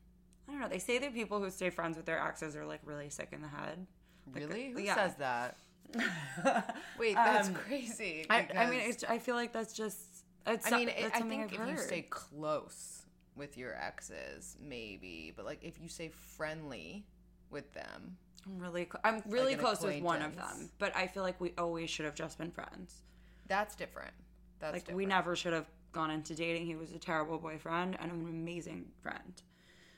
I 0.52 0.54
don't 0.54 0.60
know. 0.60 0.68
They 0.68 0.78
say 0.78 0.98
that 0.98 1.14
people 1.14 1.40
who 1.40 1.48
stay 1.50 1.70
friends 1.70 1.96
with 1.96 2.04
their 2.04 2.20
exes 2.20 2.54
are 2.56 2.66
like 2.66 2.80
really 2.84 3.08
sick 3.08 3.30
in 3.32 3.40
the 3.40 3.48
head. 3.48 3.86
Like, 4.26 4.36
Really? 4.42 4.70
Who 4.72 4.80
yeah. 4.82 4.94
says 4.94 5.14
that? 5.16 5.56
Wait, 6.98 7.14
that's 7.14 7.48
Um, 7.48 7.54
crazy. 7.54 8.26
I, 8.28 8.46
I 8.56 8.66
mean, 8.70 8.80
it's, 8.80 9.02
I 9.04 9.18
feel 9.18 9.34
like 9.34 9.52
that's 9.52 9.72
just. 9.72 9.98
It's, 10.46 10.70
I 10.70 10.76
mean, 10.76 10.88
it, 10.88 11.12
I 11.14 11.20
think 11.20 11.44
I've 11.44 11.52
if 11.52 11.68
you 11.68 11.76
stay 11.78 12.02
close 12.02 13.02
with 13.36 13.56
your 13.56 13.74
exes, 13.76 14.56
maybe, 14.60 15.32
but 15.34 15.44
like 15.46 15.62
if 15.62 15.80
you 15.80 15.88
stay 15.88 16.08
friendly 16.08 17.06
with 17.50 17.72
them, 17.72 18.16
I'm 18.44 18.58
really, 18.58 18.84
cl- 18.84 19.00
I'm 19.04 19.22
really 19.30 19.54
an 19.54 19.60
close 19.60 19.82
with 19.82 20.02
one 20.02 20.20
of 20.20 20.34
them, 20.36 20.70
but 20.78 20.94
I 20.96 21.06
feel 21.06 21.22
like 21.22 21.40
we 21.40 21.52
always 21.56 21.88
should 21.90 22.04
have 22.06 22.14
just 22.16 22.38
been 22.38 22.50
friends. 22.50 23.02
that's 23.46 23.74
different. 23.76 24.12
That's 24.58 24.72
like 24.72 24.82
different. 24.82 24.96
we 24.96 25.06
never 25.06 25.36
should 25.36 25.52
have 25.52 25.66
gone 25.92 26.10
into 26.10 26.34
dating. 26.34 26.66
He 26.66 26.74
was 26.74 26.92
a 26.92 26.98
terrible 26.98 27.38
boyfriend 27.38 27.96
and 28.00 28.10
an 28.10 28.20
amazing 28.28 28.86
friend. 29.02 29.40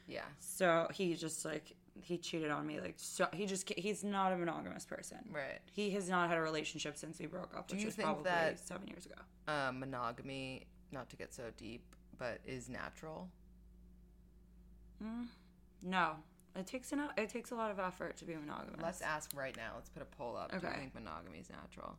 Yeah. 0.07 0.25
So 0.39 0.89
he 0.93 1.15
just 1.15 1.45
like 1.45 1.73
he 2.03 2.19
cheated 2.19 2.51
on 2.51 2.67
me. 2.67 2.81
Like 2.81 2.95
so, 2.97 3.27
he 3.33 3.47
just 3.47 3.69
he's 3.77 4.03
not 4.05 4.33
a 4.33 4.37
monogamous 4.37 4.85
person. 4.85 5.19
Right. 5.31 5.61
He 5.73 5.91
has 5.91 6.09
not 6.09 6.29
had 6.29 6.39
a 6.39 6.43
relationship 6.43 6.97
since 6.97 7.19
we 7.19 7.27
broke 7.27 7.57
up, 7.57 7.69
Do 7.69 7.75
which 7.75 7.83
you 7.83 7.87
was 7.89 7.95
think 7.97 8.07
probably 8.07 8.25
that- 8.25 8.59
seven 8.59 8.87
years 8.89 9.07
ago. 9.07 9.15
Uh, 9.47 9.71
monogamy, 9.73 10.67
not 10.93 11.09
to 11.11 11.17
get 11.17 11.33
so 11.35 11.45
deep, 11.57 11.85
but 12.19 12.39
is 12.47 12.69
natural. 12.69 13.29
No, 15.83 16.13
it 16.57 16.67
takes 16.67 16.93
an 16.93 17.03
it 17.17 17.29
takes 17.29 17.51
a 17.51 17.55
lot 17.55 17.71
of 17.71 17.79
effort 17.79 18.17
to 18.19 18.25
be 18.25 18.35
monogamous. 18.35 18.81
Let's 18.83 19.03
ask 19.03 19.31
right 19.37 19.55
now. 19.57 19.73
Let's 19.75 19.91
put 19.91 20.03
a 20.03 20.07
poll 20.07 20.37
up. 20.37 20.51
okay. 20.55 20.61
Do 20.61 20.67
you 20.73 20.81
think 20.81 20.95
monogamy 20.95 21.39
is 21.39 21.51
natural? 21.51 21.97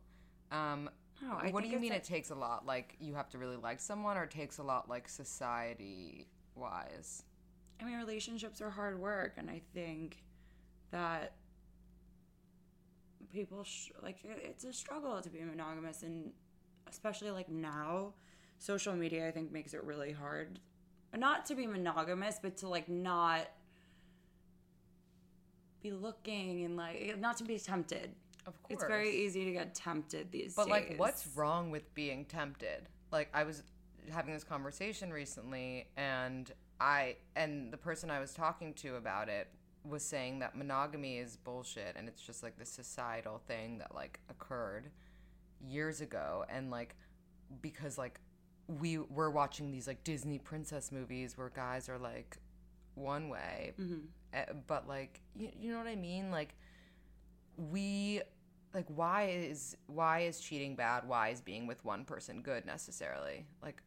Um, 0.50 0.90
No, 1.22 1.34
I 1.34 1.50
what 1.50 1.62
do 1.62 1.68
you 1.70 1.78
mean 1.78 1.92
a- 1.92 1.96
it 1.96 2.04
takes 2.04 2.30
a 2.30 2.34
lot? 2.34 2.66
Like 2.66 2.96
you 2.98 3.14
have 3.14 3.28
to 3.30 3.38
really 3.38 3.56
like 3.56 3.80
someone, 3.80 4.16
or 4.16 4.24
it 4.24 4.30
takes 4.30 4.58
a 4.58 4.62
lot 4.62 4.88
like 4.88 5.08
society 5.08 6.26
wise? 6.56 7.22
I 7.80 7.84
mean, 7.84 7.98
relationships 7.98 8.60
are 8.60 8.70
hard 8.70 8.98
work, 8.98 9.34
and 9.36 9.50
I 9.50 9.60
think 9.74 10.22
that 10.90 11.32
people 13.32 13.64
sh- 13.64 13.90
like 14.02 14.16
it's 14.24 14.64
a 14.64 14.72
struggle 14.72 15.20
to 15.20 15.28
be 15.28 15.40
monogamous, 15.40 16.02
and 16.02 16.32
especially 16.88 17.30
like 17.30 17.48
now, 17.48 18.14
social 18.58 18.94
media 18.94 19.28
I 19.28 19.30
think 19.30 19.52
makes 19.52 19.74
it 19.74 19.84
really 19.84 20.12
hard, 20.12 20.58
not 21.14 21.46
to 21.46 21.54
be 21.54 21.66
monogamous, 21.66 22.38
but 22.42 22.56
to 22.58 22.68
like 22.68 22.88
not 22.88 23.48
be 25.82 25.92
looking 25.92 26.64
and 26.64 26.76
like 26.76 26.96
eh, 27.00 27.14
not 27.18 27.36
to 27.38 27.44
be 27.44 27.58
tempted. 27.58 28.10
Of 28.46 28.62
course, 28.62 28.80
It's 28.80 28.84
very 28.84 29.10
easy 29.10 29.44
to 29.44 29.52
get 29.52 29.74
tempted 29.74 30.30
these 30.30 30.54
But 30.54 30.66
days. 30.66 30.70
But 30.72 30.88
like, 30.90 30.98
what's 30.98 31.26
wrong 31.34 31.70
with 31.70 31.92
being 31.94 32.24
tempted? 32.26 32.88
Like, 33.10 33.28
I 33.34 33.42
was 33.42 33.64
having 34.08 34.32
this 34.32 34.44
conversation 34.44 35.12
recently, 35.12 35.88
and 35.96 36.50
I 36.80 37.16
and 37.34 37.72
the 37.72 37.76
person 37.76 38.10
I 38.10 38.20
was 38.20 38.32
talking 38.32 38.74
to 38.74 38.96
about 38.96 39.28
it 39.28 39.48
was 39.84 40.04
saying 40.04 40.40
that 40.40 40.56
monogamy 40.56 41.18
is 41.18 41.36
bullshit, 41.36 41.96
and 41.96 42.08
it's 42.08 42.22
just 42.22 42.42
like 42.42 42.58
this 42.58 42.70
societal 42.70 43.40
thing 43.46 43.78
that 43.78 43.94
like 43.94 44.20
occurred 44.28 44.90
years 45.60 46.00
ago, 46.00 46.44
and 46.48 46.70
like 46.70 46.96
because 47.62 47.96
like 47.98 48.20
we 48.66 48.98
were 48.98 49.30
watching 49.30 49.70
these 49.70 49.86
like 49.86 50.02
Disney 50.04 50.38
princess 50.38 50.90
movies 50.90 51.38
where 51.38 51.50
guys 51.50 51.88
are 51.88 51.98
like 51.98 52.36
one 52.94 53.28
way, 53.28 53.74
eh, 54.32 54.44
but 54.66 54.88
like 54.88 55.20
you, 55.34 55.50
you 55.58 55.72
know 55.72 55.78
what 55.78 55.86
I 55.86 55.96
mean, 55.96 56.30
like 56.30 56.54
we 57.56 58.20
like 58.74 58.86
why 58.88 59.28
is 59.28 59.76
why 59.86 60.20
is 60.20 60.40
cheating 60.40 60.76
bad? 60.76 61.08
Why 61.08 61.30
is 61.30 61.40
being 61.40 61.66
with 61.66 61.84
one 61.84 62.04
person 62.04 62.42
good 62.42 62.66
necessarily? 62.66 63.46
Like 63.62 63.82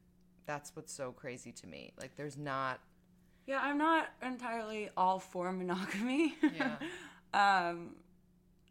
that's 0.49 0.75
what's 0.75 0.91
so 0.91 1.11
crazy 1.11 1.51
to 1.51 1.67
me 1.67 1.93
like 1.99 2.15
there's 2.15 2.37
not 2.37 2.79
Yeah, 3.45 3.59
I'm 3.61 3.77
not 3.77 4.09
entirely 4.21 4.89
all 4.95 5.19
for 5.19 5.51
monogamy. 5.51 6.35
Yeah. 6.61 6.75
um, 7.69 7.95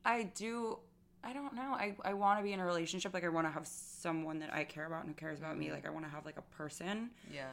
I 0.04 0.24
do. 0.34 0.78
I 1.24 1.32
don't 1.32 1.54
know. 1.54 1.70
I, 1.84 1.96
I 2.04 2.14
want 2.14 2.38
to 2.38 2.44
be 2.44 2.52
in 2.52 2.60
a 2.60 2.64
relationship. 2.64 3.12
Like 3.12 3.24
I 3.24 3.28
want 3.28 3.46
to 3.48 3.52
have 3.52 3.66
someone 3.66 4.38
that 4.38 4.52
I 4.54 4.62
care 4.64 4.86
about 4.86 5.00
and 5.04 5.08
who 5.08 5.14
cares 5.14 5.38
about 5.40 5.56
me. 5.58 5.72
Like 5.72 5.84
I 5.86 5.90
want 5.90 6.04
to 6.04 6.10
have 6.10 6.24
like 6.24 6.38
a 6.38 6.46
person. 6.56 7.10
yeah 7.38 7.52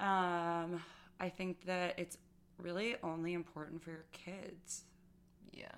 Um, 0.00 0.80
I 1.20 1.28
think 1.28 1.64
that 1.66 1.94
it's 1.98 2.18
really 2.58 2.96
only 3.02 3.32
important 3.34 3.82
for 3.82 3.90
your 3.90 4.06
kids. 4.12 4.84
yeah 5.52 5.76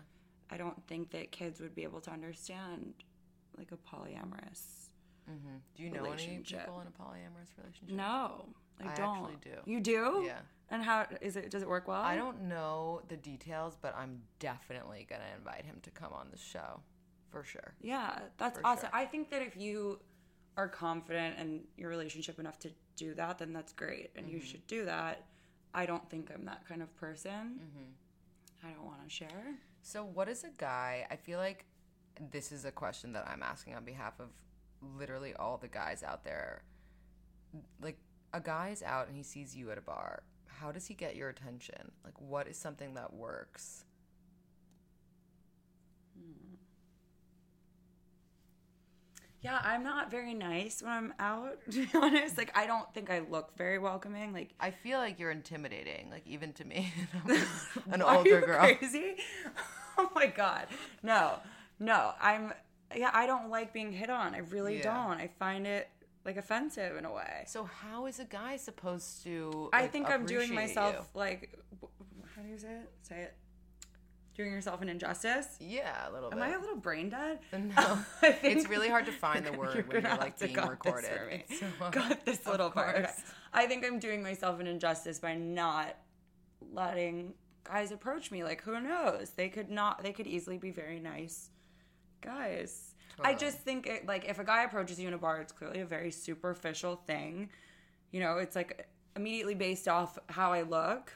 I 0.50 0.56
don't 0.56 0.80
think 0.86 1.10
that 1.10 1.30
kids 1.30 1.60
would 1.60 1.74
be 1.74 1.82
able 1.82 2.00
to 2.02 2.10
understand 2.10 2.94
like 3.58 3.70
a 3.72 3.76
polyamorous. 3.76 4.85
Hmm 5.26 5.56
do 5.74 5.82
you 5.82 5.90
know 5.90 6.04
any 6.04 6.38
people 6.38 6.80
in 6.80 6.86
a 6.86 6.90
polyamorous 7.02 7.50
relationship 7.58 7.96
No, 7.96 8.46
I, 8.80 8.92
I 8.92 8.94
don't. 8.94 9.08
actually 9.16 9.36
do. 9.42 9.56
You 9.64 9.80
do? 9.80 10.22
Yeah. 10.24 10.38
And 10.70 10.82
how 10.82 11.06
is 11.20 11.36
it? 11.36 11.50
Does 11.50 11.62
it 11.62 11.68
work 11.68 11.86
well? 11.88 12.02
i 12.02 12.16
don't 12.16 12.42
know 12.42 13.02
the 13.08 13.16
details 13.16 13.76
but 13.80 13.94
i'm 13.96 14.22
definitely 14.40 15.06
gonna 15.08 15.22
invite 15.36 15.64
him 15.64 15.78
to 15.82 15.90
come 15.90 16.12
on 16.12 16.28
the 16.30 16.38
show 16.38 16.80
for 17.30 17.42
sure 17.44 17.74
Yeah, 17.82 18.18
that's 18.38 18.58
For 18.58 18.66
awesome. 18.66 18.90
sure. 18.90 19.00
I 19.00 19.04
think 19.04 19.30
that 19.30 19.42
if 19.42 19.56
you 19.56 20.00
are 20.56 20.68
confident 20.68 21.38
in 21.38 21.64
your 21.76 21.90
relationship 21.90 22.38
enough 22.38 22.58
to 22.60 22.70
do 22.96 23.14
that, 23.14 23.38
then 23.38 23.52
that's 23.52 23.72
great, 23.72 24.10
and 24.16 24.24
Mm-hmm. 24.26 24.34
you 24.36 24.40
should 24.40 24.66
do 24.66 24.84
that. 24.86 25.24
I 25.74 25.84
don't 25.84 26.08
think 26.08 26.30
I'm 26.34 26.44
that 26.46 26.66
kind 26.66 26.80
of 26.82 26.96
person. 26.96 27.60
Mm-hmm. 27.60 28.66
I 28.66 28.70
don't 28.72 28.86
want 28.86 29.04
to 29.04 29.10
share. 29.10 29.56
So, 29.82 30.02
what 30.04 30.28
is 30.30 30.44
a 30.44 30.48
guy? 30.56 31.06
I 31.10 31.16
feel 31.16 31.38
like 31.38 31.66
this 32.30 32.52
is 32.52 32.64
a 32.64 32.72
question 32.72 33.12
that 33.12 33.28
I'm 33.28 33.42
asking 33.42 33.74
on 33.74 33.84
behalf 33.84 34.14
of 34.18 34.28
literally 34.98 35.34
all 35.34 35.58
the 35.58 35.68
guys 35.68 36.02
out 36.02 36.24
there. 36.24 36.62
Like, 37.80 37.98
a 38.32 38.40
guy 38.40 38.70
is 38.70 38.82
out 38.82 39.08
and 39.08 39.16
he 39.16 39.22
sees 39.22 39.54
you 39.54 39.70
at 39.70 39.78
a 39.78 39.82
bar. 39.82 40.22
How 40.46 40.72
does 40.72 40.86
he 40.86 40.94
get 40.94 41.16
your 41.16 41.28
attention? 41.28 41.92
Like, 42.04 42.20
what 42.20 42.48
is 42.48 42.56
something 42.56 42.94
that 42.94 43.12
works? 43.12 43.84
Hmm. 46.18 46.54
Yeah, 49.42 49.60
I'm 49.62 49.84
not 49.84 50.10
very 50.10 50.34
nice 50.34 50.82
when 50.82 50.92
I'm 50.92 51.14
out. 51.18 51.58
To 51.70 51.86
be 51.86 51.88
honest, 51.94 52.38
like 52.38 52.56
I 52.56 52.66
don't 52.66 52.92
think 52.94 53.10
I 53.10 53.20
look 53.30 53.56
very 53.56 53.78
welcoming. 53.78 54.32
Like 54.32 54.54
I 54.58 54.70
feel 54.70 54.98
like 54.98 55.18
you're 55.18 55.30
intimidating, 55.30 56.10
like, 56.10 56.26
even 56.26 56.52
to 56.54 56.64
me, 56.64 56.92
an 57.90 58.02
older 58.02 58.40
girl. 58.40 58.60
Crazy? 58.76 59.16
Oh 59.98 60.10
my 60.14 60.26
god. 60.26 60.66
No. 61.02 61.34
No. 61.78 62.12
I'm 62.20 62.52
yeah, 62.96 63.10
I 63.12 63.26
don't 63.26 63.50
like 63.50 63.72
being 63.72 63.92
hit 63.92 64.10
on. 64.10 64.34
I 64.34 64.38
really 64.38 64.78
Yeah. 64.78 64.94
don't. 65.06 65.20
I 65.20 65.28
find 65.28 65.66
it 65.66 65.88
like 66.24 66.36
offensive 66.36 66.96
in 66.96 67.04
a 67.04 67.12
way. 67.12 67.44
So, 67.46 67.64
how 67.64 68.06
is 68.06 68.18
a 68.18 68.24
guy 68.24 68.56
supposed 68.56 69.22
to? 69.24 69.70
I 69.72 69.86
think 69.86 70.08
I'm 70.08 70.26
doing 70.26 70.54
myself 70.54 71.08
like 71.14 71.54
how 72.34 72.42
do 72.42 72.48
you 72.48 72.58
say 72.58 72.72
it? 72.72 72.90
Say 73.02 73.20
it. 73.22 73.34
Doing 74.34 74.52
yourself 74.52 74.82
an 74.82 74.90
injustice. 74.90 75.56
Yeah, 75.60 76.10
a 76.10 76.12
little 76.12 76.28
bit. 76.28 76.36
Am 76.38 76.42
I 76.42 76.50
a 76.54 76.58
little 76.60 76.76
brain 76.76 77.08
dead? 77.08 77.38
No, 77.52 77.72
I 78.22 78.32
think 78.32 78.58
it's 78.58 78.68
really 78.68 78.88
hard 78.90 79.06
to 79.06 79.12
find 79.12 79.46
the 79.46 79.50
you're 79.52 79.58
word 79.60 79.88
when 79.88 80.02
you're 80.02 80.16
like 80.16 80.38
being 80.38 80.54
cut 80.54 80.64
this 80.82 80.92
recorded. 80.92 81.10
for 81.10 81.26
me. 81.26 81.44
So, 81.58 81.66
Cut 81.90 82.24
this 82.26 82.46
little 82.46 82.70
part. 82.70 82.96
Okay. 82.96 83.10
I 83.54 83.66
think 83.66 83.84
I'm 83.86 83.98
doing 83.98 84.22
myself 84.22 84.60
an 84.60 84.66
injustice 84.66 85.18
by 85.18 85.34
not 85.36 85.96
letting 86.72 87.32
guys 87.64 87.92
approach 87.92 88.30
me. 88.30 88.44
Like, 88.44 88.60
who 88.62 88.78
knows? 88.80 89.30
They 89.30 89.48
could 89.48 89.70
not. 89.70 90.02
They 90.02 90.12
could 90.12 90.26
easily 90.26 90.58
be 90.58 90.70
very 90.70 91.00
nice 91.00 91.48
guys. 92.20 92.85
I 93.24 93.34
just 93.34 93.58
think 93.58 93.86
it, 93.86 94.06
like 94.06 94.26
if 94.28 94.38
a 94.38 94.44
guy 94.44 94.62
approaches 94.64 95.00
you 95.00 95.08
in 95.08 95.14
a 95.14 95.18
bar, 95.18 95.40
it's 95.40 95.52
clearly 95.52 95.80
a 95.80 95.86
very 95.86 96.10
superficial 96.10 96.96
thing. 96.96 97.50
You 98.10 98.20
know, 98.20 98.38
it's 98.38 98.54
like 98.56 98.88
immediately 99.14 99.54
based 99.54 99.88
off 99.88 100.18
how 100.28 100.52
I 100.52 100.62
look. 100.62 101.12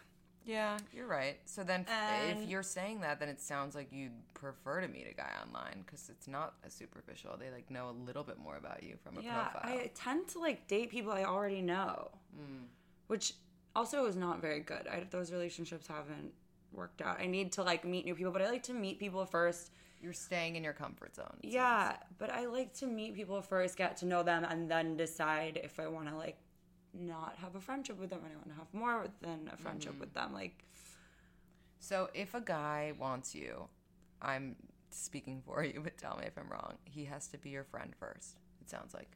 Yeah, 0.47 0.79
you're 0.93 1.07
right. 1.07 1.37
So 1.45 1.63
then, 1.63 1.85
f- 1.87 2.39
if 2.43 2.49
you're 2.49 2.63
saying 2.63 3.03
that, 3.03 3.21
then 3.21 3.29
it 3.29 3.41
sounds 3.41 3.75
like 3.75 3.93
you'd 3.93 4.13
prefer 4.35 4.81
to 4.81 4.89
meet 4.89 5.07
a 5.09 5.15
guy 5.15 5.31
online 5.47 5.83
because 5.85 6.09
it's 6.09 6.27
not 6.27 6.55
as 6.65 6.73
superficial. 6.73 7.37
They 7.39 7.51
like 7.51 7.71
know 7.71 7.91
a 7.91 7.97
little 8.07 8.25
bit 8.25 8.39
more 8.39 8.57
about 8.57 8.83
you 8.83 8.97
from 9.05 9.19
a 9.19 9.21
Yeah, 9.23 9.49
profile. 9.49 9.71
I 9.79 9.91
tend 9.95 10.29
to 10.29 10.39
like 10.39 10.67
date 10.67 10.91
people 10.91 11.13
I 11.13 11.25
already 11.25 11.61
know, 11.63 12.11
Hmm. 12.35 12.65
which 13.09 13.35
also 13.77 14.07
is 14.07 14.17
not 14.17 14.41
very 14.41 14.61
good. 14.61 14.89
I, 14.89 15.05
those 15.11 15.31
relationships 15.31 15.87
haven't 15.87 16.33
worked 16.73 17.03
out. 17.03 17.21
I 17.21 17.27
need 17.27 17.53
to 17.53 17.63
like 17.63 17.85
meet 17.85 18.07
new 18.07 18.15
people, 18.15 18.33
but 18.33 18.41
I 18.43 18.49
like 18.51 18.63
to 18.65 18.75
meet 18.75 18.99
people 18.99 19.25
first. 19.27 19.71
You're 20.01 20.13
staying 20.15 20.57
in 20.57 20.65
your 20.65 20.73
comfort 20.73 21.15
zone. 21.15 21.37
Yeah, 21.43 21.97
but 22.19 22.31
I 22.31 22.47
like 22.47 22.73
to 22.79 22.87
meet 22.87 23.15
people 23.15 23.43
first, 23.43 23.77
get 23.77 23.97
to 23.99 24.07
know 24.07 24.23
them, 24.23 24.45
and 24.45 24.71
then 24.71 24.97
decide 24.97 25.61
if 25.63 25.79
I 25.79 25.89
want 25.89 26.09
to 26.09 26.17
like 26.17 26.39
not 26.95 27.37
have 27.43 27.55
a 27.55 27.61
friendship 27.61 27.99
with 28.01 28.11
them 28.11 28.21
and 28.25 28.33
I 28.33 28.37
want 28.37 28.49
to 28.49 28.55
have 28.55 28.73
more 28.73 29.07
than 29.21 29.51
a 29.53 29.57
friendship 29.57 29.93
Mm-hmm. 29.93 30.01
with 30.01 30.15
them. 30.15 30.33
Like. 30.33 30.65
So 31.79 32.09
if 32.15 32.35
a 32.35 32.41
guy 32.41 32.93
wants 32.99 33.35
you, 33.35 33.69
I'm 34.21 34.57
speaking 34.91 35.43
for 35.47 35.63
you, 35.65 35.81
but 35.83 35.97
tell 35.99 36.17
me 36.19 36.25
if 36.27 36.37
I'm 36.39 36.49
wrong. 36.49 36.75
He 36.85 37.05
has 37.07 37.29
to 37.29 37.39
be 37.39 37.51
your 37.51 37.65
friend 37.65 37.95
first. 37.99 38.39
It 38.61 38.69
sounds 38.71 38.93
like. 38.95 39.11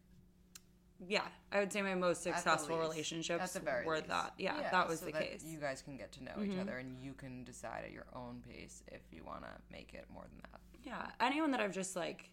yeah, 1.08 1.26
I 1.52 1.58
would 1.60 1.72
say 1.72 1.82
my 1.82 1.94
most 1.94 2.22
successful 2.22 2.78
relationships 2.78 3.42
At 3.42 3.52
the 3.52 3.60
very 3.60 3.84
were 3.84 3.96
least. 3.96 4.08
that. 4.08 4.32
Yeah, 4.38 4.70
that 4.70 4.88
was 4.88 5.00
so 5.00 5.06
the 5.06 5.12
that 5.12 5.22
case. 5.22 5.42
Mm-hmm. 5.42 5.52
You 5.52 5.58
guys 5.60 5.82
can 5.82 5.96
get 5.96 6.12
to 6.12 6.24
know 6.24 6.36
each 6.42 6.58
other, 6.58 6.76
and 6.78 6.96
you 7.02 7.12
can 7.14 7.44
decide 7.44 7.82
at 7.84 7.92
your 7.92 8.06
own 8.14 8.42
pace 8.48 8.82
if 8.88 9.02
you 9.12 9.22
want 9.24 9.42
to 9.42 9.50
make 9.72 9.92
it 9.94 10.06
more 10.12 10.22
than 10.30 10.40
that. 10.52 10.60
Yeah, 10.84 11.06
anyone 11.20 11.50
that 11.52 11.60
I've 11.60 11.74
just 11.74 11.96
like 11.96 12.30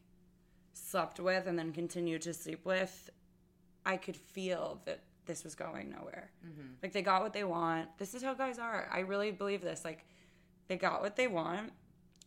slept 0.74 1.20
with 1.20 1.48
and 1.48 1.58
then 1.58 1.72
continued 1.72 2.22
to 2.24 2.34
sleep 2.34 2.66
with, 2.66 3.10
I 3.86 3.98
could 3.98 4.16
feel 4.16 4.82
that 4.86 5.02
this 5.26 5.44
was 5.44 5.56
going 5.56 5.90
nowhere. 5.90 6.32
Mm-hmm. 6.46 6.74
Like 6.84 6.92
they 6.92 7.02
got 7.02 7.22
what 7.22 7.34
they 7.34 7.44
want. 7.44 7.98
This 7.98 8.14
is 8.14 8.24
how 8.24 8.34
guys 8.34 8.60
are. 8.60 8.88
I 8.92 9.00
really 9.00 9.32
believe 9.32 9.62
this. 9.62 9.86
Like 9.86 10.06
they 10.68 10.78
got 10.78 11.02
what 11.02 11.16
they 11.16 11.28
want. 11.28 11.72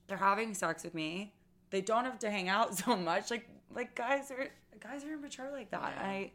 They're 0.07 0.17
having 0.17 0.55
sex 0.55 0.85
with 0.85 0.95
me. 0.95 1.35
They 1.71 1.81
don't 1.81 2.05
have 2.05 2.19
to 2.21 2.31
hang 2.31 2.49
out 2.49 2.77
so 2.79 2.97
much. 2.97 3.31
Like 3.31 3.49
like 3.75 3.95
guys 3.95 4.31
are 4.31 4.49
guys 4.81 5.05
are 5.05 5.13
immature 5.13 5.51
like 5.51 5.71
that. 5.71 5.95
I 5.99 6.33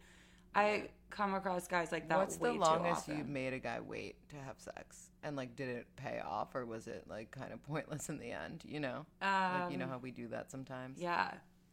I 0.56 0.90
come 1.10 1.34
across 1.34 1.68
guys 1.68 1.92
like 1.92 2.08
that. 2.10 2.18
What's 2.18 2.38
the 2.38 2.54
longest 2.54 3.08
you 3.08 3.24
made 3.24 3.54
a 3.54 3.60
guy 3.60 3.80
wait 3.80 4.16
to 4.30 4.36
have 4.38 4.56
sex? 4.60 5.10
And 5.24 5.36
like, 5.36 5.56
did 5.56 5.70
it 5.70 5.88
pay 5.96 6.22
off, 6.26 6.56
or 6.56 6.66
was 6.66 6.88
it 6.88 7.06
like 7.10 7.32
kind 7.32 7.52
of 7.52 7.62
pointless 7.68 8.10
in 8.10 8.18
the 8.18 8.32
end? 8.32 8.64
You 8.66 8.80
know, 8.80 9.06
like 9.22 9.72
you 9.72 9.78
know 9.78 9.86
um, 9.86 9.92
how 9.92 9.98
we 9.98 10.12
do 10.12 10.28
that 10.30 10.52
sometimes. 10.52 10.98
Um, 10.98 11.04
Yeah. 11.04 11.32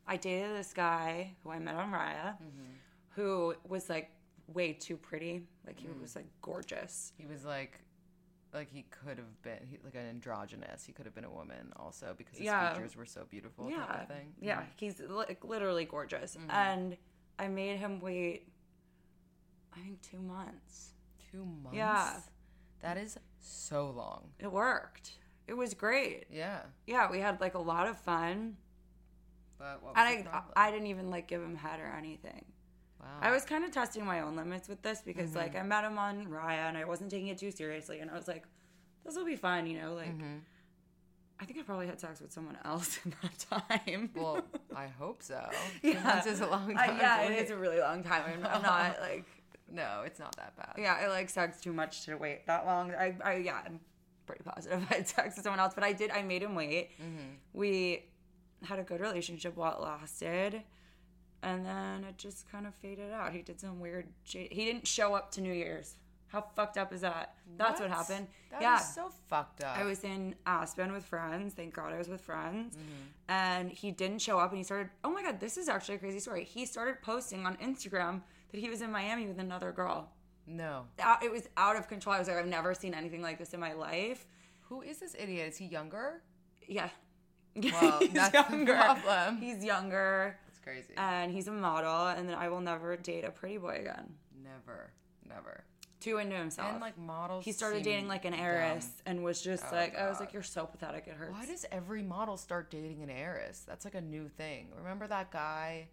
I 0.09 0.17
dated 0.17 0.55
this 0.55 0.73
guy 0.73 1.35
who 1.43 1.51
I 1.51 1.59
met 1.59 1.75
on 1.75 1.91
Raya 1.91 2.35
mm-hmm. 2.35 2.75
who 3.11 3.55
was 3.69 3.89
like 3.91 4.11
way 4.53 4.73
too 4.73 4.97
pretty. 4.97 5.43
Like 5.67 5.81
he 5.81 5.89
mm. 5.89 6.01
was 6.01 6.15
like 6.15 6.27
gorgeous. 6.43 7.13
He 7.17 7.27
was 7.27 7.45
like, 7.45 7.81
like 8.55 8.71
he 8.71 8.85
could 8.91 9.19
have 9.19 9.43
been 9.43 9.59
he, 9.69 9.79
like 9.85 9.95
an 9.95 10.09
androgynous. 10.09 10.85
He 10.85 10.93
could 10.93 11.07
have 11.07 11.15
been 11.15 11.25
a 11.25 11.31
woman 11.31 11.73
also 11.77 12.15
because 12.17 12.39
his 12.39 12.47
Yeah. 12.47 12.73
features 12.73 12.97
were 12.97 13.07
so 13.07 13.25
beautiful. 13.29 13.69
Type 13.69 13.77
Yeah. 13.77 14.03
of 14.03 14.09
thing. 14.09 14.35
Yeah. 14.41 14.61
Mm. 14.61 14.67
He's 14.77 15.01
like 15.01 15.45
literally 15.45 15.85
gorgeous. 15.85 16.37
Mm-hmm. 16.37 16.51
And 16.51 16.97
I 17.39 17.49
made 17.49 17.79
him 17.79 18.01
wait, 18.01 18.49
I 19.77 19.81
think, 19.81 20.03
two 20.03 20.19
months. 20.21 20.91
Two 21.31 21.45
months. 21.45 21.77
Yeah. 21.77 22.19
That 22.83 22.97
is 22.97 23.19
so 23.41 23.91
long. 23.91 24.29
It 24.39 24.51
worked. 24.51 25.13
It 25.47 25.55
was 25.55 25.75
great. 25.75 26.25
Yeah. 26.31 26.61
Yeah. 26.87 27.11
We 27.11 27.21
had 27.21 27.41
like 27.41 27.55
a 27.55 27.59
lot 27.61 27.87
of 27.89 27.99
fun. 27.99 28.57
But 29.59 29.83
what 29.83 29.95
was 29.95 30.05
And 30.19 30.29
I? 30.29 30.43
I 30.57 30.71
didn't 30.71 30.89
even 30.89 31.11
like 31.11 31.29
give 31.29 31.43
him 31.43 31.55
head 31.57 31.81
or 31.81 31.87
anything. 31.97 32.45
wow. 33.01 33.07
I 33.21 33.31
was 33.31 33.45
kind 33.45 33.65
of 33.65 33.71
testing 33.71 34.05
my 34.05 34.21
own 34.21 34.37
limits 34.37 34.69
with 34.69 34.83
this 34.83 35.01
because 35.05 35.35
like 35.35 35.55
Mm-hmm. 35.55 35.61
I 35.65 35.69
met 35.69 35.85
him 35.85 35.99
on 35.99 36.27
Raya 36.27 36.69
and 36.69 36.77
I 36.77 36.85
wasn't 36.85 37.11
taking 37.11 37.29
it 37.29 37.39
too 37.39 37.51
seriously 37.51 38.01
and 38.01 38.11
I 38.11 38.15
was 38.15 38.29
like, 38.29 38.45
this 39.05 39.15
will 39.17 39.25
be 39.25 39.37
fine, 39.37 39.67
you 39.67 39.81
know, 39.81 39.95
like 39.95 40.09
Mm-hmm. 40.17 40.39
I 41.39 41.45
think 41.45 41.59
I 41.59 41.63
probably 41.63 41.87
had 41.87 42.01
sex 42.01 42.21
with 42.23 42.33
someone 42.33 42.57
else 42.65 42.99
in 43.05 43.15
that 43.23 43.39
time. 43.79 44.11
well, 44.17 44.43
I 44.75 44.87
hope 44.87 45.23
so. 45.23 45.49
Two 45.83 45.91
Yeah. 45.91 46.03
months 46.03 46.27
is 46.27 46.41
a 46.41 46.47
long 46.47 46.75
time. 46.75 46.97
yeah, 46.99 47.27
to 47.27 47.33
it 47.33 47.45
is 47.45 47.51
a 47.51 47.57
really 47.57 47.79
long 47.81 48.03
time. 48.03 48.23
I'm, 48.27 48.47
I'm 48.47 48.63
not 48.63 49.01
like 49.03 49.25
No, 49.71 50.03
it's 50.05 50.19
not 50.19 50.37
that 50.37 50.57
bad. 50.57 50.75
yeah, 50.79 50.97
I 51.01 51.09
like 51.09 51.29
sex 51.29 51.61
too 51.61 51.73
much 51.73 52.05
to 52.05 52.17
wait 52.17 52.47
that 52.47 52.67
long. 52.67 52.93
I, 52.93 53.17
I 53.25 53.37
yeah, 53.37 53.61
I'm 53.65 53.81
pretty 54.27 54.45
positive 54.45 54.85
I 54.91 54.95
had 54.95 55.09
sex 55.09 55.37
with 55.37 55.45
someone 55.45 55.61
else, 55.61 55.75
but 55.75 55.85
I 55.85 55.93
did. 55.93 56.11
I 56.11 56.23
made 56.23 56.43
him 56.43 56.55
wait. 56.55 56.91
Mm-hmm. 57.01 57.35
We 57.53 58.05
had 58.63 58.79
a 58.79 58.83
good 58.83 59.01
relationship 59.01 59.57
while 59.57 59.73
it 59.73 59.81
lasted, 59.81 60.63
and 61.43 61.67
then 61.67 62.05
it 62.05 62.19
just 62.19 62.51
kind 62.51 62.67
of 62.67 62.75
faded 62.75 63.13
out. 63.13 63.33
He 63.33 63.43
did 63.43 63.61
some 63.61 63.81
weird. 63.81 64.07
Shit. 64.25 64.53
He 64.53 64.65
didn't 64.65 64.87
show 64.87 65.15
up 65.15 65.31
to 65.33 65.41
New 65.41 65.53
Year's. 65.53 65.97
How 66.29 66.45
fucked 66.55 66.77
up 66.77 66.93
is 66.93 67.03
that? 67.03 67.35
That's 67.57 67.81
what, 67.81 67.89
happened. 67.89 68.27
That 68.51 68.61
yeah. 68.61 68.79
so 68.79 69.11
fucked 69.29 69.63
up. 69.63 69.79
I 69.79 69.85
was 69.85 70.03
in 70.03 70.35
Aspen 70.45 70.93
with 70.93 71.05
friends. 71.05 71.55
Thank 71.55 71.75
God 71.75 71.93
I 71.93 71.99
was 71.99 72.09
with 72.09 72.21
friends. 72.21 72.75
Mm-hmm. 72.75 73.31
And 73.31 73.71
he 73.71 73.93
didn't 73.93 74.19
show 74.19 74.39
up 74.39 74.51
and 74.51 74.59
he 74.59 74.65
started, 74.65 74.91
oh 75.05 75.11
my 75.11 75.23
God, 75.23 75.39
this 75.39 75.57
is 75.57 75.69
actually 75.69 75.95
a 75.95 75.99
crazy 75.99 76.19
story. 76.19 76.45
He 76.45 76.67
started 76.67 77.01
posting 77.01 77.47
on 77.47 77.57
Instagram 77.59 78.23
that 78.51 78.61
he 78.61 78.69
was 78.69 78.81
in 78.83 78.91
Miami 78.91 79.27
with 79.27 79.39
another 79.39 79.73
girl. 79.73 80.11
no. 80.47 80.85
It 81.23 81.31
was 81.31 81.49
out 81.57 81.77
of 81.77 81.89
control. 81.89 82.15
I 82.15 82.19
was 82.19 82.29
like, 82.29 82.37
I've 82.37 82.47
never 82.47 82.75
seen 82.75 82.95
anything 82.95 83.23
like 83.23 83.39
this 83.39 83.53
in 83.55 83.61
my 83.61 83.73
life. 83.73 84.27
Who 84.69 84.83
is 84.83 84.99
this 84.99 85.15
idiot? 85.19 85.49
Is 85.49 85.57
he 85.57 85.67
younger? 85.67 86.23
Yeah. 86.69 86.89
Well, 87.57 87.99
he's 88.01 88.13
that's 88.13 88.35
younger. 88.35 88.75
problem. 88.75 89.39
He's 89.39 89.65
younger 89.65 90.37
It's 90.49 90.59
crazy. 90.59 90.93
and 90.97 91.33
he's 91.33 91.49
a 91.49 91.53
model. 91.53 92.09
And 92.09 92.29
then 92.29 92.37
I 92.37 92.49
will 92.49 92.61
never 92.61 92.97
date 92.97 93.25
a 93.25 93.31
pretty 93.31 93.59
boy 93.59 93.79
again. 93.81 94.15
never, 94.43 94.91
never. 95.29 95.65
Too 96.01 96.19
into 96.19 96.37
himself. 96.37 96.73
And 96.73 96.81
like 96.81 96.99
models. 96.99 97.45
he 97.45 97.53
started 97.53 97.83
dating 97.83 98.07
like 98.07 98.25
an 98.27 98.33
dumb. 98.33 98.41
heiress 98.41 98.89
and 99.07 99.25
was 99.25 99.41
just 99.41 99.65
Oh, 99.73 99.75
like, 99.75 99.97
I 99.97 100.09
was 100.09 100.21
like, 100.21 100.33
you're 100.33 100.43
so 100.43 100.67
pathetic. 100.67 101.05
It 101.09 101.15
hurts. 101.15 101.33
Why 101.33 101.47
does 101.47 101.65
every 101.73 102.03
model 102.03 102.37
start 102.37 102.71
dating 102.71 103.03
an 103.03 103.11
heiress? 103.11 103.65
That's 103.67 103.85
like 103.85 103.95
a 103.95 104.01
new 104.01 104.29
thing. 104.29 104.69
Remember 104.77 105.07
that 105.09 105.31
guy 105.33 105.89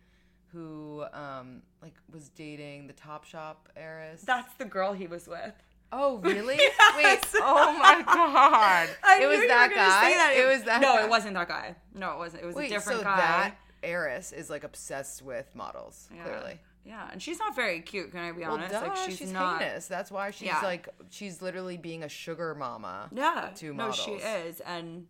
who 0.54 1.04
um 1.14 1.62
like 1.82 1.96
was 2.12 2.30
dating 2.30 2.88
the 2.88 2.94
Top 2.94 3.26
Shop 3.26 3.70
heiress? 3.76 4.22
That's 4.22 4.54
the 4.56 4.66
girl 4.66 4.94
he 4.94 5.08
was 5.08 5.28
with. 5.28 5.54
oh 5.92 6.18
really? 6.18 6.60
Yes. 6.98 7.24
Wait. 7.34 7.42
Oh 7.44 7.78
my 7.80 8.02
god. 8.06 8.90
It 9.22 9.28
was 9.28 9.40
that 9.48 9.70
guy. 9.70 10.14
that. 10.14 10.34
It 10.38 10.48
was 10.48 10.64
that. 10.64 10.82
No, 10.82 10.94
guy. 10.96 11.04
it 11.04 11.10
wasn't 11.10 11.34
that 11.34 11.48
guy. 11.48 11.76
No, 11.96 12.14
it 12.14 12.18
wasn't. 12.18 12.44
It 12.44 12.46
was 12.46 12.56
Wait, 12.56 12.68
a 12.72 12.74
different 12.76 13.00
so 13.00 13.04
guy. 13.06 13.18
that 13.18 13.56
heiress 13.82 14.32
is 14.32 14.50
like 14.50 14.64
obsessed 14.64 15.22
with 15.24 15.48
models. 15.56 16.08
Yeah. 16.16 16.24
Clearly. 16.24 16.60
Yeah, 16.86 17.08
and 17.12 17.22
she's 17.22 17.40
not 17.40 17.56
very 17.56 17.80
cute. 17.80 18.12
Can 18.12 18.20
I 18.20 18.32
be 18.34 18.42
Well, 18.42 18.52
honest? 18.52 18.74
duh, 18.74 18.82
like 18.82 18.98
she's, 18.98 19.18
she's, 19.18 19.32
not. 19.32 19.62
heinous. 19.62 19.88
That's 19.88 20.12
why 20.12 20.32
she's 20.32 20.48
Yeah. 20.48 20.60
like 20.62 20.90
she's 21.10 21.42
literally 21.42 21.78
being 21.78 22.04
a 22.04 22.10
sugar 22.10 22.54
mama. 22.56 23.10
Yeah. 23.14 23.52
To 23.56 23.74
no, 23.74 23.92
she 23.94 24.12
is, 24.12 24.60
and 24.62 25.08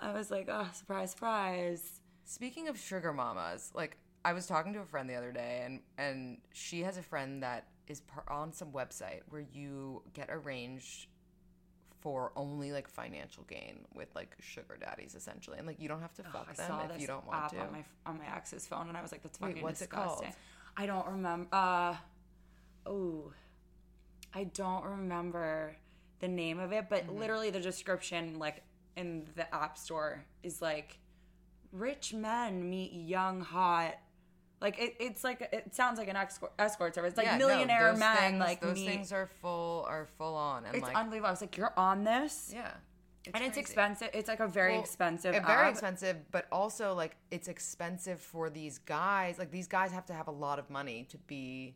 I 0.00 0.12
was 0.12 0.30
like, 0.30 0.48
oh, 0.48 0.68
surprise, 0.72 1.10
surprise. 1.10 2.00
Speaking 2.24 2.68
of 2.68 2.78
sugar 2.78 3.12
mamas, 3.12 3.72
like 3.74 3.96
I 4.24 4.32
was 4.32 4.46
talking 4.46 4.72
to 4.74 4.80
a 4.80 4.84
friend 4.84 5.08
the 5.08 5.14
other 5.14 5.32
day, 5.32 5.62
and 5.64 5.80
and 5.98 6.38
she 6.52 6.82
has 6.82 6.98
a 6.98 7.02
friend 7.02 7.42
that 7.42 7.66
is 7.86 8.00
par- 8.00 8.24
on 8.30 8.52
some 8.52 8.70
website 8.72 9.20
where 9.28 9.44
you 9.52 10.02
get 10.14 10.28
arranged 10.30 11.06
for 12.00 12.32
only 12.36 12.72
like 12.72 12.88
financial 12.88 13.44
gain 13.44 13.84
with 13.94 14.08
like 14.14 14.34
sugar 14.40 14.76
daddies 14.80 15.14
essentially, 15.14 15.58
and 15.58 15.66
like 15.66 15.80
you 15.80 15.88
don't 15.88 16.00
have 16.00 16.14
to 16.14 16.22
fuck 16.22 16.48
I 16.50 16.54
them 16.54 16.90
if 16.94 17.00
you 17.00 17.06
don't 17.06 17.26
want 17.26 17.44
app 17.44 17.50
to. 17.52 17.60
on 17.60 17.72
my 17.72 17.84
on 18.06 18.18
my 18.18 18.36
ex's 18.36 18.66
phone, 18.66 18.88
and 18.88 18.96
I 18.96 19.02
was 19.02 19.12
like, 19.12 19.22
that's 19.22 19.40
Wait, 19.40 19.48
fucking 19.48 19.62
what's 19.62 19.80
it 19.82 19.90
disgusting. 19.90 20.28
called? 20.28 20.36
I 20.76 20.86
don't 20.86 21.06
remember. 21.06 21.48
Uh, 21.52 21.96
oh, 22.86 23.32
I 24.34 24.44
don't 24.44 24.84
remember 24.84 25.76
the 26.20 26.28
name 26.28 26.58
of 26.60 26.72
it, 26.72 26.86
but 26.88 27.06
Mm-hmm. 27.06 27.18
literally 27.18 27.50
the 27.50 27.60
description, 27.60 28.38
like 28.38 28.62
in 28.96 29.26
the 29.34 29.52
app 29.54 29.76
store, 29.78 30.24
is 30.42 30.60
like, 30.62 30.98
rich 31.72 32.12
men 32.14 32.68
meet 32.68 32.92
young 32.92 33.40
hot. 33.40 33.96
Like 34.60 34.78
it, 34.78 34.94
it's 35.00 35.24
like 35.24 35.40
it 35.52 35.74
sounds 35.74 35.98
like 35.98 36.08
an 36.08 36.16
escort, 36.16 36.52
escort 36.58 36.94
service. 36.94 37.10
It's 37.10 37.16
like 37.18 37.26
Yeah, 37.26 37.38
no, 37.38 37.48
millionaire 37.48 37.90
those 37.92 37.98
men 37.98 38.16
things- 38.18 38.38
like 38.40 38.60
those 38.60 38.78
things 38.78 39.12
are 39.12 39.26
full 39.40 39.86
are 39.88 40.06
full 40.18 40.34
on 40.34 40.64
and 40.66 40.74
it's 40.74 40.84
like 40.84 40.94
unbelievable. 40.96 41.28
I 41.28 41.30
was 41.32 41.40
like, 41.40 41.56
you're 41.56 41.72
on 41.78 42.04
this, 42.04 42.50
yeah, 42.54 42.72
and 43.32 43.42
it's 43.42 43.56
expensive. 43.56 44.10
It's 44.12 44.28
like 44.28 44.40
a 44.40 44.46
very 44.46 44.72
Well, 44.72 44.80
expensive. 44.82 45.32
very 45.32 45.44
app. 45.66 45.70
expensive, 45.72 46.16
but 46.30 46.46
also 46.52 46.92
like 46.94 47.16
it's 47.30 47.48
expensive 47.48 48.20
for 48.20 48.50
these 48.50 48.78
guys. 48.78 49.38
Like 49.38 49.50
these 49.50 49.66
guys 49.66 49.92
have 49.92 50.04
to 50.06 50.12
have 50.12 50.28
a 50.28 50.32
lot 50.32 50.58
of 50.58 50.68
money 50.68 51.06
to 51.10 51.16
be 51.18 51.74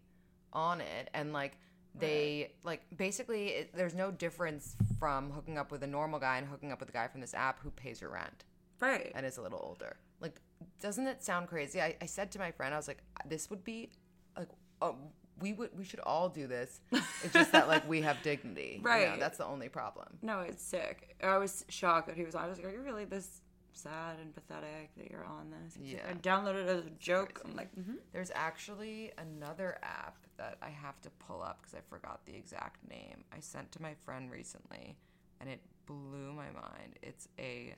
on 0.52 0.80
it, 0.82 1.08
and 1.14 1.32
like 1.32 1.56
they 1.94 2.52
like 2.64 2.82
basically 2.96 3.48
it, 3.48 3.74
there's 3.74 3.94
no 3.94 4.10
difference 4.10 4.76
from 4.98 5.30
hooking 5.30 5.56
up 5.58 5.70
with 5.70 5.82
a 5.84 5.86
normal 5.86 6.18
guy 6.20 6.36
and 6.38 6.46
hooking 6.46 6.70
up 6.72 6.80
with 6.80 6.88
a 6.88 6.92
guy 6.92 7.06
from 7.08 7.20
this 7.22 7.32
app 7.34 7.60
who 7.60 7.70
pays 7.70 8.00
your 8.00 8.10
rent 8.10 8.44
right? 8.80 9.10
and 9.14 9.24
is 9.24 9.38
a 9.38 9.42
little 9.42 9.60
older. 9.62 9.96
Like, 10.20 10.40
doesn't 10.80 11.06
it 11.06 11.22
sound 11.22 11.48
crazy? 11.48 11.80
I, 11.80 11.96
I 12.00 12.06
said 12.06 12.30
to 12.32 12.38
my 12.38 12.50
friend, 12.50 12.74
I 12.74 12.76
was 12.76 12.88
like, 12.88 13.02
this 13.28 13.50
would 13.50 13.64
be 13.64 13.90
like. 14.36 14.48
Oh, 14.82 14.96
we 15.40 15.52
would 15.52 15.76
we 15.76 15.84
should 15.84 16.00
all 16.00 16.28
do 16.28 16.46
this. 16.46 16.80
It's 16.92 17.32
just 17.32 17.52
that 17.52 17.68
like 17.68 17.88
we 17.88 18.02
have 18.02 18.22
dignity. 18.22 18.74
you 18.78 18.82
know? 18.84 18.90
Right. 18.90 19.20
that's 19.20 19.38
the 19.38 19.46
only 19.46 19.68
problem. 19.68 20.18
No, 20.22 20.40
it's 20.40 20.62
sick. 20.62 21.16
I 21.22 21.38
was 21.38 21.64
shocked 21.68 22.06
that 22.08 22.16
he 22.16 22.24
was 22.24 22.34
on. 22.34 22.44
I 22.44 22.48
was 22.48 22.58
like, 22.58 22.68
"Are 22.68 22.70
you 22.72 22.82
really 22.82 23.04
this 23.04 23.40
sad 23.72 24.18
and 24.20 24.32
pathetic 24.34 24.90
that 24.96 25.10
you're 25.10 25.24
on 25.24 25.50
this?" 25.50 25.74
He's 25.74 25.94
like, 25.94 26.02
Yeah. 26.04 26.10
I 26.10 26.14
downloaded 26.14 26.64
it 26.64 26.68
as 26.68 26.86
a 26.86 26.90
joke. 26.90 27.40
I'm 27.44 27.56
like, 27.56 27.74
mm-hmm. 27.74 27.94
There's 28.12 28.30
actually 28.34 29.12
another 29.18 29.78
app 29.82 30.18
that 30.36 30.58
I 30.62 30.68
have 30.68 31.00
to 31.02 31.10
pull 31.10 31.42
up 31.42 31.60
because 31.62 31.74
I 31.74 31.80
forgot 31.88 32.20
the 32.26 32.34
exact 32.36 32.88
name. 32.88 33.24
I 33.32 33.40
sent 33.40 33.72
to 33.72 33.82
my 33.82 33.94
friend 34.04 34.30
recently 34.30 34.96
and 35.40 35.48
it 35.48 35.60
blew 35.86 36.32
my 36.32 36.50
mind. 36.50 36.98
It's 37.02 37.28
a 37.38 37.74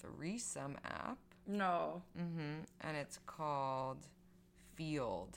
threesome 0.00 0.76
app 0.84 1.18
no. 1.46 2.02
Mm-hmm. 2.18 2.62
and 2.80 2.96
it's 2.96 3.18
called 3.26 3.98
Feeld 4.78 5.34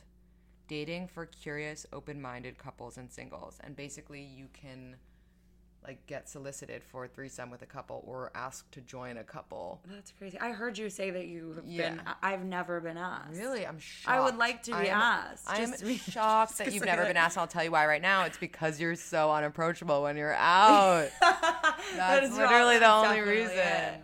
Dating 0.68 1.08
for 1.08 1.26
Curious, 1.26 1.86
Open 1.93 2.22
Minded 2.22 2.58
Couples 2.58 2.97
and 2.97 3.12
Singles. 3.12 3.58
And 3.64 3.76
basically, 3.76 4.22
you 4.22 4.47
can 4.53 4.95
like 5.88 6.03
get 6.08 6.28
solicited 6.28 6.84
for 6.84 7.06
a 7.06 7.08
threesome 7.08 7.51
with 7.51 7.62
a 7.62 7.66
couple 7.68 8.03
or 8.08 8.32
ask 8.34 8.70
to 8.72 8.82
join 8.82 9.18
a 9.18 9.24
couple. 9.24 9.80
That's 9.88 10.12
crazy. 10.18 10.39
I 10.39 10.49
heard 10.49 10.80
you 10.80 10.89
say 10.89 11.12
that 11.12 11.28
you 11.28 11.53
have 11.58 11.66
Yeah. 11.68 11.89
been. 11.91 12.01
I've 12.24 12.43
never 12.43 12.82
been 12.82 12.97
asked. 12.97 13.38
Really, 13.38 13.68
I'm 13.68 13.78
shocked. 13.78 14.18
I 14.18 14.20
would 14.20 14.36
like 14.36 14.64
to 14.64 14.72
be 14.72 14.78
I 14.78 14.84
am- 14.86 14.99
asked, 14.99 15.43
I 15.47 15.60
am 15.60 15.70
just 15.78 15.86
shocked 16.12 16.58
that 16.58 16.74
you've 16.74 16.84
never 16.86 17.03
be 17.03 17.10
been 17.10 17.18
asked. 17.18 17.38
I'll 17.38 17.45
tell 17.45 17.64
you 17.64 17.70
why 17.70 17.86
right 17.86 18.01
now. 18.01 18.24
It's 18.26 18.39
because 18.39 18.80
you're 18.82 18.95
so 18.95 19.32
unapproachable 19.32 20.01
when 20.01 20.18
you're 20.18 20.34
out. 20.39 21.10
That's 21.95 22.32
is 22.32 22.36
literally 22.36 22.80
the 22.80 22.89
only 22.89 23.22
reason. 23.22 23.56
it. 23.56 24.01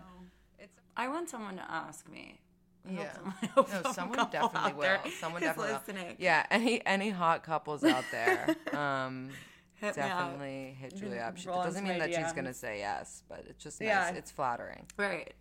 I 0.95 1.07
want 1.07 1.29
someone 1.29 1.55
to 1.57 1.71
ask 1.71 2.07
me. 2.09 2.39
I 2.85 2.89
hope 2.93 2.97
Yeah. 2.99 3.13
someone- 3.13 3.33
hope 3.55 3.69
No, 3.85 3.91
someone 3.91 4.29
definitely 4.31 4.73
will. 4.73 5.11
Someone 5.19 5.41
definitely 5.41 5.73
listening. 5.73 6.07
will. 6.09 6.15
Yeah, 6.19 6.45
any 6.49 6.85
any 6.85 7.09
hot 7.11 7.43
couples 7.43 7.83
out 7.83 8.03
there, 8.11 8.55
um, 8.73 9.29
Hit 9.75 9.95
definitely 9.95 10.75
hit 10.79 10.95
Julia 10.95 11.21
up. 11.21 11.37
She, 11.37 11.45
doesn't 11.45 11.83
mean 11.83 11.99
that 11.99 12.13
she's 12.13 12.33
gonna 12.33 12.53
say 12.53 12.79
yes, 12.79 13.23
but 13.29 13.45
it's 13.47 13.63
just 13.63 13.79
nice. 13.81 13.87
Yeah. 13.87 14.09
It's 14.11 14.31
flattering. 14.31 14.85
Right. 14.97 15.33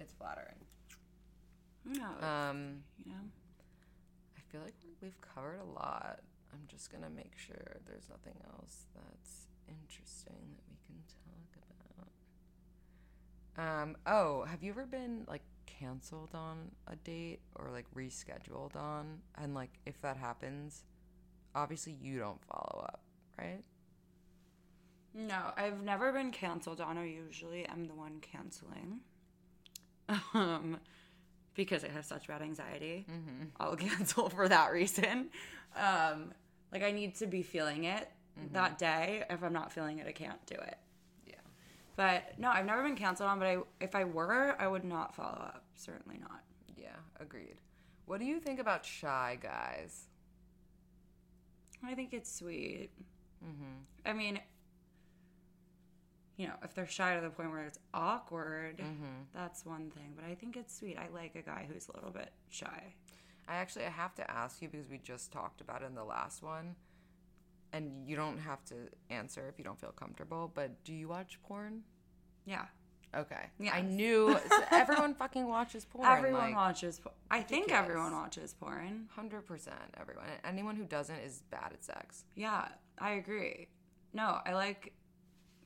It's 0.00 0.12
flattering. 0.12 0.54
No. 1.84 2.06
Um, 2.26 2.82
you 3.04 3.12
know. 3.12 3.18
I 4.36 4.40
feel 4.52 4.60
like 4.62 4.74
we've 5.00 5.20
covered 5.20 5.60
a 5.60 5.64
lot. 5.64 6.20
I'm 6.52 6.62
just 6.68 6.90
gonna 6.92 7.10
make 7.10 7.36
sure 7.36 7.76
there's 7.86 8.08
nothing 8.08 8.34
else 8.54 8.86
that's 8.94 9.46
interesting 9.68 10.56
that 10.56 10.64
we 10.68 10.76
can 10.86 11.02
talk 11.06 11.56
about. 11.96 12.08
Um, 13.58 13.96
oh, 14.06 14.44
have 14.44 14.62
you 14.62 14.70
ever 14.70 14.86
been 14.86 15.24
like 15.28 15.42
canceled 15.66 16.30
on 16.32 16.70
a 16.86 16.96
date 16.96 17.40
or 17.56 17.70
like 17.72 17.86
rescheduled 17.94 18.76
on? 18.76 19.18
And 19.36 19.54
like 19.54 19.70
if 19.84 20.00
that 20.02 20.16
happens, 20.16 20.84
obviously 21.54 21.92
you 22.00 22.20
don't 22.20 22.42
follow 22.44 22.84
up, 22.84 23.00
right? 23.36 23.62
No, 25.12 25.52
I've 25.56 25.82
never 25.82 26.12
been 26.12 26.30
canceled 26.30 26.80
on. 26.80 26.96
I 26.96 27.06
usually 27.06 27.66
am 27.66 27.86
the 27.86 27.94
one 27.94 28.20
canceling. 28.20 29.00
Um, 30.32 30.78
because 31.54 31.84
I 31.84 31.88
have 31.88 32.04
such 32.04 32.28
bad 32.28 32.40
anxiety, 32.40 33.04
I'll 33.58 33.76
cancel 33.76 34.28
for 34.28 34.48
that 34.48 34.72
reason. 34.72 35.30
Um, 35.76 36.32
like 36.72 36.82
I 36.84 36.92
need 36.92 37.16
to 37.16 37.26
be 37.26 37.42
feeling 37.42 37.84
it 37.84 38.08
that 38.52 38.78
day. 38.78 39.24
If 39.28 39.42
I'm 39.42 39.52
not 39.52 39.72
feeling 39.72 39.98
it, 39.98 40.06
I 40.06 40.12
can't 40.12 40.44
do 40.46 40.54
it. 40.54 40.78
But 41.98 42.38
no, 42.38 42.48
I've 42.48 42.64
never 42.64 42.84
been 42.84 42.94
canceled 42.94 43.28
on. 43.28 43.40
But 43.40 43.48
I, 43.48 43.56
if 43.80 43.96
I 43.96 44.04
were, 44.04 44.54
I 44.60 44.68
would 44.68 44.84
not 44.84 45.16
follow 45.16 45.32
up. 45.36 45.64
Certainly 45.74 46.18
not. 46.20 46.42
Yeah, 46.76 46.94
agreed. 47.18 47.56
What 48.06 48.20
do 48.20 48.24
you 48.24 48.38
think 48.38 48.60
about 48.60 48.84
shy 48.86 49.36
guys? 49.42 50.04
I 51.84 51.94
think 51.96 52.12
it's 52.14 52.32
sweet. 52.32 52.90
Mhm. 53.44 53.82
I 54.06 54.12
mean, 54.12 54.38
you 56.36 56.46
know, 56.46 56.54
if 56.62 56.72
they're 56.72 56.86
shy 56.86 57.16
to 57.16 57.20
the 57.20 57.30
point 57.30 57.50
where 57.50 57.64
it's 57.64 57.80
awkward, 57.92 58.78
Mm-hmm. 58.78 59.22
that's 59.34 59.66
one 59.66 59.90
thing. 59.90 60.12
But 60.14 60.24
I 60.24 60.36
think 60.36 60.56
it's 60.56 60.72
sweet. 60.78 60.96
I 60.98 61.08
like 61.12 61.34
a 61.34 61.42
guy 61.42 61.66
who's 61.68 61.88
a 61.88 61.96
little 61.96 62.12
bit 62.12 62.30
shy. 62.48 62.94
I 63.48 63.56
actually 63.56 63.86
I 63.86 63.90
have 63.90 64.14
to 64.16 64.30
ask 64.30 64.62
you 64.62 64.68
because 64.68 64.88
we 64.88 64.98
just 64.98 65.32
talked 65.32 65.60
about 65.60 65.82
it 65.82 65.86
in 65.86 65.96
the 65.96 66.04
last 66.04 66.44
one, 66.44 66.76
and 67.72 68.08
you 68.08 68.16
don't 68.16 68.38
have 68.38 68.64
to 68.66 68.74
answer 69.10 69.48
if 69.48 69.58
you 69.58 69.64
don't 69.64 69.78
feel 69.80 69.92
comfortable. 69.92 70.50
But 70.54 70.82
do 70.84 70.92
you 70.92 71.08
watch 71.08 71.38
porn? 71.42 71.82
Yeah. 72.46 72.64
Okay. 73.16 73.46
Yeah. 73.58 73.74
I 73.74 73.80
knew 73.82 74.38
so 74.50 74.56
everyone 74.70 75.14
fucking 75.14 75.46
watches 75.48 75.84
porn. 75.84 76.06
everyone 76.06 76.40
like, 76.40 76.54
watches. 76.54 76.98
Po- 77.00 77.12
I 77.30 77.40
think 77.40 77.72
everyone 77.72 78.12
watches 78.12 78.54
porn. 78.54 79.08
Hundred 79.14 79.46
percent, 79.46 79.76
everyone. 79.98 80.26
Anyone 80.44 80.76
who 80.76 80.84
doesn't 80.84 81.16
is 81.20 81.42
bad 81.50 81.70
at 81.72 81.82
sex. 81.84 82.24
Yeah, 82.34 82.68
I 82.98 83.12
agree. 83.12 83.68
No, 84.12 84.38
I 84.44 84.52
like 84.54 84.92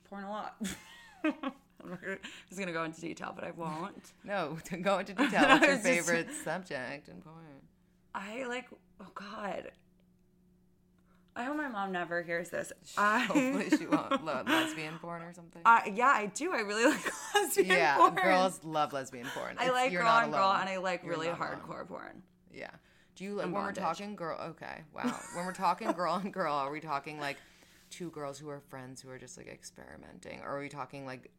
porn 0.04 0.24
a 0.24 0.30
lot. 0.30 0.56
I'm 1.24 1.90
not 1.90 2.00
gonna- 2.00 2.14
I 2.22 2.28
was 2.48 2.58
gonna 2.60 2.72
go 2.72 2.84
into 2.84 3.00
detail, 3.00 3.32
but 3.34 3.44
I 3.44 3.50
won't. 3.50 4.12
No, 4.24 4.56
go 4.82 4.98
into 5.00 5.14
detail. 5.14 5.42
What's 5.48 5.66
your 5.66 5.74
It's 5.74 5.82
just- 5.84 6.06
favorite 6.08 6.28
subject 6.44 7.08
in 7.08 7.20
porn? 7.22 7.36
I 8.14 8.44
like. 8.44 8.66
Oh 9.00 9.06
God. 9.14 9.72
I 11.34 11.44
hope 11.44 11.56
my 11.56 11.68
mom 11.68 11.92
never 11.92 12.22
hears 12.22 12.50
this. 12.50 12.72
I, 12.98 13.20
Hopefully, 13.20 13.70
she 13.70 13.86
won't 13.86 14.24
love 14.24 14.46
lesbian 14.46 14.98
porn 14.98 15.22
or 15.22 15.32
something. 15.32 15.62
Yeah, 15.64 16.08
I 16.08 16.26
do. 16.34 16.52
I 16.52 16.60
really 16.60 16.84
like 16.90 17.12
lesbian 17.34 17.68
yeah, 17.68 17.96
porn. 17.96 18.14
Yeah, 18.16 18.22
girls 18.24 18.60
love 18.64 18.92
lesbian 18.92 19.26
porn. 19.34 19.56
I 19.58 19.64
It's- 19.64 19.72
like 19.72 19.92
girl 19.92 20.06
on 20.08 20.30
girl, 20.30 20.52
and 20.52 20.68
I 20.68 20.76
like 20.76 21.02
You're 21.02 21.12
really 21.12 21.28
not 21.28 21.38
alone. 21.40 21.60
hardcore 21.66 21.88
porn. 21.88 22.22
Yeah. 22.52 22.70
Do 23.16 23.24
you 23.24 23.34
like 23.34 23.46
when 23.46 23.54
we're 23.54 23.72
talking 23.72 24.14
girl? 24.16 24.38
Okay, 24.40 24.82
wow. 24.94 25.18
When 25.34 25.46
we're 25.46 25.52
talking 25.52 25.90
girl 25.92 26.12
on 26.14 26.30
girl, 26.30 26.54
are 26.54 26.70
we 26.70 26.80
talking 26.80 27.18
like 27.18 27.36
two 27.90 28.10
girls 28.10 28.38
who 28.38 28.48
are 28.48 28.60
friends 28.60 29.00
who 29.00 29.08
are 29.10 29.18
just 29.18 29.36
like 29.38 29.48
experimenting, 29.48 30.40
or 30.42 30.56
are 30.56 30.60
we 30.60 30.68
talking 30.68 31.06
like 31.06 31.30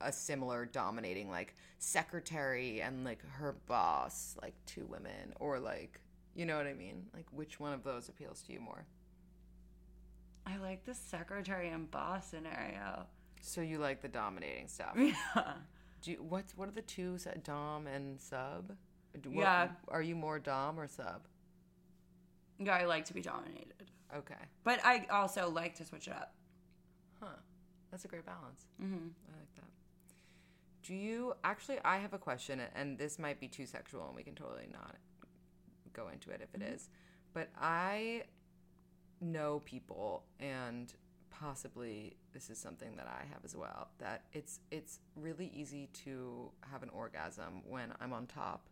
a 0.00 0.10
similar 0.12 0.64
dominating 0.66 1.30
like 1.30 1.54
secretary 1.78 2.80
and 2.82 3.04
like 3.04 3.20
her 3.32 3.56
boss, 3.66 4.36
like 4.42 4.54
two 4.66 4.86
women, 4.90 5.32
or 5.40 5.58
like 5.58 6.00
you 6.34 6.44
know 6.46 6.56
what 6.56 6.66
I 6.66 6.74
mean? 6.74 7.06
Like 7.14 7.26
which 7.32 7.58
one 7.58 7.72
of 7.72 7.82
those 7.82 8.08
appeals 8.08 8.42
to 8.42 8.52
you 8.52 8.60
more? 8.60 8.84
I 10.48 10.56
like 10.58 10.84
the 10.84 10.94
secretary 10.94 11.68
and 11.68 11.90
boss 11.90 12.30
scenario. 12.30 13.06
So 13.40 13.60
you 13.60 13.78
like 13.78 14.00
the 14.02 14.08
dominating 14.08 14.68
stuff? 14.68 14.96
Yeah. 14.96 15.52
Do 16.00 16.12
you, 16.12 16.22
what's 16.22 16.56
what 16.56 16.68
are 16.68 16.72
the 16.72 16.82
two 16.82 17.18
dom 17.42 17.86
and 17.88 18.20
sub? 18.20 18.72
What- 19.24 19.34
Yeah. 19.34 19.68
Are 19.88 20.00
you 20.02 20.14
more 20.14 20.38
dom 20.38 20.78
or 20.78 20.86
sub? 20.86 21.26
Yeah, 22.60 22.74
I 22.76 22.84
like 22.84 23.04
to 23.06 23.14
be 23.14 23.20
dominated. 23.20 23.90
Okay. 24.16 24.34
But 24.64 24.80
I 24.84 25.06
also 25.10 25.50
like 25.50 25.74
to 25.76 25.84
switch 25.84 26.06
it 26.06 26.12
up. 26.14 26.34
Huh. 27.20 27.26
That's 27.90 28.04
a 28.04 28.08
great 28.08 28.24
balance. 28.26 28.66
Mm-hmm. 28.82 28.94
I 28.94 29.38
like 29.38 29.54
that. 29.56 29.64
Do 30.84 30.94
you 30.94 31.34
actually? 31.44 31.78
I 31.84 31.98
have 31.98 32.14
a 32.14 32.18
question, 32.18 32.60
and 32.74 32.96
this 32.96 33.18
might 33.18 33.40
be 33.40 33.48
too 33.48 33.66
sexual, 33.66 34.06
and 34.06 34.14
we 34.16 34.22
can 34.22 34.34
totally 34.34 34.68
not 34.72 34.94
go 35.92 36.08
into 36.12 36.30
it 36.30 36.40
if 36.42 36.54
it 36.54 36.62
is. 36.64 36.88
But 37.34 37.48
I 37.60 38.22
know 39.20 39.62
people, 39.64 40.24
and 40.40 40.92
possibly 41.30 42.16
this 42.32 42.50
is 42.50 42.58
something 42.58 42.96
that 42.96 43.06
I 43.06 43.24
have 43.32 43.44
as 43.44 43.56
well. 43.56 43.88
That 43.98 44.24
it's 44.32 44.60
it's 44.70 45.00
really 45.16 45.50
easy 45.54 45.88
to 46.04 46.50
have 46.70 46.82
an 46.82 46.90
orgasm 46.90 47.62
when 47.66 47.92
I'm 48.00 48.12
on 48.12 48.26
top 48.26 48.68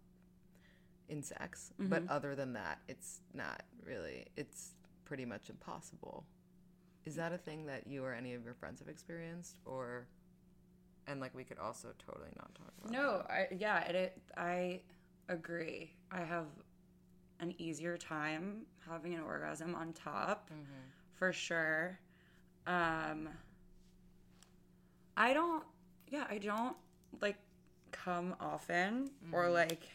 in 1.09 1.22
sex, 1.22 1.72
but 1.78 2.03
mm-hmm. 2.03 2.12
other 2.12 2.34
than 2.34 2.53
that, 2.55 2.80
it's 2.88 3.20
not 3.32 3.62
really. 3.84 4.26
It's 4.36 4.74
pretty 5.05 5.24
much 5.24 5.49
impossible. 5.51 6.24
Is 7.05 7.14
that 7.14 7.32
a 7.32 7.38
thing 7.38 7.66
that 7.66 7.86
you 7.86 8.05
or 8.05 8.12
any 8.12 8.34
of 8.34 8.44
your 8.44 8.55
friends 8.55 8.80
have 8.80 8.88
experienced, 8.88 9.61
or 9.64 10.09
and 11.07 11.20
like 11.20 11.34
we 11.34 11.44
could 11.44 11.59
also 11.59 11.88
totally 12.05 12.30
not 12.36 12.55
talk 12.55 12.72
about? 12.80 12.92
No, 12.92 13.24
I 13.28 13.47
yeah, 13.57 13.84
it, 13.84 13.94
it 13.94 14.22
I 14.36 14.80
agree. 15.28 15.92
I 16.11 16.20
have 16.20 16.47
an 17.41 17.55
easier 17.59 17.97
time 17.97 18.62
having 18.89 19.14
an 19.14 19.20
orgasm 19.20 19.74
on 19.74 19.93
top, 19.93 20.51
for 21.14 21.32
sure. 21.32 21.99
Um, 22.66 23.28
I 25.16 25.32
don't. 25.32 25.64
Yeah, 26.09 26.24
I 26.28 26.39
don't 26.39 26.76
like 27.20 27.37
come 27.93 28.34
often 28.41 29.11
or 29.32 29.51
like. 29.51 29.89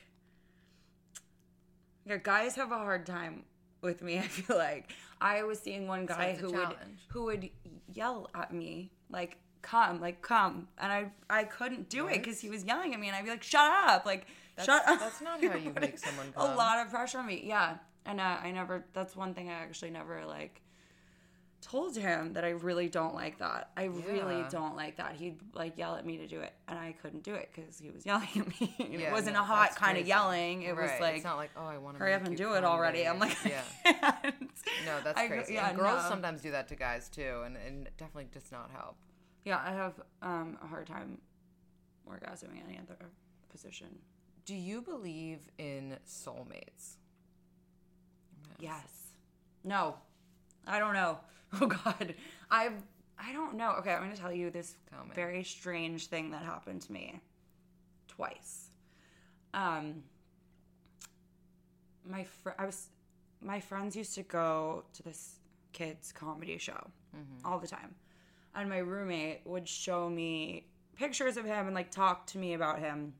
Yeah, 2.06 2.18
guys 2.18 2.56
have 2.56 2.72
a 2.72 2.78
hard 2.78 3.06
time 3.06 3.44
with 3.82 4.02
me. 4.02 4.18
I 4.20 4.24
feel 4.24 4.58
like 4.58 4.92
I 5.20 5.44
was 5.44 5.60
seeing 5.60 5.88
one 5.88 6.06
guy 6.06 6.26
a 6.28 6.36
who 6.36 6.52
would 6.52 6.76
who 7.10 7.24
would 7.26 7.50
yell 7.94 8.30
at 8.34 8.54
me 8.54 8.92
like 9.10 9.38
come 9.62 10.02
like 10.02 10.22
come 10.22 10.68
and 10.80 10.92
i 10.92 11.06
i 11.30 11.44
couldn't 11.44 11.90
do 11.90 12.08
it 12.08 12.18
because 12.18 12.40
he 12.40 12.50
was 12.50 12.64
yelling 12.64 12.94
at 12.94 13.00
me 13.00 13.08
and 13.08 13.16
i'd 13.16 13.24
be 13.24 13.30
like 13.30 13.44
shut 13.44 13.70
up 13.86 14.06
like 14.06 14.26
shut 14.64 14.88
up. 14.88 15.00
that's 15.00 15.22
not 15.22 15.44
how 15.44 15.56
you 15.56 15.74
make 15.80 15.98
someone 15.98 16.34
a 16.36 16.56
lot 16.56 16.86
of 16.86 16.92
pressure 16.92 17.20
on 17.20 17.28
me. 17.28 17.44
Yeah. 17.46 17.78
And 18.06 18.20
uh, 18.20 18.38
i 18.42 18.50
never 18.52 18.84
that's 18.94 19.16
one 19.16 19.36
thing 19.36 19.50
i 19.50 19.54
actually 19.54 19.92
never 19.92 20.26
like 20.26 20.62
told 21.62 21.96
him 21.96 22.34
that 22.34 22.44
i 22.44 22.50
really 22.50 22.90
don't 22.90 23.14
like 23.14 23.38
that. 23.38 23.70
I 23.78 23.84
really 23.84 24.44
don't 24.50 24.76
like 24.76 24.98
that. 24.98 25.14
He'd 25.14 25.38
like 25.54 25.78
yell 25.78 25.96
at 25.96 26.06
me 26.06 26.18
to 26.18 26.28
do 26.28 26.40
it. 26.40 26.54
And 26.68 26.80
i 26.80 26.96
couldn't 27.02 27.24
do 27.24 27.36
it 27.36 27.52
because 27.54 27.78
he 27.78 27.92
was 27.92 28.04
yelling 28.08 28.30
at 28.36 28.48
me. 28.60 28.76
Yeah, 28.80 29.10
it 29.10 29.12
wasn't 29.12 29.36
no, 29.36 29.42
a 29.42 29.44
hot 29.44 29.70
that's 29.70 29.78
kind 29.78 29.98
of 30.00 30.08
yelling. 30.08 30.64
It 30.64 30.76
was 30.76 30.90
like 31.00 31.18
it's 31.18 31.24
not 31.24 31.38
like 31.38 31.52
oh 31.56 31.66
I 31.66 31.78
want 31.78 31.98
to 31.98 32.00
hurry 32.00 32.14
up 32.16 32.26
and 32.26 32.36
do 32.36 32.54
it 32.56 32.64
already. 32.64 33.08
i'm 33.08 33.20
like 33.20 33.38
yeah. 33.46 33.62
No, 34.86 35.00
that's 35.04 35.20
I- 35.20 35.28
crazy. 35.28 35.54
yeah, 35.54 35.70
and 35.70 35.78
girls 35.78 36.04
no. 36.04 36.10
sometimes 36.10 36.42
do 36.42 36.52
that 36.52 36.68
to 36.70 36.76
guys 36.76 37.08
too, 37.10 37.44
and, 37.46 37.56
and 37.56 37.86
it 37.88 37.98
definitely 37.98 38.30
does 38.32 38.52
not 38.52 38.72
help. 38.72 38.96
Yeah, 39.46 39.62
I 39.64 39.72
have 39.72 39.94
um, 40.22 40.58
a 40.64 40.68
hard 40.68 40.88
time 40.88 41.20
orgasming 42.10 42.64
any 42.68 42.80
other 42.80 42.98
position. 43.50 43.88
Do 44.52 44.58
you 44.58 44.82
believe 44.82 45.40
in 45.60 45.98
soulmates? 46.06 46.98
Yes. 48.60 49.14
No. 49.64 49.96
I 50.68 50.78
don't 50.78 50.94
know. 50.94 51.20
Oh 51.62 51.68
God. 51.68 52.16
I've 52.50 52.84
I 53.18 53.32
don't 53.32 53.56
know. 53.56 53.72
Okay, 53.80 53.94
I'm 53.94 54.02
gonna 54.02 54.18
tell 54.18 54.34
you 54.34 54.50
this 54.50 54.76
Tell 54.90 55.06
very 55.16 55.42
strange 55.46 56.08
thing 56.08 56.32
that 56.32 56.42
happened 56.44 56.82
to 56.82 56.92
me 56.92 57.22
twice. 58.10 58.72
Um 59.54 60.04
my 62.06 62.26
fr- 62.26 62.58
I 62.60 62.66
was 62.66 62.88
my 63.42 63.62
friends 63.62 63.96
used 63.96 64.16
to 64.16 64.24
go 64.24 64.84
to 64.96 65.04
this 65.04 65.40
kids 65.72 66.12
comedy 66.12 66.58
show 66.58 66.90
all 67.46 67.58
the 67.58 67.68
time. 67.68 67.96
And 68.54 68.70
my 68.70 68.80
roommate 68.80 69.44
would 69.46 69.68
show 69.70 70.10
me 70.10 70.66
pictures 70.98 71.38
of 71.38 71.46
him 71.46 71.68
and 71.68 71.74
like 71.74 71.90
talk 71.90 72.28
to 72.28 72.38
me 72.38 72.54
about 72.54 72.80
him. 72.80 73.14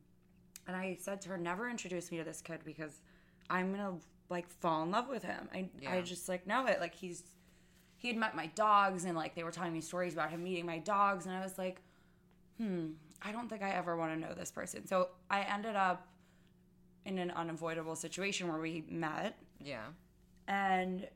And 0.68 0.76
I 0.76 0.98
said 1.00 1.22
to 1.22 1.30
her, 1.30 1.38
never 1.38 1.70
introduce 1.70 2.12
me 2.12 2.18
to 2.18 2.24
this 2.24 2.42
kid 2.42 2.62
because 2.64 3.02
I'm 3.50 3.72
gonna 3.72 3.96
like 4.30 4.50
fall 4.50 4.84
in 4.84 4.92
love 4.92 5.10
with 5.10 5.24
him. 5.24 5.50
I 5.54 5.70
I 5.88 6.02
just 6.02 6.30
like 6.30 6.48
know 6.48 6.66
it. 6.68 6.80
Like 6.80 6.96
he's 6.96 7.24
he 7.98 8.08
had 8.08 8.18
met 8.18 8.36
my 8.36 8.48
dogs 8.48 9.06
and 9.06 9.16
like 9.16 9.36
they 9.36 9.44
were 9.44 9.52
telling 9.52 9.74
me 9.74 9.82
stories 9.82 10.14
about 10.14 10.30
him 10.32 10.44
meeting 10.44 10.66
my 10.66 10.80
dogs 10.80 11.26
and 11.26 11.36
I 11.36 11.42
was 11.42 11.58
like, 11.58 11.82
hmm, 12.58 12.92
I 13.22 13.32
don't 13.32 13.50
think 13.50 13.62
I 13.62 13.72
ever 13.72 13.96
want 13.98 14.14
to 14.14 14.20
know 14.28 14.34
this 14.34 14.52
person. 14.52 14.88
So 14.88 15.10
I 15.30 15.42
ended 15.42 15.76
up 15.76 16.08
in 17.06 17.18
an 17.18 17.32
unavoidable 17.32 17.96
situation 17.96 18.48
where 18.48 18.60
we 18.60 18.84
met 18.90 19.38
Yeah. 19.60 19.86
and 20.48 21.08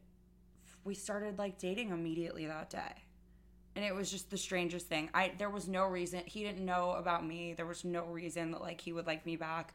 we 0.83 0.95
started 0.95 1.37
like 1.37 1.57
dating 1.59 1.89
immediately 1.91 2.45
that 2.47 2.69
day 2.71 3.03
and 3.75 3.83
it 3.83 3.93
was 3.93 4.09
just 4.09 4.29
the 4.29 4.37
strangest 4.37 4.87
thing. 4.87 5.09
I 5.13 5.31
there 5.37 5.49
was 5.49 5.67
no 5.67 5.85
reason 5.85 6.21
he 6.25 6.43
didn't 6.43 6.65
know 6.65 6.91
about 6.91 7.25
me. 7.25 7.53
There 7.53 7.65
was 7.65 7.83
no 7.83 8.05
reason 8.05 8.51
that 8.51 8.61
like 8.61 8.79
he 8.81 8.93
would 8.93 9.07
like 9.07 9.25
me 9.25 9.35
back. 9.35 9.73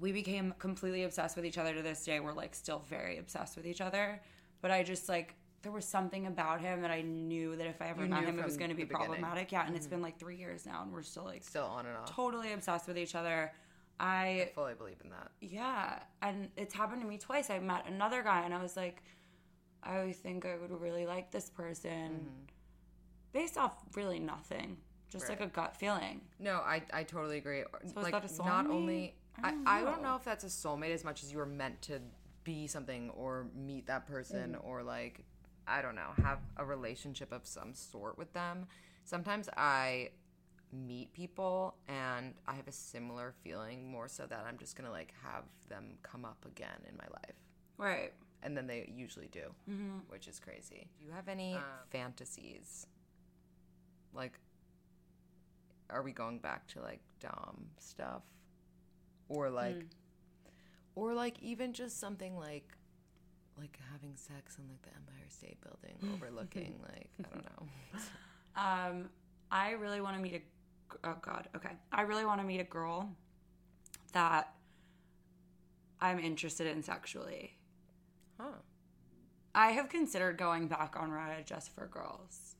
We 0.00 0.12
became 0.12 0.54
completely 0.58 1.04
obsessed 1.04 1.36
with 1.36 1.46
each 1.46 1.58
other 1.58 1.72
to 1.74 1.82
this 1.82 2.04
day. 2.04 2.20
We're 2.20 2.32
like 2.32 2.54
still 2.54 2.82
very 2.88 3.18
obsessed 3.18 3.56
with 3.56 3.66
each 3.66 3.80
other. 3.80 4.20
But 4.60 4.70
i 4.70 4.82
just 4.82 5.08
like 5.08 5.34
there 5.62 5.72
was 5.72 5.84
something 5.84 6.26
about 6.26 6.60
him 6.60 6.82
that 6.82 6.90
i 6.90 7.00
knew 7.02 7.56
that 7.56 7.66
if 7.66 7.80
i 7.82 7.88
ever 7.88 8.02
You 8.04 8.08
met 8.10 8.24
him 8.24 8.38
it 8.38 8.44
was 8.44 8.56
going 8.56 8.70
to 8.70 8.76
be 8.76 8.82
the 8.82 8.88
beginning. 8.88 9.06
problematic. 9.08 9.52
Yeah 9.52 9.66
and 9.66 9.74
it's 9.76 9.86
mm-hmm. 9.86 9.96
been 9.96 10.02
like 10.02 10.18
three 10.18 10.36
years 10.36 10.64
now 10.66 10.82
and 10.82 10.92
we're 10.92 11.02
still 11.02 11.24
like 11.24 11.42
Still 11.44 11.64
on 11.64 11.86
and 11.86 11.96
off. 11.96 12.14
totally 12.14 12.52
obsessed 12.52 12.86
with 12.88 12.98
each 12.98 13.14
other. 13.14 13.52
I 14.00 14.50
fully 14.54 14.74
believe 14.74 14.96
in 15.04 15.10
that. 15.10 15.30
yeah, 15.40 16.00
and 16.20 16.48
it's 16.56 16.74
happened 16.74 17.00
to 17.02 17.06
me 17.06 17.16
twice. 17.18 17.48
I 17.48 17.60
met 17.60 17.86
another 17.86 18.22
guy, 18.24 18.42
and 18.44 18.52
I 18.52 18.60
was 18.60 18.76
like, 18.76 19.02
I 19.84 20.12
think 20.12 20.44
I 20.44 20.56
would 20.56 20.72
really 20.80 21.06
like 21.06 21.30
this 21.30 21.48
person, 21.48 21.90
mm-hmm. 21.90 22.44
Based 23.34 23.58
off 23.58 23.74
really 23.94 24.18
nothing, 24.18 24.78
just 25.10 25.28
like 25.28 25.42
a 25.42 25.46
gut 25.46 25.76
feeling. 25.76 26.22
No, 26.40 26.54
I, 26.60 26.80
I 26.92 27.02
totally 27.02 27.36
agree. 27.36 27.62
is 27.84 27.94
like 27.94 28.12
not 28.38 28.70
only 28.70 29.14
I 29.42 29.48
I, 29.48 29.50
don't 29.50 29.66
I 29.68 29.80
don't 29.82 30.02
know. 30.02 30.16
if 30.16 30.24
that's 30.24 30.44
a 30.44 30.46
soulmate 30.48 30.94
as 30.94 31.04
much 31.04 31.22
as 31.22 31.30
you 31.32 31.36
were 31.38 31.44
meant 31.46 31.82
to 31.82 32.00
be 32.44 32.66
something 32.66 33.10
or 33.10 33.46
meet 33.54 33.86
that 33.88 34.06
person 34.06 34.52
Mm. 34.58 34.64
or 34.66 34.82
like 34.82 35.24
I 35.66 35.82
don't 35.82 35.94
know, 35.94 36.10
have 36.22 36.38
a 36.58 36.64
relationship 36.64 37.32
of 37.32 37.46
some 37.46 37.74
sort 37.74 38.16
with 38.18 38.32
them. 38.34 38.66
Sometimes 39.04 39.48
I 39.56 40.10
meet 40.72 41.12
people 41.14 41.76
and 41.88 42.34
I 42.46 42.54
have 42.54 42.68
a 42.68 42.72
similar 42.72 43.32
feeling 43.42 43.90
more 43.90 44.08
so 44.08 44.26
that 44.26 44.44
I'm 44.46 44.58
just 44.58 44.76
going 44.76 44.86
to 44.86 44.90
like 44.92 45.14
have 45.22 45.44
them 45.68 45.96
come 46.02 46.24
up 46.24 46.44
again 46.46 46.80
in 46.88 46.96
my 46.96 47.06
life. 47.12 47.36
Right. 47.78 48.12
And 48.42 48.54
then 48.56 48.66
they 48.66 48.92
usually 48.94 49.28
do, 49.28 49.54
Mm-hmm. 49.70 49.98
which 50.08 50.28
is 50.28 50.38
crazy. 50.38 50.88
Do 50.98 51.06
you 51.06 51.12
have 51.12 51.28
any 51.28 51.56
fantasies? 51.90 52.86
Like 54.14 54.38
are 55.90 56.02
we 56.02 56.12
going 56.12 56.38
back 56.38 56.66
to 56.68 56.80
like 56.80 57.00
dom 57.20 57.66
stuff 57.78 58.22
or 59.28 59.50
like 59.50 59.74
Hmm. 59.76 59.80
or 60.94 61.14
like 61.14 61.38
even 61.42 61.72
just 61.72 61.98
something 62.00 62.36
like 62.36 62.68
like 63.58 63.78
having 63.92 64.16
sex 64.16 64.56
in 64.58 64.66
like 64.68 64.82
the 64.82 64.88
empire 64.96 65.26
state 65.28 65.58
building 65.60 65.96
overlooking 66.14 66.80
like 66.82 67.10
i 67.20 67.28
don't 67.34 67.44
know 67.44 67.68
Um, 68.56 69.10
I 69.50 69.72
really 69.72 70.00
want 70.00 70.16
to 70.16 70.22
meet 70.22 70.34
a. 70.34 71.06
Oh 71.08 71.16
God. 71.20 71.48
Okay. 71.56 71.70
I 71.92 72.02
really 72.02 72.24
want 72.24 72.40
to 72.40 72.46
meet 72.46 72.60
a 72.60 72.64
girl 72.64 73.10
that 74.12 74.54
I'm 76.00 76.20
interested 76.20 76.68
in 76.68 76.80
sexually. 76.82 77.56
huh 78.40 78.58
I 79.56 79.72
have 79.72 79.88
considered 79.88 80.38
going 80.38 80.68
back 80.68 80.94
on 80.98 81.10
Reddit 81.10 81.46
just 81.46 81.74
for 81.74 81.86
girls. 81.88 82.53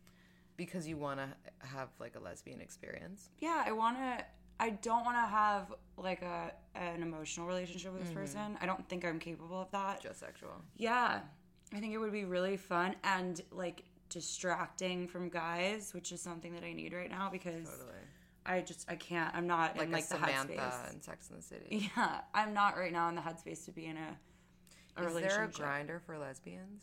Because 0.56 0.86
you 0.86 0.96
want 0.96 1.20
to 1.20 1.28
have 1.66 1.88
like 1.98 2.16
a 2.16 2.20
lesbian 2.20 2.60
experience 2.60 3.30
Yeah, 3.38 3.62
I 3.66 3.72
want 3.72 3.96
to. 3.98 4.24
I 4.60 4.70
don't 4.70 5.04
want 5.04 5.16
to 5.16 5.26
have 5.26 5.74
like 5.96 6.22
a 6.22 6.52
an 6.76 7.02
emotional 7.02 7.46
relationship 7.46 7.92
with 7.92 8.02
this 8.02 8.10
mm-hmm. 8.10 8.20
person. 8.20 8.58
I 8.60 8.66
don't 8.66 8.88
think 8.88 9.04
I'm 9.04 9.18
capable 9.18 9.60
of 9.60 9.70
that. 9.72 10.00
just 10.00 10.20
sexual 10.20 10.62
Yeah, 10.76 11.20
I 11.72 11.80
think 11.80 11.92
it 11.92 11.98
would 11.98 12.12
be 12.12 12.24
really 12.24 12.56
fun 12.56 12.94
and 13.02 13.40
like 13.50 13.84
distracting 14.10 15.08
from 15.08 15.28
guys, 15.28 15.92
which 15.92 16.12
is 16.12 16.20
something 16.20 16.54
that 16.54 16.62
I 16.62 16.72
need 16.72 16.92
right 16.92 17.10
now 17.10 17.30
because 17.30 17.68
totally 17.68 17.98
I 18.46 18.60
just 18.60 18.88
I 18.88 18.96
can't. 18.96 19.34
I'm 19.34 19.46
not 19.46 19.76
like, 19.76 19.86
in 19.86 19.92
like 19.92 20.08
the 20.08 20.16
samantha 20.16 20.52
headspace. 20.52 20.92
in 20.94 21.02
sex 21.02 21.30
in 21.30 21.36
the 21.36 21.42
city 21.42 21.90
Yeah, 21.96 22.20
I'm 22.34 22.52
not 22.52 22.76
right 22.76 22.92
now 22.92 23.08
in 23.08 23.14
the 23.14 23.22
headspace 23.22 23.64
to 23.64 23.72
be 23.72 23.86
in 23.86 23.96
a, 23.96 24.16
a 24.96 25.00
is 25.00 25.06
relationship. 25.06 25.56
there 25.56 25.66
a 25.66 25.68
Grindr 25.68 26.00
for 26.02 26.18
lesbians 26.18 26.82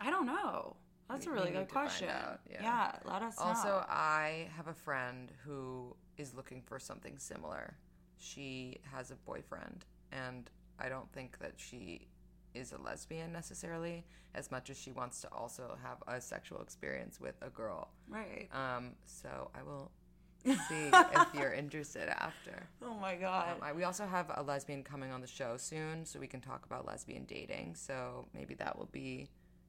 I 0.00 0.10
don't 0.10 0.26
know. 0.26 0.76
That's 1.08 1.26
a 1.26 1.30
really 1.30 1.50
good 1.50 1.60
need 1.60 1.68
to 1.68 1.74
find 1.74 1.88
question. 1.88 2.08
yeah. 2.50 2.62
yeah. 2.62 2.92
let 3.04 3.22
us 3.22 3.38
know. 3.38 3.46
Also, 3.46 3.84
I 3.88 4.48
have 4.56 4.68
a 4.68 4.74
friend 4.74 5.32
who 5.44 5.96
is 6.16 6.34
looking 6.34 6.62
for 6.62 6.78
something 6.78 7.16
similar. 7.18 7.76
She 8.18 8.78
has 8.92 9.10
a 9.10 9.14
boyfriend, 9.14 9.84
and 10.12 10.50
I 10.78 10.88
don't 10.88 11.10
think 11.12 11.38
that 11.38 11.52
she 11.56 12.08
is 12.54 12.72
a 12.72 12.78
lesbian 12.78 13.32
necessarily, 13.32 14.04
as 14.34 14.50
much 14.50 14.70
as 14.70 14.78
she 14.78 14.92
wants 14.92 15.20
to 15.22 15.28
also 15.28 15.76
have 15.82 15.98
a 16.08 16.20
sexual 16.20 16.60
experience 16.60 17.20
with 17.20 17.36
a 17.42 17.50
girl. 17.50 17.88
right. 18.08 18.48
Um, 18.52 18.92
so 19.06 19.50
I 19.54 19.62
will 19.62 19.90
see 20.44 20.90
if 20.92 21.34
you're 21.34 21.52
interested 21.52 22.08
after. 22.08 22.68
oh 22.82 22.94
my 22.94 23.16
god. 23.16 23.56
Um, 23.56 23.62
I, 23.62 23.72
we 23.72 23.84
also 23.84 24.06
have 24.06 24.30
a 24.36 24.42
lesbian 24.42 24.82
coming 24.82 25.10
on 25.10 25.20
the 25.20 25.26
show 25.26 25.56
soon, 25.56 26.04
so 26.04 26.18
we 26.18 26.26
can 26.26 26.40
talk 26.40 26.64
about 26.64 26.86
lesbian 26.86 27.24
dating. 27.24 27.74
So 27.74 28.26
maybe 28.34 28.54
that 28.54 28.78
will 28.78 28.88
be, 28.92 29.28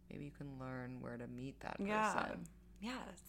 maybe 0.09 0.25
you 0.25 0.31
can 0.31 0.47
learn 0.59 0.99
where 1.01 1.17
to 1.17 1.27
meet 1.27 1.59
that 1.61 1.77
person. 1.77 1.87
yeah. 1.89 2.45
Yes. 2.81 3.21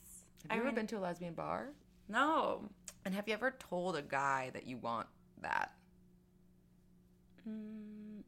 Have 0.48 0.56
you 0.56 0.62
ever 0.64 0.72
been 0.72 0.86
to 0.88 0.96
a 0.98 1.00
lesbian 1.00 1.34
bar? 1.34 1.68
No. 2.08 2.68
And 3.04 3.14
have 3.14 3.26
you 3.28 3.34
ever 3.34 3.50
told 3.58 3.96
a 3.96 4.02
guy 4.02 4.50
that 4.54 4.66
you 4.66 4.76
want 4.78 5.06
that? 5.42 5.72
Mm, 7.48 8.22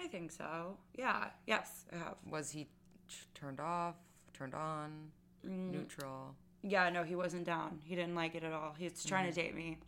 I 0.00 0.06
think 0.08 0.30
so. 0.32 0.76
Yeah. 0.96 1.26
Yes, 1.46 1.84
I 1.92 1.96
have. 1.96 2.16
Was 2.28 2.50
he 2.50 2.64
t- 2.64 3.16
turned 3.34 3.60
off, 3.60 3.94
turned 4.32 4.54
on, 4.54 5.10
Mm. 5.46 5.70
neutral? 5.70 6.34
Yeah. 6.62 6.88
No, 6.90 7.04
he 7.04 7.14
wasn't 7.14 7.44
down. 7.44 7.80
He 7.84 7.94
didn't 7.94 8.14
like 8.14 8.34
it 8.34 8.42
at 8.42 8.52
all. 8.52 8.74
He 8.74 8.84
was 8.84 9.04
trying 9.04 9.26
to 9.26 9.32
date 9.32 9.54
me, 9.54 9.78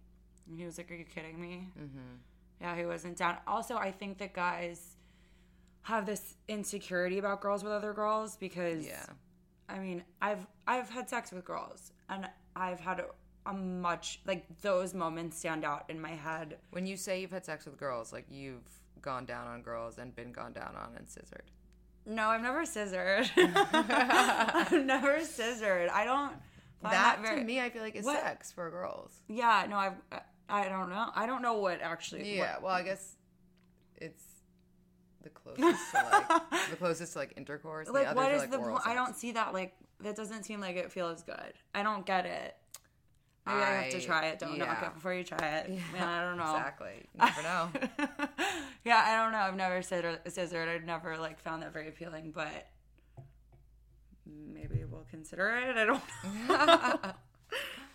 and 0.46 0.58
he 0.58 0.64
was 0.64 0.78
like, 0.78 0.90
"Are 0.90 0.94
you 0.94 1.04
kidding 1.04 1.40
me?" 1.40 1.68
Mm-hmm. 1.78 2.14
Yeah, 2.60 2.76
he 2.76 2.84
wasn't 2.86 3.16
down. 3.16 3.38
Also, 3.46 3.76
I 3.76 3.90
think 3.90 4.18
that 4.18 4.32
guys 4.32 4.96
have 5.82 6.06
this 6.06 6.34
insecurity 6.48 7.18
about 7.18 7.40
girls 7.40 7.62
with 7.64 7.72
other 7.72 7.92
girls 7.92 8.36
because 8.36 8.86
Yeah. 8.86 9.04
I 9.68 9.78
mean, 9.78 10.02
I've 10.22 10.46
I've 10.66 10.88
had 10.88 11.08
sex 11.08 11.30
with 11.32 11.44
girls 11.44 11.92
and 12.08 12.28
I've 12.56 12.80
had 12.80 13.00
a, 13.00 13.06
a 13.46 13.52
much 13.52 14.20
like 14.26 14.46
those 14.62 14.94
moments 14.94 15.38
stand 15.38 15.64
out 15.64 15.84
in 15.88 16.00
my 16.00 16.10
head. 16.10 16.58
When 16.70 16.86
you 16.86 16.96
say 16.96 17.20
you've 17.20 17.30
had 17.30 17.44
sex 17.44 17.64
with 17.66 17.76
girls, 17.78 18.12
like 18.12 18.26
you've 18.30 18.62
gone 19.02 19.24
down 19.26 19.46
on 19.46 19.62
girls 19.62 19.98
and 19.98 20.14
been 20.16 20.32
gone 20.32 20.52
down 20.52 20.74
on 20.76 20.94
and 20.96 21.08
scissored. 21.08 21.50
No, 22.06 22.28
I've 22.30 22.42
never 22.42 22.64
scissored. 22.64 23.30
I've 23.36 24.72
never 24.84 25.20
scissored. 25.24 25.88
I 25.90 26.04
don't 26.04 26.32
that 26.82 27.18
very, 27.22 27.40
to 27.40 27.44
me, 27.44 27.60
I 27.60 27.70
feel 27.70 27.82
like 27.82 27.96
is 27.96 28.04
What? 28.04 28.22
sex 28.22 28.52
for 28.52 28.70
girls. 28.70 29.12
Yeah, 29.28 29.66
no, 29.68 29.76
I've 29.76 29.94
I 30.48 30.68
don't 30.68 30.88
know. 30.88 31.10
I 31.14 31.26
don't 31.26 31.42
know 31.42 31.58
what 31.58 31.82
actually 31.82 32.36
Yeah. 32.36 32.54
what- 32.54 32.62
Well, 32.62 32.72
I 32.74 32.82
guess 32.82 33.16
it's 33.96 34.22
the 35.28 35.54
closest 35.54 35.90
to 35.90 35.96
like 35.96 36.70
the 36.70 36.76
closest 36.78 37.12
to 37.12 37.18
like 37.18 37.34
intercourse. 37.36 37.88
like 37.88 38.04
the 38.04 38.20
others 38.20 38.42
is 38.42 38.54
are, 38.54 38.72
like, 38.72 38.84
the? 38.84 38.88
I 38.90 38.94
don't 38.94 39.16
see 39.16 39.32
that 39.32 39.52
like 39.52 39.74
that 40.00 40.16
doesn't 40.16 40.44
seem 40.44 40.60
like 40.60 40.76
it 40.76 40.92
feels 40.92 41.22
good. 41.22 41.52
I 41.74 41.82
don't 41.82 42.06
get 42.06 42.26
it. 42.26 42.56
Maybe 43.46 43.60
I, 43.60 43.82
have 43.82 43.92
to 43.92 44.00
try 44.02 44.26
it. 44.26 44.38
Don't 44.38 44.58
knock 44.58 44.82
it 44.82 44.94
before 44.94 45.14
you 45.14 45.24
try 45.24 45.38
it. 45.38 45.70
Man, 45.70 46.06
I 46.06 46.22
don't 46.22 46.36
know. 46.36 46.54
Exactly. 46.54 47.06
You 47.14 47.20
never 47.24 47.42
know. 47.42 47.68
yeah, 48.84 49.02
I 49.06 49.16
don't 49.16 49.32
know. 49.32 49.38
I've 49.38 49.56
never 49.56 49.80
scissored. 49.80 50.20
scissored. 50.28 50.68
I've 50.68 50.84
never 50.84 51.16
like 51.16 51.40
found 51.40 51.62
that 51.62 51.72
very 51.72 51.88
appealing, 51.88 52.32
but 52.34 52.68
maybe 54.26 54.84
we'll 54.84 55.06
consider 55.10 55.48
it. 55.48 55.76
I 55.76 55.84
don't 55.86 56.02
know. 56.48 57.12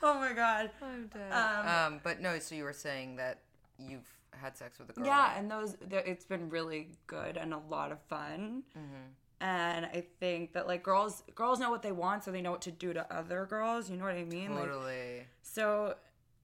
oh 0.01 0.13
my 0.15 0.33
god. 0.33 0.71
I'm 0.81 1.07
dead. 1.13 1.31
Um, 1.31 1.67
Um, 1.67 1.99
but 2.03 2.19
no, 2.19 2.39
so 2.39 2.55
you 2.55 2.63
were 2.63 2.73
saying 2.73 3.17
that 3.17 3.41
you've 3.77 4.09
had 4.41 4.57
sex 4.57 4.79
with 4.79 4.89
a 4.89 4.93
girl. 4.93 5.05
Yeah, 5.05 5.37
and 5.37 5.49
those 5.49 5.75
it's 5.89 6.25
been 6.25 6.49
really 6.49 6.89
good 7.07 7.37
and 7.37 7.53
a 7.53 7.59
lot 7.69 7.91
of 7.91 7.99
fun. 8.01 8.63
Mm-hmm. 8.77 9.11
And 9.41 9.85
I 9.85 10.05
think 10.19 10.53
that 10.53 10.67
like 10.67 10.83
girls 10.83 11.23
girls 11.35 11.59
know 11.59 11.69
what 11.69 11.81
they 11.81 11.91
want, 11.91 12.23
so 12.23 12.31
they 12.31 12.41
know 12.41 12.51
what 12.51 12.61
to 12.61 12.71
do 12.71 12.93
to 12.93 13.13
other 13.13 13.45
girls. 13.45 13.89
You 13.89 13.97
know 13.97 14.05
what 14.05 14.15
I 14.15 14.23
mean? 14.23 14.55
Like, 14.55 14.65
Totally. 14.65 15.23
so 15.41 15.95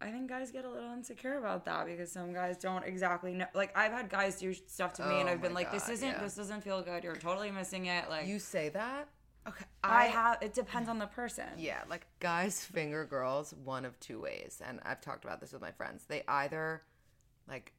I 0.01 0.11
think 0.11 0.29
guys 0.29 0.51
get 0.51 0.65
a 0.65 0.69
little 0.69 0.91
insecure 0.93 1.37
about 1.37 1.65
that 1.65 1.85
because 1.85 2.11
some 2.11 2.33
guys 2.33 2.57
don't 2.57 2.83
exactly 2.85 3.33
know. 3.33 3.45
Like 3.53 3.77
I've 3.77 3.91
had 3.91 4.09
guys 4.09 4.39
do 4.39 4.53
stuff 4.53 4.93
to 4.93 5.05
me, 5.05 5.19
and 5.19 5.29
Oh 5.29 5.31
I've 5.33 5.41
been 5.41 5.53
like, 5.53 5.71
"This 5.71 5.89
isn't. 5.89 6.07
yeah. 6.07 6.21
This 6.21 6.35
doesn't 6.35 6.61
feel 6.61 6.81
good. 6.81 7.03
You're 7.03 7.15
totally 7.15 7.51
missing 7.51 7.87
it." 7.87 8.09
Like 8.09 8.27
You 8.27 8.39
say 8.39 8.69
that? 8.69 9.09
Okay. 9.47 9.65
I 9.83 10.05
have. 10.05 10.37
It 10.41 10.53
depends 10.53 10.89
on 10.89 10.99
the 10.99 11.07
person. 11.07 11.47
Yeah, 11.57 11.81
like 11.89 12.05
guys 12.19 12.63
finger 12.63 13.05
girls 13.05 13.53
one 13.63 13.85
of 13.85 13.99
two 13.99 14.21
ways, 14.21 14.61
and 14.65 14.79
I've 14.85 15.01
talked 15.01 15.23
about 15.23 15.39
this 15.41 15.53
with 15.53 15.61
my 15.61 15.71
friends. 15.71 16.05
They 16.07 16.23
either, 16.27 16.83
like, 17.47 17.73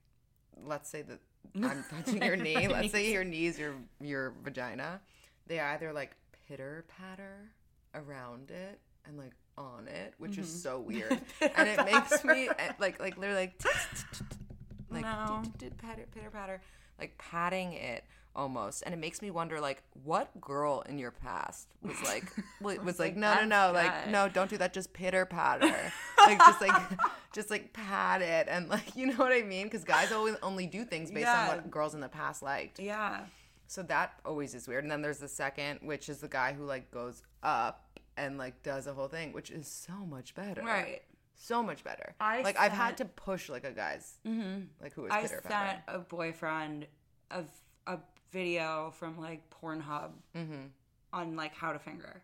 let's 0.67 0.89
say 0.89 1.03
that 1.03 1.19
I'm 1.63 1.85
touching 1.91 2.23
your 2.23 2.37
knee. 2.37 2.69
Let's 2.69 2.93
say 2.93 3.13
your 3.13 3.25
knees, 3.25 3.59
your 3.59 3.75
your 4.01 4.35
vagina. 4.43 5.01
They 5.47 5.61
either 5.61 5.93
like 5.93 6.17
pitter 6.49 6.85
patter 6.89 7.51
around 7.95 8.51
it 8.51 8.79
and 9.07 9.19
like 9.19 9.33
on 9.59 9.89
it, 9.89 10.15
which 10.19 10.39
is 10.39 10.63
so 10.63 10.81
weird, 10.87 11.21
and 11.41 11.69
it 11.69 11.85
makes 11.85 12.25
me 12.25 12.49
eh, 12.59 12.73
like 12.79 13.01
like 13.01 13.17
literally 13.19 13.41
like 13.43 13.63
like 14.91 15.03
No. 15.03 15.43
patter 15.79 16.07
pitter 16.15 16.31
patter, 16.31 16.61
like 16.99 17.17
patting 17.19 17.73
it 17.73 18.05
almost, 18.41 18.83
and 18.87 18.95
it 18.95 18.99
makes 18.99 19.21
me 19.21 19.31
wonder 19.31 19.61
like 19.61 19.83
what 20.03 20.41
girl 20.41 20.83
in 20.89 20.99
your 20.99 21.11
past 21.11 21.69
was 21.83 22.01
like 22.03 22.25
was, 22.63 22.79
was 22.79 22.99
like 22.99 23.15
no 23.15 23.35
no 23.35 23.45
no 23.45 23.73
"That's 23.73 23.87
like 23.87 24.05
good." 24.05 24.13
no 24.13 24.29
don't 24.31 24.49
do 24.49 24.57
that. 24.57 24.73
Just 24.73 24.93
pitter 24.93 25.27
patter. 25.27 25.75
Like 26.27 26.39
just 26.39 26.61
like 26.61 26.83
just 27.33 27.51
like 27.51 27.73
pat 27.73 28.21
it 28.21 28.47
and 28.51 28.69
like 28.69 28.95
you 28.95 29.07
know 29.07 29.17
what 29.17 29.33
I 29.33 29.41
mean? 29.43 29.67
Because 29.67 29.85
guys 29.85 30.13
always 30.13 30.37
only 30.43 30.67
do 30.67 30.85
things 30.85 31.11
based 31.11 31.23
Yeah. 31.23 31.43
on 31.43 31.49
what 31.49 31.71
girls 31.71 31.95
in 31.95 32.01
the 32.01 32.11
past 32.11 32.43
liked. 32.43 32.79
Yeah. 32.79 33.21
so 33.67 33.83
that 33.85 34.21
always 34.27 34.55
is 34.55 34.69
weird. 34.69 34.85
And 34.85 34.91
then 34.91 35.01
there's 35.01 35.19
the 35.19 35.29
second 35.29 35.81
which 35.83 36.09
is 36.11 36.19
the 36.19 36.29
guy 36.29 36.53
who 36.53 36.65
like 36.65 36.91
goes 36.91 37.23
up 37.43 37.99
and 38.19 38.37
like 38.37 38.63
does 38.63 38.87
a 38.87 38.93
whole 38.93 39.09
thing 39.09 39.33
which 39.33 39.51
is 39.51 39.67
so 39.67 39.95
much 40.07 40.35
better. 40.35 40.63
Right. 40.63 41.01
so 41.35 41.63
much 41.63 41.83
better. 41.85 42.15
I 42.21 42.43
like 42.43 42.59
I've 42.59 42.73
had 42.73 42.99
to 42.99 43.07
push 43.07 43.49
like 43.49 43.65
a 43.65 43.73
guy's 43.73 44.19
mm-hmm. 44.27 44.65
like 44.83 44.93
who 44.93 45.07
is 45.07 45.13
I 45.13 45.23
pitter 45.23 45.43
sent 45.49 45.79
a 45.89 45.99
boyfriend 46.01 46.87
of 47.31 47.49
a 47.87 47.99
video 48.31 48.93
from 48.99 49.19
like 49.21 49.43
Pornhub 49.51 50.11
Mm-hmm. 50.37 50.67
on 51.13 51.37
like 51.37 51.55
how 51.55 51.73
to 51.73 51.79
finger. 51.79 52.23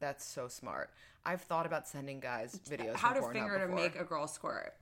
That's 0.00 0.24
so 0.24 0.48
smart. 0.48 0.90
I've 1.24 1.40
thought 1.40 1.66
about 1.66 1.88
sending 1.88 2.20
guys 2.20 2.60
videos. 2.68 2.94
How 2.96 3.12
to 3.12 3.20
Pornhub 3.20 3.32
finger 3.32 3.66
to 3.66 3.74
make 3.74 3.96
a 3.98 4.04
girl 4.04 4.26
squirt 4.26 4.74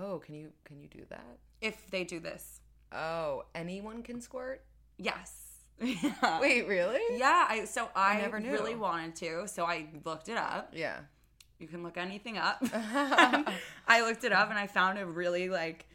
Oh, 0.00 0.18
can 0.18 0.34
you 0.34 0.50
can 0.64 0.80
you 0.80 0.88
do 0.88 1.04
that? 1.08 1.38
if 1.60 1.90
they 1.90 2.04
do 2.04 2.20
this. 2.20 2.60
Oh, 2.92 3.44
anyone 3.54 4.02
can 4.02 4.20
squirt. 4.20 4.62
Yes. 4.98 5.44
Yeah. 5.80 6.38
Wait, 6.40 6.66
really? 6.68 7.18
Yeah, 7.18 7.46
I 7.48 7.64
so 7.64 7.88
I, 7.96 8.18
never 8.18 8.38
knew. 8.40 8.50
really 8.52 8.74
wanted 8.74 9.16
to, 9.16 9.46
so 9.48 9.64
I 9.64 9.86
looked 10.04 10.28
it 10.28 10.36
up. 10.36 10.72
Yeah. 10.74 10.98
You 11.58 11.66
can 11.66 11.82
look 11.82 11.96
anything 11.96 12.38
up. 12.38 12.58
I 12.72 14.02
looked 14.02 14.22
it 14.24 14.32
up 14.32 14.50
and 14.50 14.58
I 14.58 14.66
found 14.68 14.98
a 14.98 15.04
really 15.06 15.48
like 15.48 15.87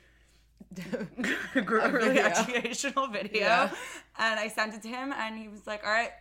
really 1.56 2.08
video. 2.10 2.24
educational 2.26 3.08
video, 3.08 3.40
Yeah. 3.42 3.72
and 4.18 4.40
I 4.40 4.48
sent 4.48 4.74
it 4.74 4.82
to 4.84 4.88
him, 4.88 5.14
and 5.14 5.38
he 5.38 5.48
was 5.48 5.66
like, 5.68 5.84
"All 5.86 5.92
right, 5.92 6.12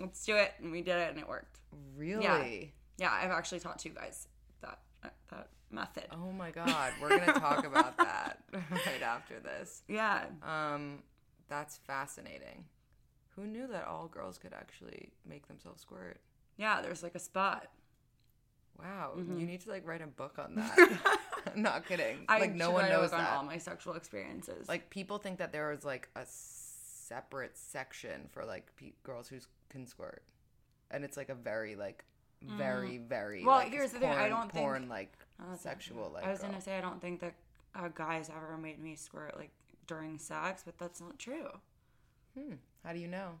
let's 0.00 0.24
do 0.24 0.36
it," 0.36 0.52
and 0.60 0.70
we 0.72 0.82
did 0.82 0.96
it, 0.96 1.10
and 1.10 1.18
it 1.18 1.28
worked. 1.28 1.58
Really? 1.96 2.72
Yeah, 2.98 3.10
I've 3.12 3.30
actually 3.30 3.60
taught 3.60 3.78
two 3.78 3.90
guys 3.90 4.28
that 4.60 4.78
that 5.30 5.48
method. 5.70 6.06
Oh 6.12 6.30
my 6.32 6.50
god, 6.50 6.92
we're 7.00 7.08
gonna 7.18 7.32
talk 7.38 7.64
about 7.66 7.96
that 7.98 8.38
right 8.52 9.02
after 9.02 9.40
this. 9.40 9.82
Yeah, 9.88 10.24
Um, 10.42 11.02
that's 11.48 11.78
fascinating. 11.78 12.64
Who 13.36 13.46
knew 13.46 13.66
that 13.66 13.86
all 13.86 14.06
girls 14.06 14.38
could 14.38 14.52
actually 14.52 15.10
make 15.26 15.48
themselves 15.48 15.82
squirt? 15.82 16.18
yeah. 16.56 16.80
There's 16.82 17.02
like 17.02 17.14
a 17.16 17.18
spot. 17.20 17.66
Wow, 18.78 19.12
you 19.16 19.46
need 19.46 19.60
to 19.62 19.70
like 19.70 19.86
write 19.86 20.02
a 20.02 20.06
book 20.06 20.38
on 20.38 20.56
that. 20.56 20.98
I'm 21.54 21.62
not 21.62 21.86
kidding. 21.86 22.24
I 22.28 22.40
like 22.40 22.54
no 22.54 22.70
one 22.70 22.88
knows 22.88 23.12
on 23.12 23.18
that. 23.20 23.36
all 23.36 23.44
my 23.44 23.58
sexual 23.58 23.94
experiences. 23.94 24.68
like 24.68 24.90
people 24.90 25.18
think 25.18 25.38
that 25.38 25.52
there 25.52 25.70
was 25.70 25.84
like 25.84 26.08
a 26.16 26.22
separate 26.26 27.56
section 27.56 28.28
for 28.32 28.44
like 28.44 28.74
pe- 28.76 28.92
girls 29.02 29.28
who 29.28 29.36
can 29.68 29.86
squirt, 29.86 30.22
and 30.90 31.04
it's 31.04 31.16
like 31.16 31.28
a 31.28 31.34
very 31.34 31.76
like 31.76 32.04
very 32.42 32.98
very 32.98 33.42
Mm. 33.42 33.46
Well, 33.46 33.56
like, 33.56 33.70
here's 33.70 33.92
the 33.92 34.00
thing, 34.00 34.10
I 34.10 34.28
don't 34.28 34.52
think- 34.52 34.64
porn 34.64 34.88
like 34.88 35.16
Oh, 35.40 35.56
sexual 35.56 36.10
like 36.12 36.24
I 36.26 36.30
was 36.30 36.40
girl. 36.40 36.50
gonna 36.50 36.60
say 36.60 36.76
I 36.76 36.80
don't 36.80 37.00
think 37.00 37.20
that 37.20 37.34
uh, 37.74 37.88
guys 37.94 38.28
ever 38.28 38.56
made 38.58 38.78
me 38.78 38.96
squirt 38.96 39.36
like 39.36 39.50
during 39.86 40.18
sex, 40.18 40.62
but 40.64 40.76
that's 40.78 41.00
not 41.00 41.18
true 41.18 41.48
Hmm. 42.38 42.54
How 42.84 42.92
do 42.92 42.98
you 42.98 43.06
know? 43.08 43.38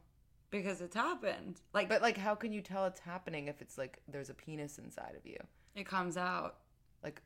Because 0.54 0.80
it's 0.80 0.94
happened. 0.96 1.60
Like, 1.72 1.88
But 1.88 2.00
like, 2.00 2.16
how 2.16 2.34
can 2.34 2.52
you 2.52 2.60
tell 2.62 2.86
it's 2.86 3.00
happening 3.00 3.48
if 3.48 3.60
it's 3.60 3.76
like 3.76 3.98
there's 4.08 4.30
a 4.30 4.34
penis 4.34 4.78
inside 4.78 5.14
of 5.18 5.26
you? 5.26 5.36
it 5.74 5.86
comes 5.86 6.16
out. 6.16 6.56
Like, 7.02 7.20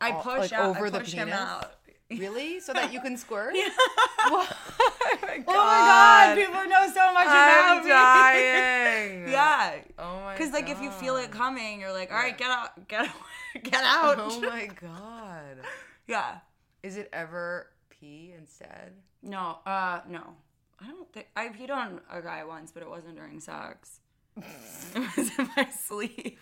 I 0.00 0.12
push 0.12 0.50
like, 0.50 0.52
out. 0.52 0.76
over 0.76 0.86
I 0.86 0.90
the 0.90 1.00
penis. 1.00 1.34
out. 1.34 1.72
Really? 2.10 2.60
So 2.60 2.74
that 2.74 2.92
you 2.92 3.00
can 3.00 3.16
squirt? 3.16 3.54
Yeah. 3.56 3.68
What? 4.28 4.54
oh 4.80 5.18
my 5.22 5.38
god! 5.38 5.44
Oh 5.48 5.52
my 5.54 6.34
god, 6.36 6.36
people 6.36 6.64
know 6.68 6.86
so 6.92 7.12
much 7.14 7.26
I'm 7.26 7.78
about 7.78 7.84
me. 7.84 7.88
dying. 7.90 9.28
yeah. 9.30 9.72
Oh 9.98 10.20
my. 10.20 10.34
Because 10.34 10.52
like 10.52 10.68
if 10.68 10.80
you 10.82 10.90
feel 10.90 11.16
it 11.16 11.30
coming, 11.30 11.80
you're 11.80 11.90
like, 11.92 12.10
all 12.12 12.18
right, 12.18 12.36
Yeah. 12.38 12.46
get 12.46 12.50
out, 12.50 12.88
get 12.88 13.10
get 13.64 13.82
out. 13.82 14.16
Oh 14.20 14.40
my 14.42 14.66
god. 14.78 15.56
yeah. 16.06 16.38
Is 16.82 16.98
it 16.98 17.08
ever 17.14 17.68
pee 17.88 18.34
instead? 18.36 18.92
No, 19.22 19.58
uh, 19.64 20.00
no. 20.06 20.34
I 20.82 20.88
don't 20.90 21.12
think 21.12 21.28
I 21.36 21.48
peed 21.48 21.70
on 21.70 22.00
a 22.10 22.20
guy 22.20 22.44
once, 22.44 22.72
but 22.72 22.82
it 22.82 22.88
wasn't 22.88 23.16
during 23.16 23.40
sex. 23.40 24.00
it 24.36 25.16
was 25.16 25.30
in 25.38 25.48
my 25.56 25.68
sleep. 25.70 26.38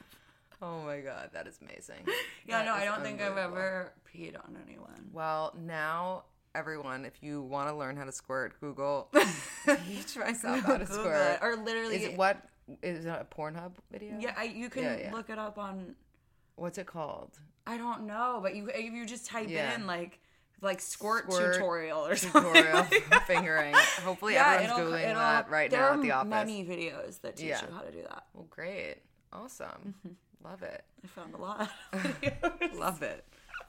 Oh 0.62 0.82
my 0.82 1.00
god, 1.00 1.30
that 1.32 1.46
is 1.46 1.58
amazing. 1.62 2.06
Yeah, 2.46 2.58
That 2.58 2.66
no, 2.66 2.72
I 2.74 2.84
don't 2.84 3.02
think 3.02 3.20
I've 3.20 3.36
ever 3.36 3.92
peed 4.12 4.36
on 4.36 4.56
anyone. 4.66 5.08
Well, 5.12 5.54
now 5.60 6.24
everyone, 6.54 7.04
if 7.04 7.22
you 7.22 7.42
want 7.42 7.68
to 7.68 7.74
learn 7.74 7.96
how 7.96 8.04
to 8.04 8.12
squirt, 8.12 8.58
Google 8.60 9.10
teach 9.86 10.16
myself 10.16 10.60
how 10.60 10.76
to 10.76 10.84
Google 10.84 10.94
squirt. 11.04 11.32
it, 11.34 11.38
or 11.42 11.56
literally, 11.56 11.96
Is 11.96 12.04
it 12.04 12.16
what 12.16 12.42
is 12.82 13.04
it 13.04 13.08
a 13.08 13.26
Pornhub 13.34 13.72
video? 13.90 14.16
yeah, 14.18 14.34
I, 14.36 14.44
you 14.44 14.68
can 14.70 14.82
Yeah, 14.84 14.96
yeah. 14.98 15.12
look 15.12 15.30
it 15.30 15.38
up 15.38 15.58
on. 15.58 15.94
What's 16.56 16.76
it 16.78 16.86
called? 16.86 17.38
I 17.66 17.76
don't 17.78 18.06
know, 18.06 18.40
but 18.42 18.54
you 18.56 18.68
if 18.74 18.92
you 18.92 19.06
just 19.06 19.26
type 19.26 19.48
Yeah. 19.48 19.74
in 19.74 19.86
like 19.86 20.18
like 20.62 20.80
squirt, 20.80 21.30
Squirt 21.32 21.54
tutorial 21.54 22.06
or 22.06 22.16
something. 22.16 22.42
Tutorial 22.42 22.76
like 23.10 23.26
fingering. 23.26 23.74
Hopefully 24.04 24.34
Yeah, 24.34 24.52
everyone's 24.54 24.78
it'll- 24.78 24.92
googling 24.92 25.02
it'll- 25.10 25.14
that 25.20 25.50
right 25.50 25.70
now 25.72 25.94
at 25.94 26.02
the 26.02 26.10
office. 26.12 26.30
There 26.30 26.38
are 26.40 26.44
Many 26.44 26.64
videos 26.64 27.20
that 27.22 27.36
teach 27.36 27.46
Yeah. 27.46 27.60
you 27.66 27.74
how 27.74 27.80
to 27.82 27.90
do 27.92 28.02
that. 28.02 28.24
Well, 28.34 28.46
great. 28.50 28.96
Awesome. 29.32 29.94
Love 30.44 30.62
it. 30.62 30.84
I 31.04 31.06
found 31.08 31.34
a 31.34 31.36
lot. 31.38 31.70
of. 31.92 32.74
Love 32.74 33.02
it. 33.02 33.24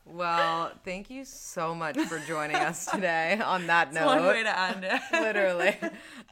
Well, 0.05 0.71
thank 0.83 1.09
you 1.11 1.25
so 1.25 1.75
much 1.75 1.97
for 1.99 2.17
joining 2.19 2.55
us 2.55 2.85
today 2.91 3.39
on 3.43 3.67
that 3.67 3.93
note. 3.93 4.07
One 4.07 4.25
way 4.25 4.43
to 4.43 4.59
end 4.59 4.83
it. 4.83 4.99
Literally. 5.11 5.77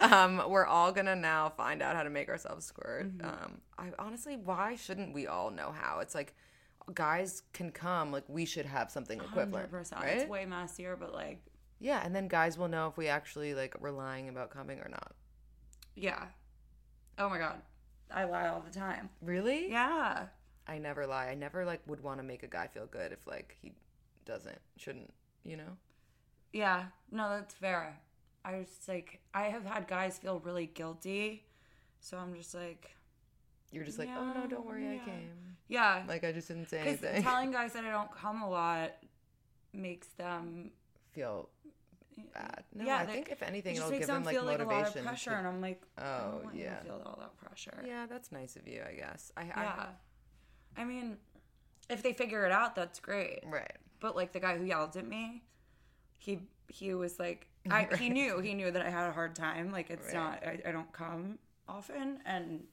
Um, 0.01 0.41
we're 0.49 0.65
all 0.65 0.91
gonna 0.91 1.15
now 1.15 1.49
find 1.49 1.81
out 1.81 1.95
how 1.95 2.03
to 2.03 2.09
make 2.09 2.29
ourselves 2.29 2.65
squirt. 2.65 3.15
Mm-hmm. 3.17 3.27
Um, 3.27 3.61
I 3.77 3.91
honestly, 3.99 4.37
why 4.37 4.75
shouldn't 4.75 5.13
we 5.13 5.27
all 5.27 5.51
know 5.51 5.71
how? 5.77 5.99
It's 5.99 6.15
like 6.15 6.33
guys 6.93 7.43
can 7.53 7.71
come, 7.71 8.11
like 8.11 8.23
we 8.27 8.45
should 8.45 8.65
have 8.65 8.91
something 8.91 9.19
equivalent, 9.19 9.71
100%. 9.71 9.95
right? 9.95 10.17
It's 10.17 10.29
way 10.29 10.45
messier, 10.45 10.95
but 10.95 11.13
like, 11.13 11.41
yeah, 11.79 12.01
and 12.03 12.15
then 12.15 12.27
guys 12.27 12.57
will 12.57 12.67
know 12.67 12.87
if 12.87 12.97
we 12.97 13.07
actually 13.07 13.53
like 13.53 13.79
were 13.81 13.91
lying 13.91 14.29
about 14.29 14.49
coming 14.49 14.79
or 14.79 14.89
not. 14.89 15.13
yeah. 15.95 16.25
Oh 17.17 17.27
my 17.29 17.37
god, 17.37 17.61
I 18.13 18.23
lie 18.23 18.47
all 18.47 18.61
the 18.61 18.71
time. 18.77 19.09
Really? 19.21 19.69
Yeah. 19.69 20.27
I 20.67 20.77
never 20.77 21.05
lie. 21.05 21.27
I 21.27 21.35
never 21.35 21.65
like 21.65 21.81
would 21.87 22.01
want 22.01 22.19
to 22.19 22.23
make 22.23 22.43
a 22.43 22.47
guy 22.47 22.67
feel 22.67 22.85
good 22.85 23.11
if 23.11 23.27
like 23.27 23.57
he 23.61 23.73
doesn't, 24.25 24.59
shouldn't, 24.77 25.11
you 25.43 25.57
know? 25.57 25.77
Yeah. 26.53 26.85
No, 27.11 27.29
that's 27.29 27.53
fair. 27.55 27.99
I 28.45 28.59
was 28.59 28.69
like, 28.87 29.19
I 29.33 29.43
have 29.49 29.65
had 29.65 29.87
guys 29.87 30.17
feel 30.17 30.39
really 30.39 30.67
guilty, 30.67 31.43
so 31.99 32.17
I'm 32.17 32.33
just 32.35 32.55
like, 32.55 32.91
You're 33.71 33.83
just 33.83 33.99
like, 33.99 34.09
oh 34.15 34.31
no, 34.33 34.47
don't 34.47 34.65
worry, 34.65 34.87
I 34.87 35.03
came. 35.03 35.48
Yeah. 35.69 36.03
Like 36.07 36.23
I 36.25 36.31
just 36.33 36.49
didn't 36.49 36.69
say 36.69 36.79
anything. 36.79 37.23
telling 37.23 37.51
guys 37.51 37.71
that 37.73 37.85
I 37.85 37.91
don't 37.91 38.11
come 38.11 38.41
a 38.41 38.49
lot 38.49 38.91
makes 39.73 40.07
them. 40.17 40.71
feel 41.11 41.49
bad. 42.33 42.63
No, 42.75 42.85
yeah, 42.85 42.97
I 42.97 43.05
they- 43.05 43.13
think 43.13 43.29
if 43.31 43.41
anything, 43.41 43.75
it 43.75 43.77
it'll 43.77 43.89
makes 43.89 43.99
give 44.01 44.07
them 44.07 44.15
them 44.17 44.23
like 44.25 44.35
feel 44.35 44.43
like 44.43 44.59
a 44.59 44.63
lot 44.65 44.95
of 44.95 45.03
pressure, 45.03 45.31
to- 45.31 45.37
and 45.37 45.47
I'm 45.47 45.61
like, 45.61 45.81
oh, 45.97 46.03
I 46.03 46.05
Oh, 46.27 46.31
don't 46.33 46.43
want 46.43 46.55
you 46.55 46.63
yeah. 46.65 46.77
to 46.79 46.83
feel 46.83 47.01
all 47.05 47.17
that 47.21 47.35
pressure. 47.37 47.83
yeah, 47.85 48.05
that's 48.07 48.31
nice 48.31 48.55
of 48.57 48.67
you, 48.67 48.83
I 48.87 48.93
guess. 48.93 49.31
I, 49.37 49.45
Yeah. 49.45 49.85
I 50.77 50.83
mean, 50.83 51.17
if 51.89 52.03
they 52.03 52.13
figure 52.13 52.45
it 52.45 52.51
out, 52.51 52.75
that's 52.75 52.99
great. 52.99 53.39
Right. 53.45 53.71
But 53.99 54.15
like 54.15 54.33
the 54.33 54.39
guy 54.39 54.57
who 54.57 54.65
yelled 54.65 54.95
at 54.97 55.07
me, 55.07 55.43
he 56.17 56.39
he 56.67 56.93
was 56.93 57.17
like, 57.19 57.47
I, 57.69 57.87
he 57.97 58.09
knew 58.17 58.39
he 58.39 58.53
knew 58.53 58.69
that 58.71 58.81
I 58.85 58.89
had 58.89 59.09
a 59.09 59.11
hard 59.11 59.35
time. 59.35 59.71
Like 59.71 59.89
it's 59.89 60.07
Right. 60.07 60.13
not 60.13 60.43
I, 60.45 60.59
I 60.67 60.71
don't 60.71 60.91
come 60.93 61.39
often, 61.67 62.19
and 62.25 62.63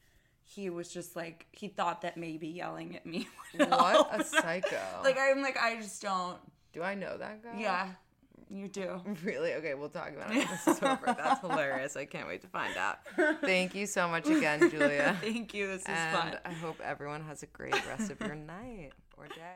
he 0.49 0.71
was 0.71 0.89
just 0.93 1.17
like 1.17 1.47
he 1.53 1.69
thought 1.69 2.03
that 2.03 2.17
maybe 2.17 2.49
yelling 2.49 2.95
at 2.97 3.05
me. 3.05 3.29
Would 3.59 3.69
What 3.71 3.91
help. 3.93 4.13
a 4.15 4.25
psycho. 4.25 4.81
like 5.03 5.19
I'm 5.19 5.43
like 5.43 5.59
I 5.61 5.77
just 5.77 6.01
don't. 6.01 6.39
Do 6.73 6.83
I 6.83 6.95
know 6.95 7.17
that 7.19 7.43
guy? 7.43 7.59
Yeah, 7.59 7.89
you 8.51 8.69
do. 8.69 9.01
Really? 9.25 9.55
Okay, 9.55 9.75
we'll 9.75 9.89
talk 9.89 10.13
about 10.15 10.35
it 10.35 10.47
this 10.49 10.69
is 10.77 10.83
over. 10.83 11.07
That's 11.19 11.41
hilarious. 11.41 11.97
I 11.97 12.05
can't 12.05 12.29
wait 12.29 12.43
to 12.43 12.49
find 12.49 12.77
out. 12.77 12.99
Thank 13.41 13.75
you 13.75 13.87
so 13.87 14.07
much 14.09 14.29
again, 14.29 14.71
Julia. 14.71 15.17
Thank 15.21 15.53
you. 15.55 15.67
This 15.69 15.83
is 15.83 15.87
and 15.89 16.17
fun. 16.17 16.39
I 16.45 16.53
hope 16.53 16.81
everyone 16.85 17.23
has 17.25 17.43
a 17.43 17.47
great 17.47 17.75
rest 17.89 18.11
of 18.11 18.21
your 18.21 18.35
night 18.35 18.91
or 19.17 19.27
day. 19.29 19.55